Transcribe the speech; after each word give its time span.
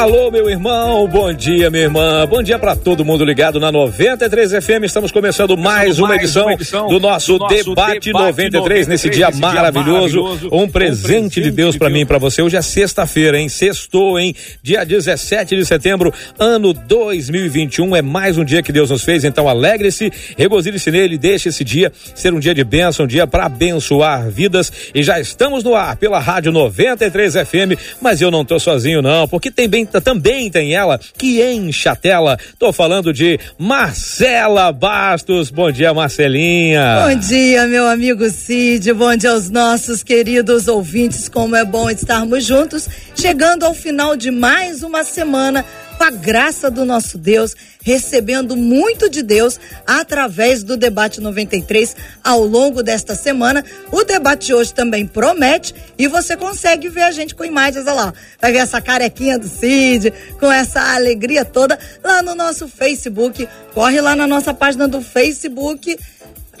Alô, 0.00 0.30
meu 0.30 0.48
irmão, 0.48 1.06
bom 1.06 1.30
dia, 1.30 1.68
minha 1.68 1.82
irmã, 1.82 2.26
bom 2.26 2.42
dia 2.42 2.58
para 2.58 2.74
todo 2.74 3.04
mundo 3.04 3.22
ligado 3.22 3.60
na 3.60 3.70
93 3.70 4.52
FM. 4.52 4.84
Estamos 4.84 5.12
começando 5.12 5.58
mais, 5.58 5.98
uma, 5.98 6.08
mais 6.08 6.22
edição 6.22 6.44
uma, 6.44 6.54
edição 6.54 6.88
do 6.88 6.98
nosso, 6.98 7.34
do 7.34 7.40
nosso 7.40 7.54
debate, 7.54 8.10
debate 8.10 8.12
93, 8.12 8.52
93 8.54 8.86
nesse 8.88 9.10
dia 9.10 9.30
maravilhoso. 9.30 10.22
Maravilhoso 10.22 10.46
um, 10.46 10.66
presente 10.66 10.66
um 10.66 10.70
presente 10.70 11.42
de 11.42 11.50
Deus 11.50 11.76
para 11.76 11.90
mim 11.90 12.00
e 12.00 12.06
para 12.06 12.16
você. 12.16 12.40
Hoje 12.40 12.56
é 12.56 12.62
sexta-feira, 12.62 13.38
hein? 13.38 13.50
Sextou, 13.50 14.18
hein? 14.18 14.34
Dia 14.62 14.86
17 14.86 15.54
de 15.54 15.66
setembro, 15.66 16.14
ano 16.38 16.72
2021. 16.72 17.94
É 17.94 18.00
mais 18.00 18.38
um 18.38 18.44
dia 18.44 18.62
que 18.62 18.72
Deus 18.72 18.88
nos 18.88 19.04
fez, 19.04 19.22
então 19.22 19.50
alegre-se, 19.50 20.10
regozile-se 20.34 20.90
nele, 20.90 21.18
deixe 21.18 21.50
esse 21.50 21.62
dia 21.62 21.92
ser 22.14 22.32
um 22.32 22.40
dia 22.40 22.54
de 22.54 22.64
bênção, 22.64 23.04
um 23.04 23.08
dia 23.08 23.26
para 23.26 23.44
abençoar 23.44 24.30
vidas. 24.30 24.72
E 24.94 25.02
já 25.02 25.20
estamos 25.20 25.62
no 25.62 25.74
ar 25.74 25.96
pela 25.96 26.18
Rádio 26.18 26.52
93 26.52 27.34
FM, 27.34 27.78
mas 28.00 28.22
eu 28.22 28.30
não 28.30 28.46
tô 28.46 28.58
sozinho, 28.58 29.02
não, 29.02 29.28
porque 29.28 29.50
tem 29.50 29.68
bem 29.68 29.89
também 29.98 30.50
tem 30.50 30.74
ela 30.74 31.00
que 31.16 31.42
enche 31.42 31.88
a 31.88 31.96
tela. 31.96 32.36
Tô 32.58 32.70
falando 32.70 33.14
de 33.14 33.40
Marcela 33.58 34.70
Bastos. 34.70 35.50
Bom 35.50 35.72
dia, 35.72 35.94
Marcelinha. 35.94 37.06
Bom 37.06 37.18
dia, 37.18 37.66
meu 37.66 37.86
amigo 37.86 38.28
Cid. 38.28 38.92
Bom 38.92 39.16
dia 39.16 39.30
aos 39.30 39.48
nossos 39.48 40.02
queridos 40.02 40.68
ouvintes. 40.68 41.30
Como 41.30 41.56
é 41.56 41.64
bom 41.64 41.88
estarmos 41.88 42.44
juntos, 42.44 42.86
chegando 43.16 43.64
ao 43.64 43.72
final 43.72 44.14
de 44.14 44.30
mais 44.30 44.82
uma 44.82 45.02
semana 45.02 45.64
com 46.00 46.04
a 46.04 46.10
graça 46.10 46.70
do 46.70 46.86
nosso 46.86 47.18
Deus, 47.18 47.54
recebendo 47.84 48.56
muito 48.56 49.10
de 49.10 49.22
Deus 49.22 49.60
através 49.86 50.62
do 50.62 50.74
debate 50.74 51.20
93 51.20 51.94
ao 52.24 52.42
longo 52.42 52.82
desta 52.82 53.14
semana. 53.14 53.62
O 53.92 54.02
debate 54.02 54.46
de 54.46 54.54
hoje 54.54 54.72
também 54.72 55.06
promete 55.06 55.74
e 55.98 56.08
você 56.08 56.38
consegue 56.38 56.88
ver 56.88 57.02
a 57.02 57.10
gente 57.10 57.34
com 57.34 57.44
imagens, 57.44 57.86
olha 57.86 57.92
lá. 57.92 58.14
Vai 58.40 58.50
ver 58.50 58.60
essa 58.60 58.80
carequinha 58.80 59.38
do 59.38 59.46
Cid, 59.46 60.10
com 60.38 60.50
essa 60.50 60.80
alegria 60.94 61.44
toda 61.44 61.78
lá 62.02 62.22
no 62.22 62.34
nosso 62.34 62.66
Facebook. 62.66 63.46
Corre 63.74 64.00
lá 64.00 64.16
na 64.16 64.26
nossa 64.26 64.54
página 64.54 64.88
do 64.88 65.02
Facebook 65.02 65.98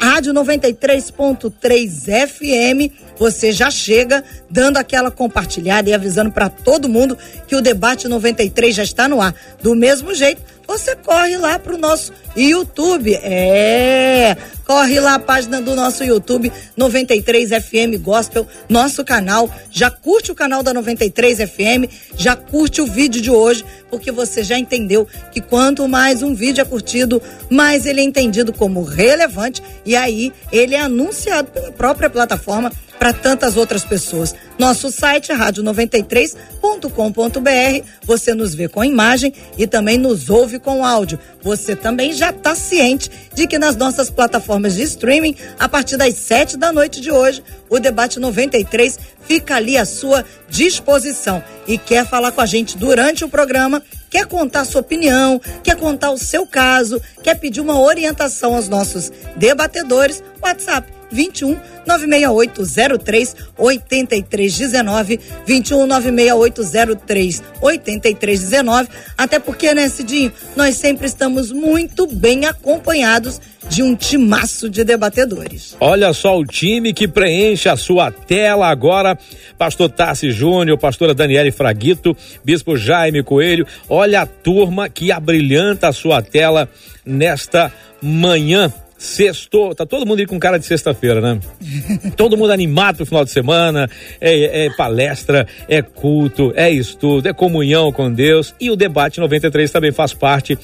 Rádio 0.00 0.32
93.3 0.32 2.28
FM, 2.28 2.90
você 3.20 3.52
já 3.52 3.70
chega 3.70 4.24
dando 4.48 4.78
aquela 4.78 5.10
compartilhada 5.10 5.90
e 5.90 5.92
avisando 5.92 6.32
para 6.32 6.48
todo 6.48 6.88
mundo 6.88 7.18
que 7.46 7.54
o 7.54 7.60
debate 7.60 8.08
93 8.08 8.74
já 8.74 8.82
está 8.82 9.06
no 9.06 9.20
ar. 9.20 9.34
Do 9.62 9.74
mesmo 9.74 10.14
jeito, 10.14 10.40
você 10.66 10.96
corre 10.96 11.36
lá 11.36 11.58
pro 11.58 11.76
nosso 11.76 12.14
YouTube. 12.34 13.12
É, 13.16 14.34
corre 14.64 14.98
lá 15.00 15.16
a 15.16 15.18
página 15.18 15.60
do 15.60 15.74
nosso 15.74 16.02
YouTube 16.02 16.50
93 16.74 17.50
FM 17.50 18.00
Gospel, 18.00 18.46
nosso 18.70 19.04
canal. 19.04 19.50
Já 19.70 19.90
curte 19.90 20.32
o 20.32 20.34
canal 20.34 20.62
da 20.62 20.72
93 20.72 21.38
FM, 21.40 21.92
já 22.16 22.34
curte 22.34 22.80
o 22.80 22.86
vídeo 22.86 23.20
de 23.20 23.30
hoje, 23.30 23.66
porque 23.90 24.10
você 24.10 24.42
já 24.42 24.58
entendeu 24.58 25.06
que 25.30 25.42
quanto 25.42 25.86
mais 25.86 26.22
um 26.22 26.34
vídeo 26.34 26.62
é 26.62 26.64
curtido, 26.64 27.20
mais 27.50 27.84
ele 27.84 28.00
é 28.00 28.04
entendido 28.04 28.50
como 28.50 28.82
relevante 28.82 29.62
e 29.84 29.94
aí 29.94 30.32
ele 30.50 30.74
é 30.74 30.80
anunciado 30.80 31.50
pela 31.50 31.70
própria 31.72 32.08
plataforma 32.08 32.72
para 33.00 33.12
tantas 33.14 33.56
outras 33.56 33.82
pessoas. 33.82 34.34
Nosso 34.58 34.92
site 34.92 35.32
é 35.32 35.34
rádio93.com.br. 35.34 37.86
Você 38.04 38.34
nos 38.34 38.54
vê 38.54 38.68
com 38.68 38.84
imagem 38.84 39.32
e 39.56 39.66
também 39.66 39.96
nos 39.96 40.28
ouve 40.28 40.58
com 40.58 40.84
áudio. 40.84 41.18
Você 41.40 41.74
também 41.74 42.12
já 42.12 42.28
está 42.28 42.54
ciente 42.54 43.10
de 43.34 43.46
que 43.46 43.58
nas 43.58 43.74
nossas 43.74 44.10
plataformas 44.10 44.74
de 44.74 44.82
streaming, 44.82 45.34
a 45.58 45.66
partir 45.66 45.96
das 45.96 46.14
sete 46.16 46.58
da 46.58 46.70
noite 46.70 47.00
de 47.00 47.10
hoje, 47.10 47.42
o 47.70 47.78
debate 47.78 48.20
93 48.20 48.98
fica 49.26 49.56
ali 49.56 49.78
à 49.78 49.86
sua 49.86 50.22
disposição. 50.50 51.42
E 51.66 51.78
quer 51.78 52.06
falar 52.06 52.32
com 52.32 52.42
a 52.42 52.46
gente 52.46 52.76
durante 52.76 53.24
o 53.24 53.30
programa? 53.30 53.82
Quer 54.10 54.26
contar 54.26 54.66
sua 54.66 54.82
opinião? 54.82 55.40
Quer 55.62 55.76
contar 55.76 56.10
o 56.10 56.18
seu 56.18 56.44
caso? 56.44 57.00
Quer 57.22 57.36
pedir 57.36 57.60
uma 57.60 57.80
orientação 57.80 58.56
aos 58.56 58.68
nossos 58.68 59.10
debatedores? 59.36 60.22
WhatsApp 60.42 61.00
21 61.10 61.56
96803 61.86 63.36
8319 63.58 65.20
21 65.46 65.86
96803 65.86 67.42
8319 67.60 68.88
até 69.18 69.38
porque 69.38 69.74
né 69.74 69.88
Cidinho 69.88 70.32
nós 70.56 70.76
sempre 70.76 71.06
estamos 71.06 71.50
muito 71.50 72.06
bem 72.06 72.46
acompanhados 72.46 73.40
de 73.68 73.82
um 73.84 73.94
timaço 73.94 74.68
de 74.68 74.82
debatedores. 74.82 75.76
Olha 75.78 76.12
só 76.12 76.36
o 76.36 76.44
time 76.44 76.92
que 76.92 77.06
preenche 77.06 77.68
a 77.68 77.76
sua 77.76 78.10
tela 78.10 78.68
agora, 78.68 79.16
pastor 79.56 79.88
Tassi 79.88 80.32
Júnior, 80.32 80.76
pastora 80.76 81.14
Daniele 81.14 81.52
Fraguito, 81.52 82.16
bispo 82.42 82.76
Jaime 82.76 83.22
Coelho, 83.22 83.66
olha 83.88 84.22
a 84.22 84.26
turma 84.26 84.88
que 84.88 85.12
abrilhanta 85.12 85.88
a 85.88 85.92
sua 85.92 86.20
tela 86.20 86.68
nesta 87.04 87.72
manhã 88.02 88.72
Sextou, 89.00 89.74
tá 89.74 89.86
todo 89.86 90.04
mundo 90.04 90.20
aí 90.20 90.26
com 90.26 90.38
cara 90.38 90.58
de 90.58 90.66
sexta-feira, 90.66 91.22
né? 91.22 91.40
todo 92.18 92.36
mundo 92.36 92.52
animado 92.52 92.96
pro 92.96 93.06
final 93.06 93.24
de 93.24 93.30
semana, 93.30 93.88
é, 94.20 94.66
é, 94.66 94.70
palestra, 94.74 95.46
é 95.66 95.80
culto, 95.80 96.52
é 96.54 96.70
estudo, 96.70 97.26
é 97.26 97.32
comunhão 97.32 97.90
com 97.90 98.12
Deus 98.12 98.54
e 98.60 98.70
o 98.70 98.76
debate 98.76 99.18
93 99.18 99.70
também 99.70 99.90
faz 99.90 100.12
parte 100.12 100.58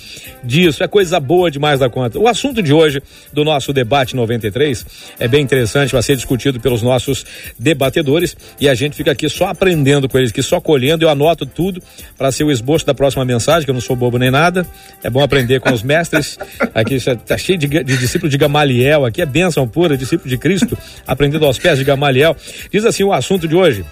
disso, 0.44 0.84
é 0.84 0.86
coisa 0.86 1.18
boa 1.18 1.50
demais 1.50 1.80
da 1.80 1.88
conta. 1.88 2.18
O 2.18 2.28
assunto 2.28 2.62
de 2.62 2.74
hoje 2.74 3.02
do 3.32 3.42
nosso 3.42 3.72
debate 3.72 4.14
93 4.14 4.84
é 5.18 5.26
bem 5.26 5.40
interessante, 5.40 5.92
vai 5.92 6.02
ser 6.02 6.14
discutido 6.14 6.60
pelos 6.60 6.82
nossos 6.82 7.24
debatedores 7.58 8.36
e 8.60 8.68
a 8.68 8.74
gente 8.74 8.96
fica 8.96 9.12
aqui 9.12 9.30
só 9.30 9.46
aprendendo 9.46 10.10
com 10.10 10.18
eles, 10.18 10.30
que 10.30 10.42
só 10.42 10.60
colhendo, 10.60 11.06
eu 11.06 11.08
anoto 11.08 11.46
tudo 11.46 11.82
para 12.18 12.30
ser 12.30 12.44
o 12.44 12.52
esboço 12.52 12.84
da 12.84 12.92
próxima 12.92 13.24
mensagem, 13.24 13.64
que 13.64 13.70
eu 13.70 13.74
não 13.74 13.80
sou 13.80 13.96
bobo 13.96 14.18
nem 14.18 14.30
nada, 14.30 14.66
é 15.02 15.08
bom 15.08 15.22
aprender 15.22 15.58
com 15.58 15.72
os 15.72 15.82
mestres, 15.82 16.38
aqui 16.74 16.98
tá 17.24 17.38
cheio 17.38 17.58
de, 17.58 17.66
de 17.66 17.96
discípulos 17.96 18.25
discípulo 18.26 18.28
de 18.28 18.38
Gamaliel, 18.38 19.04
aqui 19.04 19.22
é 19.22 19.26
bênção 19.26 19.66
pura, 19.66 19.96
discípulo 19.96 20.28
de 20.28 20.36
Cristo, 20.36 20.76
aprendendo 21.06 21.46
aos 21.46 21.58
pés 21.58 21.78
de 21.78 21.84
Gamaliel. 21.84 22.36
Diz 22.70 22.84
assim 22.84 23.04
o 23.04 23.12
assunto 23.12 23.48
de 23.48 23.54
hoje. 23.54 23.84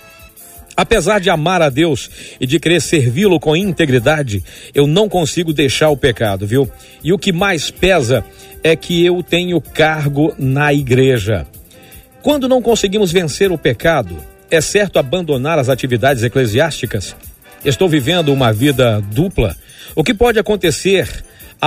Apesar 0.77 1.21
de 1.21 1.31
amar 1.31 1.62
a 1.62 1.71
Deus 1.71 2.11
e 2.41 2.47
de 2.47 2.59
querer 2.59 2.81
servi-lo 2.81 3.39
com 3.39 3.55
integridade, 3.55 4.43
eu 4.75 4.89
não 4.89 5.09
consigo 5.09 5.53
deixar 5.53 5.89
o 5.91 5.97
pecado, 5.97 6.47
viu? 6.47 6.69
E 7.03 7.12
o 7.12 7.19
que 7.19 7.33
mais 7.33 7.71
pesa 7.71 8.25
é 8.62 8.75
que 8.75 9.05
eu 9.05 9.22
tenho 9.22 9.61
cargo 9.61 10.34
na 10.37 10.75
igreja. 10.75 11.47
Quando 12.22 12.49
não 12.49 12.61
conseguimos 12.61 13.12
vencer 13.12 13.53
o 13.53 13.59
pecado, 13.59 14.16
é 14.51 14.61
certo 14.61 14.99
abandonar 14.99 15.61
as 15.61 15.69
atividades 15.69 16.25
eclesiásticas? 16.25 17.15
Estou 17.65 17.89
vivendo 17.89 18.33
uma 18.33 18.53
vida 18.53 19.01
dupla? 19.12 19.55
O 19.95 20.03
que 20.03 20.12
pode 20.12 20.41
acontecer 20.41 21.09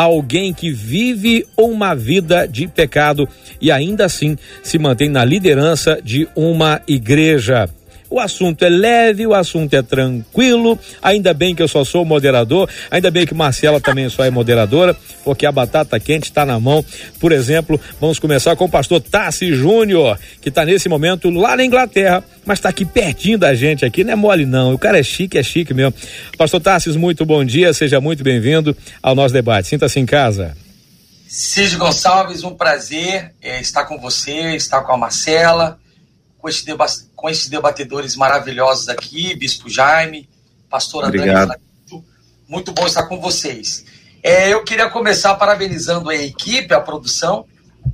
alguém 0.03 0.53
que 0.53 0.71
vive 0.71 1.45
uma 1.57 1.95
vida 1.95 2.47
de 2.47 2.67
pecado 2.67 3.27
e 3.59 3.71
ainda 3.71 4.05
assim 4.05 4.37
se 4.61 4.77
mantém 4.77 5.09
na 5.09 5.23
liderança 5.25 5.99
de 6.03 6.27
uma 6.35 6.81
igreja. 6.87 7.69
O 8.09 8.19
assunto 8.21 8.63
é 8.63 8.69
leve, 8.69 9.27
o 9.27 9.33
assunto 9.33 9.73
é 9.73 9.81
tranquilo. 9.81 10.79
Ainda 11.01 11.33
bem 11.33 11.53
que 11.53 11.61
eu 11.61 11.67
só 11.67 11.83
sou 11.83 12.05
moderador. 12.05 12.69
Ainda 12.89 13.11
bem 13.11 13.25
que 13.25 13.33
Marcela 13.33 13.81
também 13.81 14.09
só 14.09 14.23
é 14.23 14.29
moderadora, 14.29 14.95
porque 15.25 15.45
a 15.45 15.51
batata 15.51 15.99
quente 15.99 16.25
está 16.25 16.45
na 16.45 16.57
mão. 16.57 16.83
Por 17.19 17.33
exemplo, 17.33 17.79
vamos 17.99 18.17
começar 18.17 18.55
com 18.55 18.65
o 18.65 18.69
pastor 18.69 19.01
Tassi 19.01 19.53
Júnior, 19.53 20.17
que 20.41 20.47
está 20.47 20.63
nesse 20.63 20.87
momento 20.87 21.29
lá 21.29 21.57
na 21.57 21.65
Inglaterra, 21.65 22.23
mas 22.45 22.59
está 22.59 22.69
aqui 22.69 22.85
pertinho 22.85 23.37
da 23.37 23.53
gente 23.53 23.83
aqui. 23.83 24.05
Não 24.05 24.13
é 24.13 24.15
mole, 24.15 24.45
não. 24.45 24.73
O 24.73 24.79
cara 24.79 24.97
é 24.97 25.03
chique, 25.03 25.37
é 25.37 25.43
chique 25.43 25.73
mesmo. 25.73 25.93
Pastor 26.37 26.61
Tassis, 26.61 26.95
muito 26.95 27.25
bom 27.25 27.43
dia. 27.43 27.73
Seja 27.73 27.99
muito 27.99 28.23
bem-vindo 28.23 28.75
ao 29.03 29.15
nosso 29.15 29.33
debate. 29.33 29.67
Sinta-se 29.67 29.99
em 29.99 30.05
casa. 30.05 30.55
Cid 31.27 31.75
Gonçalves, 31.75 32.45
um 32.45 32.55
prazer 32.55 33.33
é, 33.41 33.59
estar 33.59 33.83
com 33.83 33.99
você, 33.99 34.55
estar 34.55 34.81
com 34.83 34.93
a 34.93 34.97
Marcela 34.97 35.77
com, 36.47 36.83
esse 36.85 37.09
com 37.15 37.29
esses 37.29 37.49
debatedores 37.49 38.15
maravilhosos 38.15 38.87
aqui, 38.87 39.35
Bispo 39.35 39.69
Jaime, 39.69 40.29
Pastora 40.69 41.07
Obrigado. 41.07 41.49
Dani. 41.49 42.03
Muito 42.47 42.71
bom 42.71 42.85
estar 42.85 43.03
com 43.03 43.19
vocês. 43.19 43.85
É, 44.23 44.53
eu 44.53 44.63
queria 44.63 44.89
começar 44.89 45.35
parabenizando 45.35 46.09
a 46.09 46.15
equipe, 46.15 46.73
a 46.73 46.79
produção, 46.79 47.45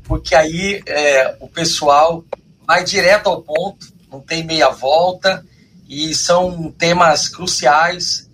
porque 0.04 0.36
aí 0.36 0.82
é, 0.86 1.36
o 1.40 1.48
pessoal 1.48 2.24
vai 2.66 2.84
direto 2.84 3.28
ao 3.28 3.42
ponto, 3.42 3.92
não 4.12 4.22
tem 4.22 4.44
meia 4.44 4.70
volta, 4.70 5.44
e 5.90 6.14
são 6.14 6.72
temas 6.72 7.28
cruciais 7.28 8.30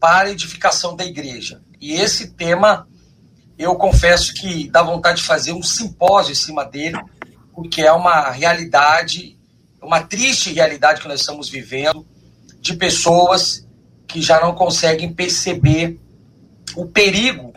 para 0.00 0.28
a 0.28 0.32
edificação 0.32 0.96
da 0.96 1.04
igreja. 1.04 1.60
E 1.80 1.92
esse 1.92 2.32
tema, 2.32 2.88
eu 3.56 3.74
confesso 3.76 4.34
que 4.34 4.68
dá 4.68 4.82
vontade 4.82 5.20
de 5.20 5.26
fazer 5.26 5.52
um 5.52 5.62
simpósio 5.62 6.32
em 6.32 6.36
cima 6.36 6.64
dele, 6.64 6.98
porque 7.54 7.82
é 7.82 7.92
uma 7.92 8.30
realidade, 8.30 9.38
uma 9.82 10.02
triste 10.02 10.52
realidade 10.52 11.00
que 11.00 11.08
nós 11.08 11.20
estamos 11.20 11.48
vivendo, 11.48 12.06
de 12.60 12.74
pessoas 12.74 13.66
que 14.06 14.20
já 14.20 14.40
não 14.40 14.54
conseguem 14.54 15.12
perceber 15.12 15.98
o 16.76 16.86
perigo 16.86 17.52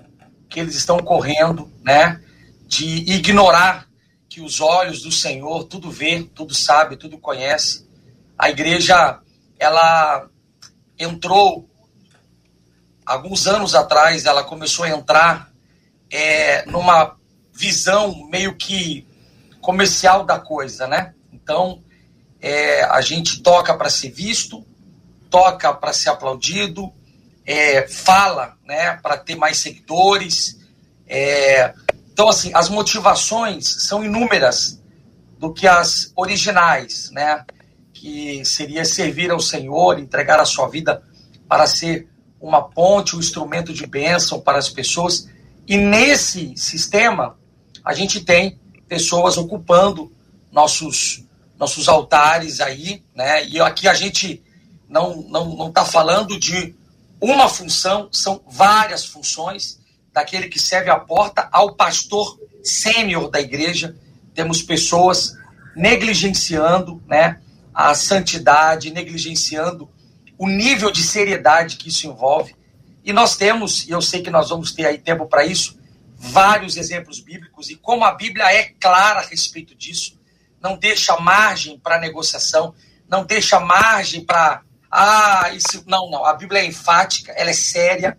que 0.50 0.60
eles 0.60 0.76
estão 0.76 1.00
correndo, 1.00 1.72
né, 1.82 2.22
de 2.68 2.86
ignorar 3.12 3.88
que 4.30 4.42
os 4.42 4.62
olhos 4.62 5.02
do 5.02 5.12
Senhor 5.12 5.66
tudo 5.66 5.92
vê, 5.92 6.24
tudo 6.24 6.54
sabe, 6.54 6.98
tudo 6.98 7.18
conhece. 7.18 7.88
A 8.38 8.50
igreja, 8.50 9.20
ela 9.60 10.28
entrou 10.98 11.70
alguns 13.06 13.46
anos 13.46 13.76
atrás, 13.76 14.26
ela 14.26 14.44
começou 14.44 14.86
a 14.86 14.90
entrar 14.90 15.52
é, 16.10 16.66
numa 16.66 17.16
visão 17.54 18.28
meio 18.30 18.56
que 18.56 19.08
comercial 19.62 20.26
da 20.26 20.40
coisa, 20.40 20.88
né? 20.88 21.14
Então, 21.32 21.84
é, 22.44 22.84
a 22.84 23.00
gente 23.00 23.42
toca 23.42 23.74
para 23.74 23.90
ser 23.90 24.12
visto, 24.12 24.66
toca 25.30 25.74
para 25.74 25.94
ser 25.94 26.10
aplaudido, 26.10 26.92
é, 27.46 27.88
fala 27.88 28.58
né, 28.66 29.00
para 29.02 29.16
ter 29.16 29.36
mais 29.36 29.58
seguidores. 29.58 30.60
É, 31.08 31.74
então, 32.12 32.28
assim, 32.28 32.52
as 32.54 32.68
motivações 32.68 33.88
são 33.88 34.04
inúmeras 34.04 34.84
do 35.40 35.54
que 35.54 35.66
as 35.66 36.12
originais, 36.16 37.10
né? 37.12 37.46
Que 37.94 38.44
seria 38.44 38.84
servir 38.84 39.32
ao 39.32 39.40
Senhor, 39.40 39.98
entregar 39.98 40.40
a 40.40 40.46
sua 40.46 40.68
vida 40.68 41.02
para 41.48 41.66
ser 41.66 42.10
uma 42.42 42.62
ponte, 42.62 43.16
um 43.16 43.20
instrumento 43.20 43.74
de 43.74 43.88
bênção 43.88 44.40
para 44.40 44.58
as 44.58 44.70
pessoas. 44.70 45.30
E 45.66 45.78
nesse 45.78 46.54
sistema, 46.58 47.38
a 47.84 47.94
gente 47.94 48.20
tem 48.20 48.60
pessoas 48.88 49.38
ocupando 49.38 50.12
nossos, 50.52 51.26
nossos 51.64 51.88
altares 51.88 52.60
aí, 52.60 53.02
né? 53.16 53.48
E 53.48 53.60
aqui 53.62 53.88
a 53.88 53.94
gente 53.94 54.44
não 54.90 55.22
não 55.30 55.56
não 55.56 55.70
está 55.70 55.86
falando 55.86 56.38
de 56.38 56.76
uma 57.22 57.48
função, 57.48 58.10
são 58.12 58.44
várias 58.46 59.06
funções 59.06 59.80
daquele 60.12 60.50
que 60.50 60.60
serve 60.60 60.90
a 60.90 61.00
porta 61.00 61.48
ao 61.52 61.74
pastor 61.74 62.38
sênior 62.62 63.30
da 63.32 63.40
igreja. 63.40 63.96
Temos 64.34 64.62
pessoas 64.62 65.38
negligenciando, 65.74 67.02
né, 67.08 67.40
a 67.74 67.96
santidade, 67.96 68.92
negligenciando 68.92 69.90
o 70.38 70.50
nível 70.50 70.92
de 70.92 71.02
seriedade 71.02 71.78
que 71.78 71.88
isso 71.88 72.06
envolve. 72.08 72.56
E 73.06 73.14
nós 73.14 73.38
temos, 73.38 73.88
e 73.88 73.92
eu 73.92 74.02
sei 74.02 74.22
que 74.22 74.30
nós 74.30 74.50
vamos 74.50 74.74
ter 74.74 74.86
aí 74.86 74.98
tempo 74.98 75.26
para 75.28 75.46
isso, 75.46 75.80
vários 76.18 76.76
exemplos 76.76 77.20
bíblicos 77.22 77.70
e 77.70 77.76
como 77.76 78.04
a 78.04 78.14
Bíblia 78.14 78.52
é 78.52 78.64
clara 78.80 79.22
a 79.22 79.26
respeito 79.26 79.74
disso, 79.76 80.22
não 80.64 80.78
deixa 80.78 81.20
margem 81.20 81.78
para 81.78 82.00
negociação, 82.00 82.74
não 83.10 83.26
deixa 83.26 83.60
margem 83.60 84.24
para 84.24 84.62
ah, 84.90 85.50
isso. 85.54 85.84
Não, 85.86 86.10
não. 86.10 86.24
A 86.24 86.34
Bíblia 86.34 86.62
é 86.62 86.66
enfática, 86.66 87.34
ela 87.34 87.50
é 87.50 87.54
séria. 87.54 88.18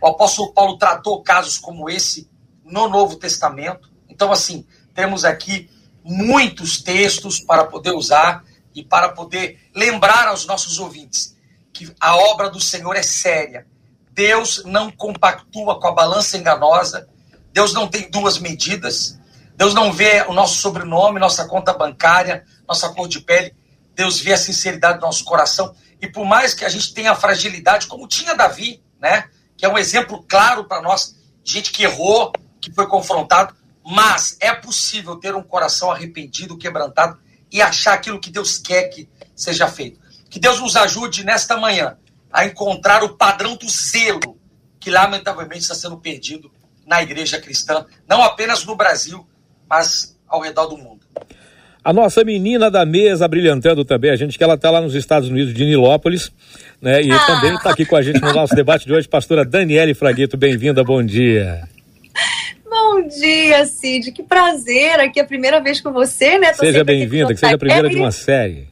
O 0.00 0.08
apóstolo 0.08 0.52
Paulo 0.52 0.76
tratou 0.78 1.22
casos 1.22 1.58
como 1.58 1.88
esse 1.88 2.28
no 2.64 2.88
Novo 2.88 3.16
Testamento. 3.16 3.90
Então, 4.08 4.32
assim, 4.32 4.66
temos 4.94 5.24
aqui 5.24 5.70
muitos 6.02 6.82
textos 6.82 7.40
para 7.40 7.64
poder 7.64 7.92
usar 7.92 8.42
e 8.74 8.82
para 8.82 9.10
poder 9.10 9.60
lembrar 9.74 10.28
aos 10.28 10.46
nossos 10.46 10.78
ouvintes 10.78 11.36
que 11.72 11.94
a 12.00 12.16
obra 12.16 12.48
do 12.48 12.60
Senhor 12.60 12.96
é 12.96 13.02
séria. 13.02 13.66
Deus 14.10 14.62
não 14.64 14.90
compactua 14.90 15.78
com 15.78 15.88
a 15.88 15.92
balança 15.92 16.38
enganosa. 16.38 17.08
Deus 17.52 17.72
não 17.72 17.86
tem 17.86 18.10
duas 18.10 18.38
medidas. 18.38 19.18
Deus 19.56 19.72
não 19.72 19.92
vê 19.92 20.24
o 20.28 20.32
nosso 20.32 20.56
sobrenome, 20.56 21.20
nossa 21.20 21.46
conta 21.46 21.72
bancária, 21.72 22.44
nossa 22.66 22.88
cor 22.90 23.08
de 23.08 23.20
pele. 23.20 23.54
Deus 23.94 24.20
vê 24.20 24.32
a 24.32 24.38
sinceridade 24.38 24.98
do 24.98 25.06
nosso 25.06 25.24
coração. 25.24 25.74
E 26.00 26.08
por 26.08 26.24
mais 26.24 26.54
que 26.54 26.64
a 26.64 26.68
gente 26.68 26.92
tenha 26.92 27.14
fragilidade, 27.14 27.86
como 27.86 28.08
tinha 28.08 28.34
Davi, 28.34 28.82
né? 29.00 29.28
Que 29.56 29.64
é 29.64 29.68
um 29.68 29.78
exemplo 29.78 30.24
claro 30.28 30.64
para 30.64 30.82
nós, 30.82 31.16
gente 31.44 31.70
que 31.70 31.84
errou, 31.84 32.32
que 32.60 32.72
foi 32.72 32.86
confrontado, 32.88 33.54
mas 33.84 34.36
é 34.40 34.52
possível 34.52 35.16
ter 35.16 35.34
um 35.34 35.42
coração 35.42 35.90
arrependido, 35.90 36.58
quebrantado 36.58 37.18
e 37.52 37.62
achar 37.62 37.94
aquilo 37.94 38.18
que 38.18 38.30
Deus 38.30 38.58
quer 38.58 38.84
que 38.84 39.08
seja 39.36 39.68
feito. 39.68 40.00
Que 40.28 40.40
Deus 40.40 40.58
nos 40.60 40.74
ajude 40.74 41.22
nesta 41.22 41.56
manhã 41.56 41.96
a 42.32 42.44
encontrar 42.44 43.04
o 43.04 43.16
padrão 43.16 43.54
do 43.54 43.68
zelo 43.68 44.40
que 44.80 44.90
lamentavelmente 44.90 45.62
está 45.62 45.74
sendo 45.74 45.96
perdido 45.98 46.50
na 46.84 47.02
igreja 47.02 47.40
cristã, 47.40 47.86
não 48.06 48.22
apenas 48.22 48.64
no 48.64 48.76
Brasil, 48.76 49.26
mas 49.68 50.16
ao 50.28 50.40
redor 50.40 50.66
do 50.66 50.76
mundo. 50.76 51.00
A 51.84 51.92
nossa 51.92 52.24
menina 52.24 52.70
da 52.70 52.86
mesa 52.86 53.28
brilhantando 53.28 53.84
também, 53.84 54.10
a 54.10 54.16
gente 54.16 54.38
que 54.38 54.42
ela 54.42 54.54
está 54.54 54.70
lá 54.70 54.80
nos 54.80 54.94
Estados 54.94 55.28
Unidos 55.28 55.52
de 55.52 55.66
Nilópolis, 55.66 56.32
né? 56.80 57.02
E 57.02 57.12
ah. 57.12 57.18
também 57.26 57.54
está 57.54 57.70
aqui 57.70 57.84
com 57.84 57.94
a 57.94 58.00
gente 58.00 58.22
no 58.22 58.32
nosso 58.32 58.54
debate 58.54 58.86
de 58.86 58.92
hoje, 58.94 59.06
pastora 59.06 59.44
Daniele 59.44 59.92
Fraguito, 59.92 60.34
bem-vinda, 60.34 60.82
bom 60.82 61.02
dia. 61.02 61.68
Bom 62.64 63.06
dia, 63.06 63.66
Cid, 63.66 64.12
que 64.12 64.22
prazer 64.22 64.98
aqui, 64.98 65.20
a 65.20 65.24
primeira 65.26 65.60
vez 65.60 65.80
com 65.80 65.92
você, 65.92 66.38
né? 66.38 66.52
Tô 66.52 66.64
seja 66.64 66.82
bem-vinda, 66.82 67.34
que 67.34 67.40
seja 67.40 67.54
a 67.54 67.58
primeira 67.58 67.88
de 67.90 67.96
uma 67.96 68.10
série. 68.10 68.66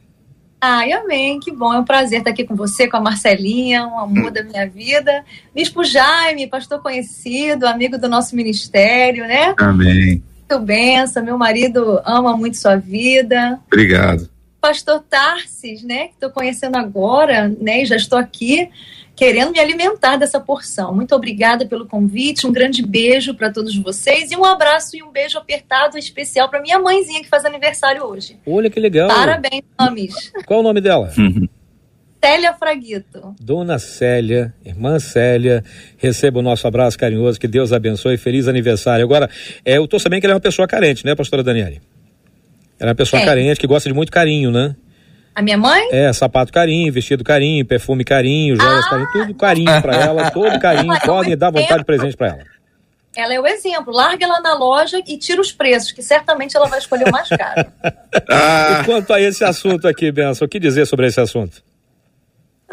Ai, 0.59 0.93
amém, 0.93 1.39
que 1.39 1.53
bom, 1.53 1.75
é 1.75 1.79
um 1.79 1.85
prazer 1.85 2.21
estar 2.21 2.31
aqui 2.31 2.45
com 2.45 2.55
você, 2.55 2.89
com 2.89 2.97
a 2.97 3.01
Marcelinha, 3.01 3.87
um 3.87 3.99
amor 3.99 4.31
da 4.31 4.43
minha 4.43 4.67
vida. 4.67 5.23
Bispo 5.55 5.85
Jaime, 5.85 6.47
pastor 6.47 6.81
conhecido, 6.81 7.67
amigo 7.67 7.99
do 7.99 8.09
nosso 8.09 8.35
ministério, 8.35 9.27
né? 9.27 9.55
Amém 9.59 10.23
muito 10.53 10.59
benção. 10.61 11.25
Meu 11.25 11.39
marido 11.39 12.01
ama 12.05 12.37
muito 12.37 12.57
sua 12.57 12.77
vida. 12.77 13.59
Obrigado. 13.67 14.29
Pastor 14.61 15.03
Tarsis, 15.09 15.83
né, 15.83 16.09
que 16.09 16.15
estou 16.15 16.31
conhecendo 16.31 16.77
agora, 16.77 17.49
né, 17.61 17.83
e 17.83 17.85
já 17.85 17.97
estou 17.97 18.17
aqui 18.17 18.71
querendo 19.17 19.51
me 19.51 19.59
alimentar 19.59 20.17
dessa 20.17 20.39
porção. 20.39 20.95
Muito 20.95 21.15
obrigada 21.15 21.67
pelo 21.67 21.87
convite, 21.87 22.47
um 22.47 22.53
grande 22.53 22.81
beijo 22.81 23.35
para 23.35 23.53
todos 23.53 23.77
vocês 23.77 24.31
e 24.31 24.37
um 24.37 24.45
abraço 24.45 24.97
e 24.97 25.03
um 25.03 25.11
beijo 25.11 25.37
apertado 25.37 25.99
especial 25.99 26.49
para 26.49 26.63
minha 26.63 26.79
mãezinha 26.79 27.21
que 27.21 27.29
faz 27.29 27.45
aniversário 27.45 28.05
hoje. 28.05 28.39
Olha 28.47 28.71
que 28.71 28.79
legal. 28.79 29.09
Parabéns, 29.09 29.63
mames. 29.79 30.33
Qual 30.47 30.61
o 30.61 30.63
nome 30.63 30.81
dela? 30.81 31.13
Célia 32.25 32.55
Fraguito. 32.55 33.35
Dona 33.41 33.81
Célia, 33.81 34.55
irmã 34.65 35.01
Célia, 35.01 35.65
receba 35.99 36.39
o 36.39 36.43
nosso 36.43 36.69
abraço 36.69 36.97
carinhoso, 36.97 37.41
que 37.41 37.49
Deus 37.49 37.73
abençoe, 37.73 38.17
feliz 38.17 38.47
aniversário. 38.47 39.05
Agora, 39.05 39.29
é, 39.65 39.79
eu 39.79 39.89
tô 39.89 39.99
sabendo 39.99 40.21
que 40.21 40.27
ela 40.27 40.35
é 40.35 40.37
uma 40.37 40.41
pessoa 40.41 40.69
carente, 40.69 41.05
né, 41.05 41.17
pastora 41.17 41.43
Daniele? 41.43 41.83
Ela 42.79 42.91
é 42.91 42.93
uma 42.93 42.95
pessoa 42.95 43.21
é. 43.21 43.25
carente, 43.25 43.59
que 43.59 43.67
gosta 43.67 43.89
de 43.89 43.95
muito 43.95 44.13
carinho, 44.13 44.53
né? 44.53 44.77
A 45.35 45.43
minha 45.43 45.59
mãe? 45.59 45.89
É, 45.91 46.13
sapato 46.13 46.53
carinho, 46.53 46.93
vestido 46.93 47.25
carinho, 47.25 47.67
perfume 47.67 48.05
carinho, 48.05 48.55
joias 48.55 48.87
ah, 48.87 48.91
carinho, 48.91 49.13
tudo 49.13 49.35
carinho 49.35 49.83
para 49.83 49.97
ela, 49.97 50.31
todo 50.31 50.61
carinho, 50.61 50.95
podem 51.05 51.37
dar 51.37 51.51
vontade 51.51 51.81
de 51.81 51.85
presente 51.85 52.17
para 52.17 52.29
ela. 52.29 52.45
Ela 53.17 53.35
é 53.35 53.41
o 53.41 53.47
exemplo. 53.47 53.93
Larga 53.93 54.25
ela 54.25 54.41
na 54.41 54.55
loja 54.55 55.03
e 55.07 55.19
tira 55.19 55.41
os 55.41 55.51
preços, 55.51 55.91
que 55.91 56.03
certamente 56.03 56.57
ela 56.57 56.67
vai 56.67 56.79
escolher 56.79 57.09
o 57.09 57.11
mais 57.11 57.29
caro. 57.29 57.67
e 58.15 58.85
quanto 58.85 59.13
a 59.13 59.21
esse 59.21 59.45
assunto 59.45 59.89
aqui, 59.89 60.13
Benção, 60.13 60.47
o 60.47 60.49
que 60.49 60.61
dizer 60.61 60.87
sobre 60.87 61.09
esse 61.09 61.21
assunto? 61.21 61.63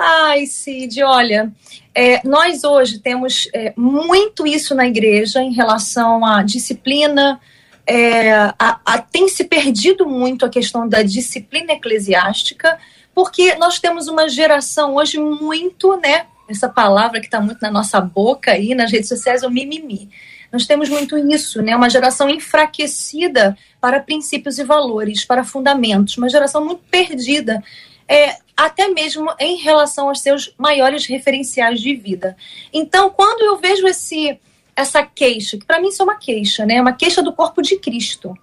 Ai, 0.01 0.45
Cid, 0.45 1.03
olha, 1.03 1.51
é, 1.93 2.25
nós 2.25 2.63
hoje 2.63 2.99
temos 2.99 3.49
é, 3.53 3.73
muito 3.75 4.47
isso 4.47 4.73
na 4.73 4.87
igreja 4.87 5.41
em 5.41 5.51
relação 5.51 6.23
à 6.25 6.41
disciplina. 6.41 7.37
É, 7.85 8.31
a, 8.31 8.79
a, 8.85 8.97
tem 8.99 9.27
se 9.27 9.43
perdido 9.43 10.07
muito 10.07 10.45
a 10.45 10.49
questão 10.49 10.87
da 10.87 11.01
disciplina 11.01 11.73
eclesiástica, 11.73 12.79
porque 13.13 13.55
nós 13.55 13.77
temos 13.77 14.07
uma 14.07 14.29
geração 14.29 14.95
hoje 14.95 15.17
muito, 15.17 15.97
né? 15.97 16.27
Essa 16.47 16.69
palavra 16.69 17.19
que 17.19 17.25
está 17.25 17.41
muito 17.41 17.61
na 17.61 17.69
nossa 17.69 17.99
boca 17.99 18.51
aí 18.51 18.73
nas 18.73 18.93
redes 18.93 19.09
sociais, 19.09 19.43
o 19.43 19.49
mimimi. 19.49 20.09
Nós 20.49 20.65
temos 20.65 20.87
muito 20.87 21.17
isso, 21.17 21.61
né? 21.61 21.75
Uma 21.75 21.89
geração 21.89 22.29
enfraquecida 22.29 23.57
para 23.81 23.99
princípios 23.99 24.59
e 24.59 24.63
valores, 24.63 25.25
para 25.25 25.43
fundamentos, 25.43 26.17
uma 26.17 26.29
geração 26.29 26.63
muito 26.63 26.83
perdida 26.89 27.61
é, 28.09 28.37
até 28.59 28.89
mesmo 28.89 29.33
em 29.39 29.55
relação 29.55 30.09
aos 30.09 30.19
seus 30.19 30.53
maiores 30.57 31.05
referenciais 31.05 31.79
de 31.79 31.95
vida. 31.95 32.35
Então, 32.73 33.09
quando 33.09 33.41
eu 33.41 33.57
vejo 33.57 33.87
esse 33.87 34.37
essa 34.75 35.03
queixa, 35.03 35.57
que 35.57 35.65
para 35.65 35.79
mim 35.79 35.89
isso 35.89 36.01
é 36.01 36.05
uma 36.05 36.15
queixa, 36.15 36.65
né? 36.65 36.81
Uma 36.81 36.93
queixa 36.93 37.21
do 37.21 37.33
corpo 37.33 37.61
de 37.61 37.77
Cristo. 37.77 38.33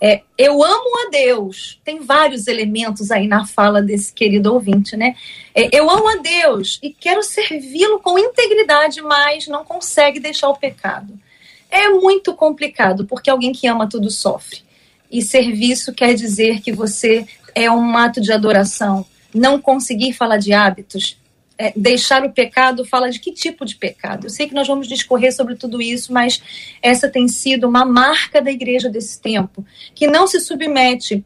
É, 0.00 0.22
eu 0.36 0.62
amo 0.62 1.06
a 1.06 1.10
Deus. 1.10 1.80
Tem 1.84 2.00
vários 2.00 2.46
elementos 2.46 3.10
aí 3.10 3.26
na 3.26 3.46
fala 3.46 3.80
desse 3.80 4.12
querido 4.12 4.52
ouvinte, 4.52 4.96
né? 4.96 5.14
É, 5.54 5.68
eu 5.74 5.88
amo 5.88 6.08
a 6.08 6.16
Deus 6.16 6.78
e 6.82 6.90
quero 6.90 7.22
servi-lo 7.22 7.98
com 8.00 8.18
integridade, 8.18 9.00
mas 9.00 9.46
não 9.48 9.64
consegue 9.64 10.20
deixar 10.20 10.48
o 10.48 10.56
pecado. 10.56 11.18
É 11.70 11.88
muito 11.88 12.34
complicado, 12.34 13.06
porque 13.06 13.30
alguém 13.30 13.52
que 13.52 13.66
ama 13.66 13.88
tudo 13.88 14.10
sofre. 14.10 14.62
E 15.10 15.22
serviço 15.22 15.94
quer 15.94 16.14
dizer 16.14 16.60
que 16.60 16.72
você 16.72 17.26
é 17.54 17.70
um 17.70 17.96
ato 17.96 18.20
de 18.20 18.32
adoração, 18.32 19.06
não 19.34 19.60
conseguir 19.60 20.12
falar 20.12 20.36
de 20.36 20.52
hábitos, 20.52 21.18
é, 21.58 21.72
deixar 21.76 22.24
o 22.24 22.32
pecado, 22.32 22.84
fala 22.84 23.10
de 23.10 23.20
que 23.20 23.32
tipo 23.32 23.64
de 23.64 23.76
pecado. 23.76 24.26
Eu 24.26 24.30
sei 24.30 24.48
que 24.48 24.54
nós 24.54 24.66
vamos 24.66 24.88
discorrer 24.88 25.34
sobre 25.34 25.54
tudo 25.54 25.80
isso, 25.80 26.12
mas 26.12 26.42
essa 26.82 27.08
tem 27.08 27.28
sido 27.28 27.68
uma 27.68 27.84
marca 27.84 28.40
da 28.40 28.50
igreja 28.50 28.88
desse 28.88 29.20
tempo, 29.20 29.64
que 29.94 30.06
não 30.06 30.26
se 30.26 30.40
submete 30.40 31.24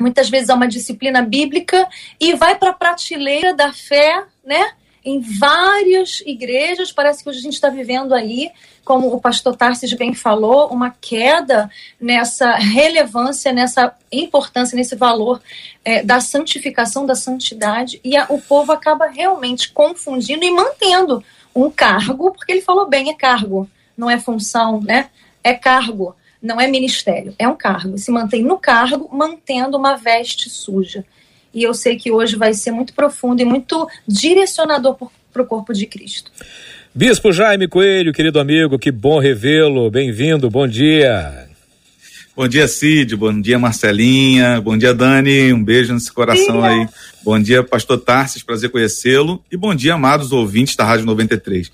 muitas 0.00 0.30
vezes 0.30 0.50
a 0.50 0.54
uma 0.54 0.68
disciplina 0.68 1.22
bíblica 1.22 1.86
e 2.20 2.34
vai 2.34 2.56
para 2.56 2.70
a 2.70 2.74
prateleira 2.74 3.54
da 3.54 3.72
fé, 3.72 4.24
né? 4.44 4.72
Em 5.04 5.20
várias 5.20 6.22
igrejas, 6.26 6.92
parece 6.92 7.22
que 7.22 7.28
hoje 7.28 7.38
a 7.38 7.42
gente 7.42 7.54
está 7.54 7.68
vivendo 7.68 8.14
aí, 8.14 8.50
como 8.84 9.12
o 9.12 9.20
pastor 9.20 9.56
Tarsis 9.56 9.92
bem 9.92 10.14
falou, 10.14 10.68
uma 10.68 10.90
queda 10.90 11.70
nessa 12.00 12.54
relevância, 12.56 13.52
nessa 13.52 13.94
importância, 14.10 14.76
nesse 14.76 14.96
valor 14.96 15.40
é, 15.84 16.02
da 16.02 16.20
santificação, 16.20 17.06
da 17.06 17.14
santidade, 17.14 18.00
e 18.02 18.16
a, 18.16 18.26
o 18.28 18.40
povo 18.40 18.72
acaba 18.72 19.06
realmente 19.06 19.70
confundindo 19.70 20.44
e 20.44 20.50
mantendo 20.50 21.22
um 21.54 21.70
cargo, 21.70 22.30
porque 22.32 22.52
ele 22.52 22.62
falou 22.62 22.88
bem, 22.88 23.10
é 23.10 23.14
cargo, 23.14 23.68
não 23.96 24.10
é 24.10 24.18
função, 24.18 24.80
né? 24.80 25.10
É 25.42 25.54
cargo 25.54 26.14
não 26.40 26.60
é 26.60 26.66
ministério, 26.66 27.34
é 27.38 27.48
um 27.48 27.56
cargo. 27.56 27.98
Se 27.98 28.10
mantém 28.10 28.42
no 28.42 28.58
cargo, 28.58 29.08
mantendo 29.12 29.76
uma 29.76 29.96
veste 29.96 30.48
suja. 30.48 31.04
E 31.52 31.62
eu 31.62 31.74
sei 31.74 31.96
que 31.96 32.10
hoje 32.10 32.36
vai 32.36 32.54
ser 32.54 32.70
muito 32.70 32.92
profundo 32.92 33.40
e 33.40 33.44
muito 33.44 33.88
direcionador 34.06 34.96
para 35.32 35.42
o 35.42 35.46
corpo 35.46 35.72
de 35.72 35.86
Cristo. 35.86 36.30
Bispo 36.94 37.32
Jaime 37.32 37.68
Coelho, 37.68 38.12
querido 38.12 38.40
amigo, 38.40 38.78
que 38.78 38.90
bom 38.90 39.18
revê-lo. 39.18 39.90
Bem-vindo, 39.90 40.50
bom 40.50 40.66
dia. 40.66 41.48
Bom 42.38 42.46
dia, 42.46 42.68
Cid. 42.68 43.16
Bom 43.16 43.40
dia, 43.40 43.58
Marcelinha. 43.58 44.60
Bom 44.60 44.78
dia, 44.78 44.94
Dani. 44.94 45.52
Um 45.52 45.64
beijo 45.64 45.92
nesse 45.92 46.12
coração 46.12 46.62
aí. 46.62 46.86
Bom 47.24 47.36
dia, 47.36 47.64
Pastor 47.64 47.98
Tarsis. 47.98 48.44
Prazer 48.44 48.70
conhecê-lo. 48.70 49.42
E 49.50 49.56
bom 49.56 49.74
dia, 49.74 49.94
amados 49.94 50.30
ouvintes 50.30 50.76
da 50.76 50.84
Rádio 50.84 51.04
93. 51.04 51.70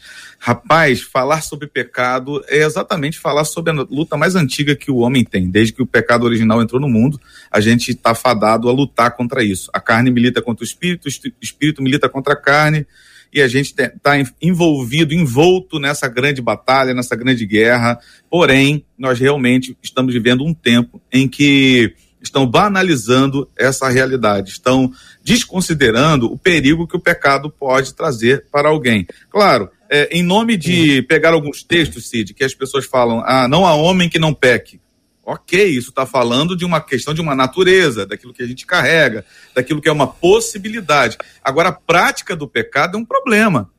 Rapaz, 0.47 1.01
falar 1.01 1.41
sobre 1.41 1.67
pecado 1.67 2.45
é 2.49 2.59
exatamente 2.65 3.19
falar 3.19 3.47
sobre 3.47 3.73
a 3.73 3.87
luta 3.89 4.15
mais 4.15 4.35
antiga 4.37 4.77
que 4.77 4.91
o 4.91 4.99
homem 4.99 5.25
tem. 5.25 5.49
Desde 5.49 5.73
que 5.73 5.81
o 5.81 5.87
pecado 5.87 6.25
original 6.25 6.61
entrou 6.61 6.79
no 6.79 6.87
mundo, 6.87 7.19
a 7.51 7.63
gente 7.63 7.93
está 7.93 8.15
fadado 8.15 8.69
a 8.69 8.73
lutar 8.73 9.17
contra 9.17 9.43
isso. 9.43 9.71
A 9.73 9.81
carne 9.81 10.11
milita 10.11 10.43
contra 10.43 10.63
o 10.63 10.67
espírito, 10.67 11.07
o 11.07 11.33
espírito 11.41 11.83
milita 11.83 12.11
contra 12.11 12.35
a 12.35 12.37
carne, 12.37 12.87
e 13.33 13.41
a 13.41 13.49
gente 13.49 13.75
está 13.75 14.19
envolvido, 14.43 15.15
envolto 15.15 15.79
nessa 15.79 16.09
grande 16.09 16.43
batalha, 16.43 16.93
nessa 16.93 17.17
grande 17.17 17.47
guerra. 17.47 17.99
Porém, 18.29 18.85
nós 18.99 19.19
realmente 19.19 19.75
estamos 19.83 20.13
vivendo 20.13 20.45
um 20.45 20.53
tempo 20.53 21.01
em 21.11 21.27
que 21.27 21.95
estão 22.23 22.47
banalizando 22.47 23.49
essa 23.57 23.89
realidade, 23.89 24.51
estão 24.51 24.93
desconsiderando 25.23 26.31
o 26.31 26.37
perigo 26.37 26.87
que 26.87 26.97
o 26.97 27.01
pecado 27.01 27.51
pode 27.51 27.95
trazer 27.95 28.45
para 28.53 28.69
alguém. 28.69 29.07
Claro, 29.31 29.71
é, 29.95 30.09
em 30.11 30.25
nome 30.25 30.57
de 30.57 31.03
pegar 31.03 31.33
alguns 31.33 31.63
textos, 31.63 32.09
Cid, 32.09 32.35
que 32.35 32.43
as 32.43 32.53
pessoas 32.53 32.85
falam, 32.85 33.23
ah, 33.25 33.47
não 33.47 33.65
há 33.65 33.75
homem 33.75 34.09
que 34.09 34.19
não 34.19 34.35
peque. 34.35 34.81
Ok, 35.25 35.65
isso 35.65 35.91
está 35.91 36.05
falando 36.05 36.57
de 36.57 36.65
uma 36.65 36.81
questão 36.81 37.15
de 37.15 37.21
uma 37.21 37.33
natureza, 37.33 38.05
daquilo 38.05 38.35
que 38.35 38.43
a 38.43 38.47
gente 38.47 38.67
carrega, 38.67 39.25
daquilo 39.55 39.81
que 39.81 39.89
é 39.89 39.93
uma 39.93 40.09
possibilidade. 40.09 41.17
Agora, 41.45 41.69
a 41.69 41.73
prática 41.73 42.35
do 42.35 42.49
pecado 42.49 42.99
é 42.99 43.01
um 43.01 43.05
problema. 43.05 43.71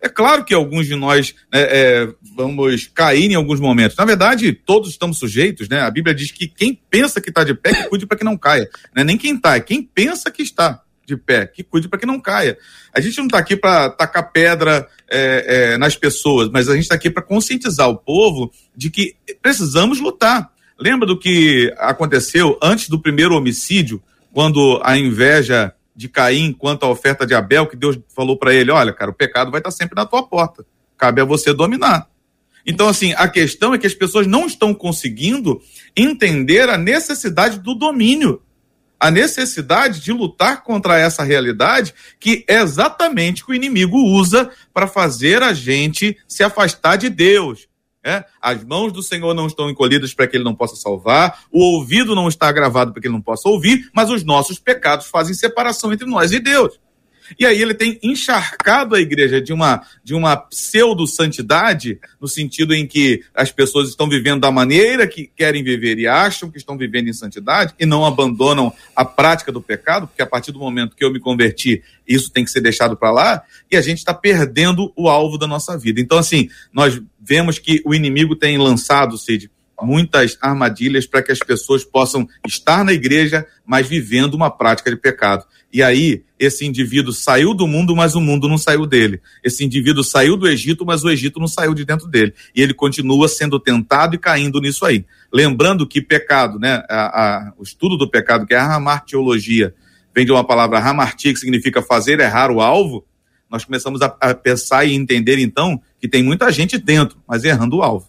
É 0.00 0.08
claro 0.08 0.44
que 0.44 0.54
alguns 0.54 0.86
de 0.86 0.94
nós 0.94 1.34
né, 1.52 1.60
é, 1.60 2.08
vamos 2.36 2.88
cair 2.94 3.28
em 3.28 3.34
alguns 3.34 3.58
momentos. 3.58 3.96
Na 3.96 4.04
verdade, 4.04 4.52
todos 4.52 4.90
estamos 4.90 5.18
sujeitos, 5.18 5.68
né? 5.68 5.80
A 5.80 5.90
Bíblia 5.90 6.14
diz 6.14 6.30
que 6.30 6.46
quem 6.46 6.80
pensa 6.88 7.20
que 7.20 7.30
está 7.30 7.42
de 7.42 7.52
pé, 7.52 7.74
que 7.74 7.88
cuide 7.88 8.06
para 8.06 8.16
que 8.16 8.24
não 8.24 8.38
caia. 8.38 8.70
Não 8.94 9.02
é 9.02 9.04
nem 9.04 9.18
quem 9.18 9.34
está, 9.34 9.56
é 9.56 9.60
quem 9.60 9.82
pensa 9.82 10.30
que 10.30 10.40
está 10.40 10.82
de 11.08 11.16
pé, 11.16 11.46
que 11.46 11.64
cuide 11.64 11.88
para 11.88 11.98
que 11.98 12.04
não 12.04 12.20
caia. 12.20 12.58
A 12.94 13.00
gente 13.00 13.16
não 13.16 13.24
está 13.24 13.38
aqui 13.38 13.56
para 13.56 13.88
tacar 13.88 14.30
pedra 14.30 14.86
é, 15.10 15.72
é, 15.72 15.78
nas 15.78 15.96
pessoas, 15.96 16.50
mas 16.50 16.68
a 16.68 16.74
gente 16.74 16.82
está 16.82 16.94
aqui 16.94 17.08
para 17.08 17.22
conscientizar 17.22 17.88
o 17.88 17.96
povo 17.96 18.52
de 18.76 18.90
que 18.90 19.16
precisamos 19.40 20.00
lutar. 20.00 20.52
Lembra 20.78 21.06
do 21.06 21.18
que 21.18 21.74
aconteceu 21.78 22.58
antes 22.62 22.88
do 22.90 23.00
primeiro 23.00 23.34
homicídio, 23.34 24.02
quando 24.32 24.80
a 24.84 24.96
inveja 24.96 25.72
de 25.96 26.08
Caim 26.08 26.52
quanto 26.52 26.84
à 26.84 26.90
oferta 26.90 27.26
de 27.26 27.34
Abel, 27.34 27.66
que 27.66 27.74
Deus 27.76 27.98
falou 28.14 28.38
para 28.38 28.52
ele: 28.54 28.70
olha, 28.70 28.92
cara, 28.92 29.10
o 29.10 29.14
pecado 29.14 29.50
vai 29.50 29.60
estar 29.60 29.70
tá 29.70 29.76
sempre 29.76 29.96
na 29.96 30.06
tua 30.06 30.22
porta, 30.22 30.64
cabe 30.96 31.22
a 31.22 31.24
você 31.24 31.54
dominar. 31.54 32.06
Então, 32.66 32.86
assim, 32.86 33.14
a 33.16 33.26
questão 33.26 33.72
é 33.72 33.78
que 33.78 33.86
as 33.86 33.94
pessoas 33.94 34.26
não 34.26 34.46
estão 34.46 34.74
conseguindo 34.74 35.58
entender 35.96 36.68
a 36.68 36.76
necessidade 36.76 37.58
do 37.60 37.74
domínio 37.74 38.42
a 38.98 39.10
necessidade 39.10 40.00
de 40.00 40.12
lutar 40.12 40.62
contra 40.62 40.98
essa 40.98 41.22
realidade 41.22 41.94
que 42.18 42.44
é 42.48 42.60
exatamente 42.60 43.44
que 43.44 43.52
o 43.52 43.54
inimigo 43.54 43.96
usa 43.96 44.50
para 44.72 44.86
fazer 44.86 45.42
a 45.42 45.52
gente 45.52 46.16
se 46.26 46.42
afastar 46.42 46.96
de 46.96 47.08
Deus. 47.08 47.68
É? 48.04 48.24
As 48.40 48.64
mãos 48.64 48.92
do 48.92 49.02
Senhor 49.02 49.34
não 49.34 49.46
estão 49.46 49.68
encolhidas 49.68 50.14
para 50.14 50.26
que 50.26 50.36
ele 50.36 50.44
não 50.44 50.54
possa 50.54 50.76
salvar, 50.76 51.40
o 51.50 51.60
ouvido 51.60 52.14
não 52.14 52.28
está 52.28 52.50
gravado 52.50 52.92
para 52.92 53.02
que 53.02 53.08
ele 53.08 53.14
não 53.14 53.20
possa 53.20 53.48
ouvir, 53.48 53.90
mas 53.92 54.08
os 54.08 54.24
nossos 54.24 54.58
pecados 54.58 55.06
fazem 55.06 55.34
separação 55.34 55.92
entre 55.92 56.06
nós 56.06 56.32
e 56.32 56.38
Deus. 56.38 56.78
E 57.38 57.44
aí 57.44 57.60
ele 57.60 57.74
tem 57.74 57.98
encharcado 58.02 58.94
a 58.94 59.00
igreja 59.00 59.40
de 59.40 59.52
uma, 59.52 59.82
de 60.04 60.14
uma 60.14 60.36
pseudo-santidade, 60.36 61.98
no 62.20 62.28
sentido 62.28 62.74
em 62.74 62.86
que 62.86 63.24
as 63.34 63.50
pessoas 63.50 63.88
estão 63.88 64.08
vivendo 64.08 64.40
da 64.40 64.50
maneira 64.50 65.06
que 65.06 65.30
querem 65.36 65.64
viver 65.64 65.98
e 65.98 66.06
acham 66.06 66.50
que 66.50 66.58
estão 66.58 66.76
vivendo 66.76 67.08
em 67.08 67.12
santidade 67.12 67.74
e 67.78 67.84
não 67.84 68.04
abandonam 68.04 68.72
a 68.94 69.04
prática 69.04 69.50
do 69.50 69.60
pecado, 69.60 70.06
porque 70.06 70.22
a 70.22 70.26
partir 70.26 70.52
do 70.52 70.58
momento 70.58 70.94
que 70.94 71.04
eu 71.04 71.12
me 71.12 71.20
converti, 71.20 71.82
isso 72.06 72.30
tem 72.30 72.44
que 72.44 72.50
ser 72.50 72.60
deixado 72.60 72.96
para 72.96 73.10
lá, 73.10 73.42
e 73.70 73.76
a 73.76 73.80
gente 73.80 73.98
está 73.98 74.14
perdendo 74.14 74.92
o 74.96 75.08
alvo 75.08 75.36
da 75.36 75.46
nossa 75.46 75.76
vida. 75.76 76.00
Então, 76.00 76.18
assim, 76.18 76.48
nós 76.72 77.00
vemos 77.20 77.58
que 77.58 77.82
o 77.84 77.94
inimigo 77.94 78.34
tem 78.34 78.56
lançado, 78.56 79.18
Cid, 79.18 79.50
muitas 79.82 80.36
armadilhas 80.40 81.06
para 81.06 81.22
que 81.22 81.32
as 81.32 81.38
pessoas 81.38 81.84
possam 81.84 82.26
estar 82.46 82.84
na 82.84 82.92
igreja, 82.92 83.46
mas 83.66 83.86
vivendo 83.86 84.34
uma 84.34 84.50
prática 84.50 84.90
de 84.90 84.96
pecado. 84.96 85.44
E 85.72 85.82
aí, 85.82 86.22
esse 86.38 86.64
indivíduo 86.64 87.12
saiu 87.12 87.52
do 87.52 87.66
mundo, 87.66 87.94
mas 87.94 88.14
o 88.14 88.20
mundo 88.20 88.48
não 88.48 88.56
saiu 88.56 88.86
dele. 88.86 89.20
Esse 89.44 89.64
indivíduo 89.64 90.02
saiu 90.02 90.36
do 90.36 90.48
Egito, 90.48 90.84
mas 90.84 91.04
o 91.04 91.10
Egito 91.10 91.38
não 91.38 91.48
saiu 91.48 91.74
de 91.74 91.84
dentro 91.84 92.06
dele. 92.08 92.32
E 92.54 92.62
ele 92.62 92.72
continua 92.72 93.28
sendo 93.28 93.60
tentado 93.60 94.14
e 94.14 94.18
caindo 94.18 94.60
nisso 94.60 94.84
aí. 94.84 95.04
Lembrando 95.32 95.86
que 95.86 96.00
pecado, 96.00 96.58
né, 96.58 96.82
a, 96.88 97.48
a, 97.48 97.52
o 97.58 97.62
estudo 97.62 97.96
do 97.96 98.10
pecado, 98.10 98.46
que 98.46 98.54
é 98.54 98.58
a 98.58 98.74
hamartiologia, 98.74 99.74
vem 100.14 100.24
de 100.24 100.32
uma 100.32 100.44
palavra 100.44 100.78
hamartia, 100.78 101.32
que 101.32 101.38
significa 101.38 101.82
fazer 101.82 102.18
errar 102.18 102.50
o 102.50 102.60
alvo, 102.60 103.04
nós 103.50 103.64
começamos 103.64 104.02
a, 104.02 104.16
a 104.20 104.34
pensar 104.34 104.84
e 104.84 104.94
entender, 104.94 105.38
então, 105.38 105.80
que 106.00 106.08
tem 106.08 106.22
muita 106.22 106.50
gente 106.50 106.78
dentro, 106.78 107.18
mas 107.26 107.44
errando 107.44 107.76
o 107.76 107.82
alvo. 107.82 108.08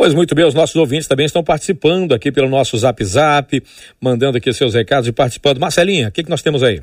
Pois 0.00 0.14
muito 0.14 0.34
bem, 0.34 0.46
os 0.46 0.54
nossos 0.54 0.76
ouvintes 0.76 1.06
também 1.06 1.26
estão 1.26 1.44
participando 1.44 2.14
aqui 2.14 2.32
pelo 2.32 2.48
nosso 2.48 2.74
Zap 2.78 3.04
Zap, 3.04 3.62
mandando 4.00 4.38
aqui 4.38 4.50
seus 4.50 4.72
recados 4.72 5.06
e 5.06 5.12
participando. 5.12 5.58
Marcelinha, 5.58 6.08
o 6.08 6.10
que, 6.10 6.24
que 6.24 6.30
nós 6.30 6.40
temos 6.40 6.62
aí? 6.62 6.80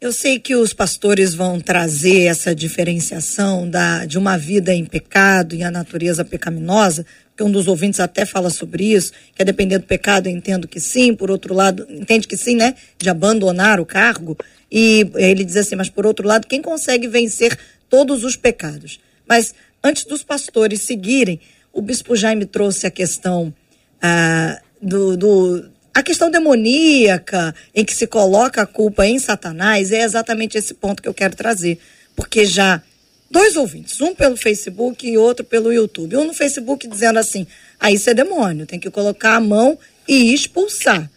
Eu 0.00 0.12
sei 0.12 0.38
que 0.38 0.54
os 0.54 0.72
pastores 0.72 1.34
vão 1.34 1.58
trazer 1.58 2.26
essa 2.26 2.54
diferenciação 2.54 3.68
da, 3.68 4.06
de 4.06 4.16
uma 4.16 4.38
vida 4.38 4.72
em 4.72 4.84
pecado 4.84 5.56
e 5.56 5.64
a 5.64 5.72
natureza 5.72 6.24
pecaminosa, 6.24 7.04
porque 7.30 7.42
um 7.42 7.50
dos 7.50 7.66
ouvintes 7.66 7.98
até 7.98 8.24
fala 8.24 8.48
sobre 8.48 8.92
isso, 8.92 9.10
que 9.34 9.42
a 9.42 9.44
depender 9.44 9.78
do 9.78 9.86
pecado, 9.86 10.28
eu 10.28 10.32
entendo 10.32 10.68
que 10.68 10.78
sim, 10.78 11.16
por 11.16 11.32
outro 11.32 11.54
lado, 11.54 11.84
entende 11.90 12.28
que 12.28 12.36
sim, 12.36 12.54
né? 12.54 12.76
De 12.96 13.10
abandonar 13.10 13.80
o 13.80 13.84
cargo. 13.84 14.38
E 14.70 15.10
ele 15.16 15.42
diz 15.42 15.56
assim, 15.56 15.74
mas 15.74 15.90
por 15.90 16.06
outro 16.06 16.28
lado, 16.28 16.46
quem 16.46 16.62
consegue 16.62 17.08
vencer 17.08 17.58
todos 17.90 18.22
os 18.22 18.36
pecados? 18.36 19.00
Mas 19.28 19.52
antes 19.82 20.04
dos 20.04 20.22
pastores 20.22 20.82
seguirem, 20.82 21.40
o 21.72 21.80
bispo 21.80 22.14
Jaime 22.14 22.46
trouxe 22.46 22.86
a 22.86 22.90
questão 22.90 23.52
ah, 24.00 24.60
do, 24.80 25.16
do, 25.16 25.70
a 25.94 26.02
questão 26.02 26.30
demoníaca 26.30 27.54
em 27.74 27.84
que 27.84 27.94
se 27.94 28.06
coloca 28.06 28.62
a 28.62 28.66
culpa 28.66 29.06
em 29.06 29.18
Satanás 29.18 29.92
é 29.92 30.02
exatamente 30.02 30.58
esse 30.58 30.74
ponto 30.74 31.02
que 31.02 31.08
eu 31.08 31.14
quero 31.14 31.36
trazer, 31.36 31.78
porque 32.14 32.44
já 32.44 32.82
dois 33.30 33.56
ouvintes, 33.56 34.00
um 34.00 34.14
pelo 34.14 34.36
Facebook 34.36 35.08
e 35.08 35.16
outro 35.16 35.44
pelo 35.44 35.72
YouTube, 35.72 36.16
um 36.16 36.24
no 36.24 36.34
Facebook 36.34 36.86
dizendo 36.86 37.18
assim, 37.18 37.46
ah, 37.80 37.90
isso 37.90 38.10
é 38.10 38.14
demônio, 38.14 38.66
tem 38.66 38.78
que 38.78 38.90
colocar 38.90 39.36
a 39.36 39.40
mão 39.40 39.78
e 40.06 40.34
expulsar. 40.34 41.10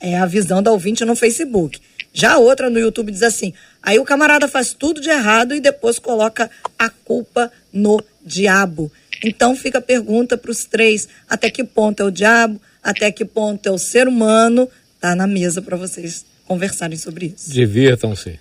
É 0.00 0.16
a 0.16 0.26
visão 0.26 0.62
da 0.62 0.70
ouvinte 0.70 1.04
no 1.04 1.16
Facebook. 1.16 1.80
Já 2.12 2.34
a 2.34 2.38
outra 2.38 2.70
no 2.70 2.78
YouTube 2.78 3.12
diz 3.12 3.22
assim: 3.22 3.52
aí 3.82 3.98
o 3.98 4.04
camarada 4.04 4.48
faz 4.48 4.72
tudo 4.72 5.00
de 5.00 5.10
errado 5.10 5.54
e 5.54 5.60
depois 5.60 5.98
coloca 5.98 6.50
a 6.78 6.88
culpa 6.88 7.50
no 7.72 8.02
diabo. 8.24 8.90
Então 9.22 9.56
fica 9.56 9.78
a 9.78 9.82
pergunta 9.82 10.36
para 10.36 10.50
os 10.50 10.64
três: 10.64 11.08
até 11.28 11.50
que 11.50 11.64
ponto 11.64 12.00
é 12.00 12.04
o 12.04 12.10
diabo? 12.10 12.60
Até 12.82 13.10
que 13.10 13.24
ponto 13.24 13.68
é 13.68 13.72
o 13.72 13.78
ser 13.78 14.08
humano? 14.08 14.68
Tá 15.00 15.14
na 15.14 15.26
mesa 15.26 15.60
para 15.60 15.76
vocês 15.76 16.24
conversarem 16.46 16.96
sobre 16.96 17.34
isso. 17.36 17.50
Divirtam-se. 17.50 18.40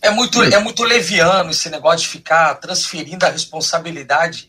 É 0.00 0.10
muito, 0.10 0.42
é 0.42 0.58
muito 0.58 0.84
leviano 0.84 1.50
esse 1.50 1.68
negócio 1.68 2.06
de 2.06 2.08
ficar 2.08 2.54
transferindo 2.56 3.26
a 3.26 3.30
responsabilidade 3.30 4.48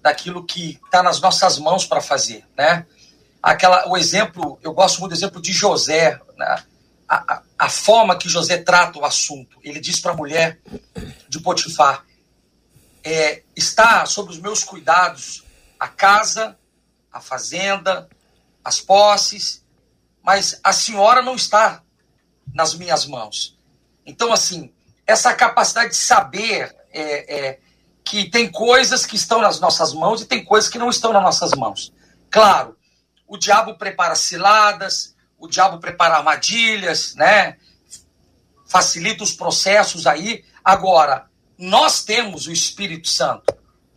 daquilo 0.00 0.44
que 0.44 0.78
está 0.84 1.02
nas 1.02 1.20
nossas 1.20 1.58
mãos 1.58 1.84
para 1.86 2.00
fazer, 2.00 2.44
né? 2.56 2.86
Aquela, 3.42 3.88
o 3.88 3.96
exemplo, 3.96 4.58
eu 4.62 4.72
gosto 4.72 5.00
muito 5.00 5.12
do 5.12 5.16
exemplo 5.16 5.42
de 5.42 5.52
José, 5.52 6.18
né? 6.36 6.62
a, 7.08 7.34
a, 7.34 7.42
a 7.58 7.68
forma 7.68 8.16
que 8.16 8.28
José 8.28 8.58
trata 8.58 8.98
o 8.98 9.04
assunto. 9.04 9.58
Ele 9.62 9.80
diz 9.80 10.00
para 10.00 10.12
a 10.12 10.16
mulher 10.16 10.58
de 11.28 11.40
Potifar: 11.40 12.04
é, 13.04 13.42
está 13.54 14.06
sob 14.06 14.30
os 14.30 14.38
meus 14.38 14.64
cuidados 14.64 15.44
a 15.78 15.88
casa, 15.88 16.58
a 17.12 17.20
fazenda, 17.20 18.08
as 18.64 18.80
posses, 18.80 19.64
mas 20.22 20.58
a 20.64 20.72
senhora 20.72 21.20
não 21.20 21.34
está 21.34 21.82
nas 22.52 22.74
minhas 22.74 23.04
mãos. 23.04 23.58
Então, 24.06 24.32
assim, 24.32 24.72
essa 25.06 25.34
capacidade 25.34 25.90
de 25.90 25.96
saber 25.96 26.74
é, 26.90 27.36
é, 27.36 27.60
que 28.02 28.30
tem 28.30 28.50
coisas 28.50 29.04
que 29.04 29.16
estão 29.16 29.40
nas 29.40 29.60
nossas 29.60 29.92
mãos 29.92 30.22
e 30.22 30.26
tem 30.26 30.42
coisas 30.42 30.70
que 30.70 30.78
não 30.78 30.88
estão 30.88 31.12
nas 31.12 31.22
nossas 31.22 31.50
mãos. 31.52 31.92
Claro, 32.30 32.76
o 33.26 33.36
diabo 33.36 33.76
prepara 33.76 34.14
ciladas, 34.14 35.14
o 35.38 35.46
diabo 35.46 35.78
prepara 35.78 36.16
armadilhas, 36.16 37.14
né? 37.14 37.58
Facilita 38.66 39.22
os 39.22 39.32
processos 39.32 40.06
aí. 40.06 40.44
Agora, 40.64 41.28
nós 41.58 42.04
temos 42.04 42.46
o 42.46 42.52
Espírito 42.52 43.08
Santo, 43.08 43.54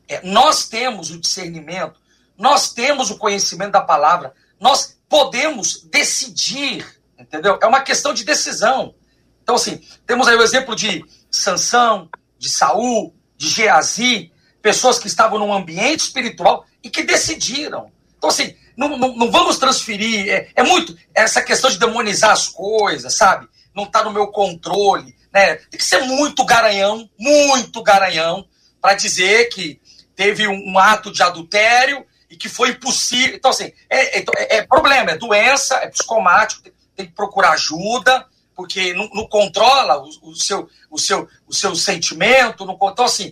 é, 0.07 0.21
nós 0.25 0.67
temos 0.67 1.11
o 1.11 1.19
discernimento, 1.19 1.99
nós 2.37 2.73
temos 2.73 3.09
o 3.09 3.17
conhecimento 3.17 3.71
da 3.71 3.81
palavra, 3.81 4.33
nós 4.59 4.97
podemos 5.09 5.83
decidir, 5.83 6.85
entendeu? 7.17 7.59
É 7.61 7.65
uma 7.65 7.81
questão 7.81 8.13
de 8.13 8.23
decisão. 8.23 8.93
Então, 9.41 9.55
assim, 9.55 9.81
temos 10.05 10.27
aí 10.27 10.35
o 10.35 10.41
exemplo 10.41 10.75
de 10.75 11.03
Sansão, 11.31 12.09
de 12.37 12.49
Saul, 12.49 13.15
de 13.35 13.49
Geazi, 13.49 14.31
pessoas 14.61 14.99
que 14.99 15.07
estavam 15.07 15.39
num 15.39 15.53
ambiente 15.53 16.01
espiritual 16.01 16.65
e 16.83 16.89
que 16.89 17.03
decidiram. 17.03 17.91
Então, 18.17 18.29
assim, 18.29 18.55
não, 18.75 18.97
não, 18.97 19.15
não 19.15 19.31
vamos 19.31 19.57
transferir. 19.57 20.29
É, 20.29 20.49
é, 20.55 20.63
muito 20.63 20.95
essa 21.13 21.41
questão 21.41 21.69
de 21.69 21.79
demonizar 21.79 22.31
as 22.31 22.47
coisas, 22.47 23.15
sabe? 23.15 23.47
Não 23.73 23.83
está 23.83 24.03
no 24.03 24.11
meu 24.11 24.27
controle. 24.27 25.15
Né? 25.37 25.55
Tem 25.69 25.77
que 25.77 25.85
ser 25.85 25.99
muito 25.99 26.43
garanhão, 26.43 27.07
muito 27.15 27.83
garanhão, 27.83 28.47
para 28.81 28.95
dizer 28.95 29.49
que 29.49 29.79
teve 30.15 30.47
um, 30.47 30.79
ato 30.79 31.11
de 31.11 31.21
adultério 31.21 32.03
e 32.27 32.35
que 32.35 32.49
foi 32.49 32.69
impossível. 32.69 33.35
Então, 33.35 33.51
assim, 33.51 33.71
é, 33.87 34.19
é, 34.19 34.25
é 34.57 34.65
problema, 34.65 35.11
é 35.11 35.15
doença, 35.17 35.75
é 35.75 35.89
psicomático, 35.89 36.63
tem, 36.63 36.73
tem 36.95 37.05
que 37.05 37.11
procurar 37.11 37.51
ajuda, 37.51 38.25
porque 38.55 38.95
não, 38.95 39.07
não 39.13 39.27
controla 39.27 40.01
o, 40.01 40.31
o, 40.31 40.35
seu, 40.35 40.67
o, 40.89 40.97
seu, 40.97 41.29
o 41.45 41.53
seu 41.53 41.75
sentimento. 41.75 42.65
Não, 42.65 42.73
então, 42.73 43.05
assim, 43.05 43.31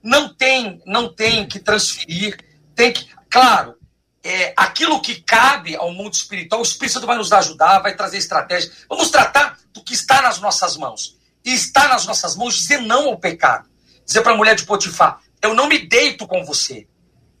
não 0.00 0.32
tem, 0.32 0.80
não 0.86 1.12
tem 1.12 1.48
que 1.48 1.58
transferir, 1.58 2.38
tem 2.76 2.92
que. 2.92 3.08
Claro, 3.28 3.74
é, 4.22 4.52
aquilo 4.56 5.02
que 5.02 5.20
cabe 5.20 5.74
ao 5.74 5.92
mundo 5.92 6.14
espiritual, 6.14 6.60
o 6.60 6.64
Espírito 6.64 6.92
Santo 6.92 7.08
vai 7.08 7.16
nos 7.16 7.32
ajudar, 7.32 7.80
vai 7.80 7.96
trazer 7.96 8.18
estratégia. 8.18 8.70
Vamos 8.88 9.10
tratar 9.10 9.58
do 9.72 9.82
que 9.82 9.94
está 9.94 10.22
nas 10.22 10.38
nossas 10.38 10.76
mãos. 10.76 11.18
Está 11.44 11.88
nas 11.88 12.06
nossas 12.06 12.36
mãos 12.36 12.54
dizer 12.54 12.80
não 12.80 13.08
ao 13.08 13.18
pecado. 13.18 13.68
Dizer 14.04 14.22
para 14.22 14.32
a 14.32 14.36
mulher 14.36 14.54
de 14.54 14.64
Potifar: 14.64 15.20
Eu 15.40 15.54
não 15.54 15.68
me 15.68 15.78
deito 15.78 16.26
com 16.26 16.44
você. 16.44 16.86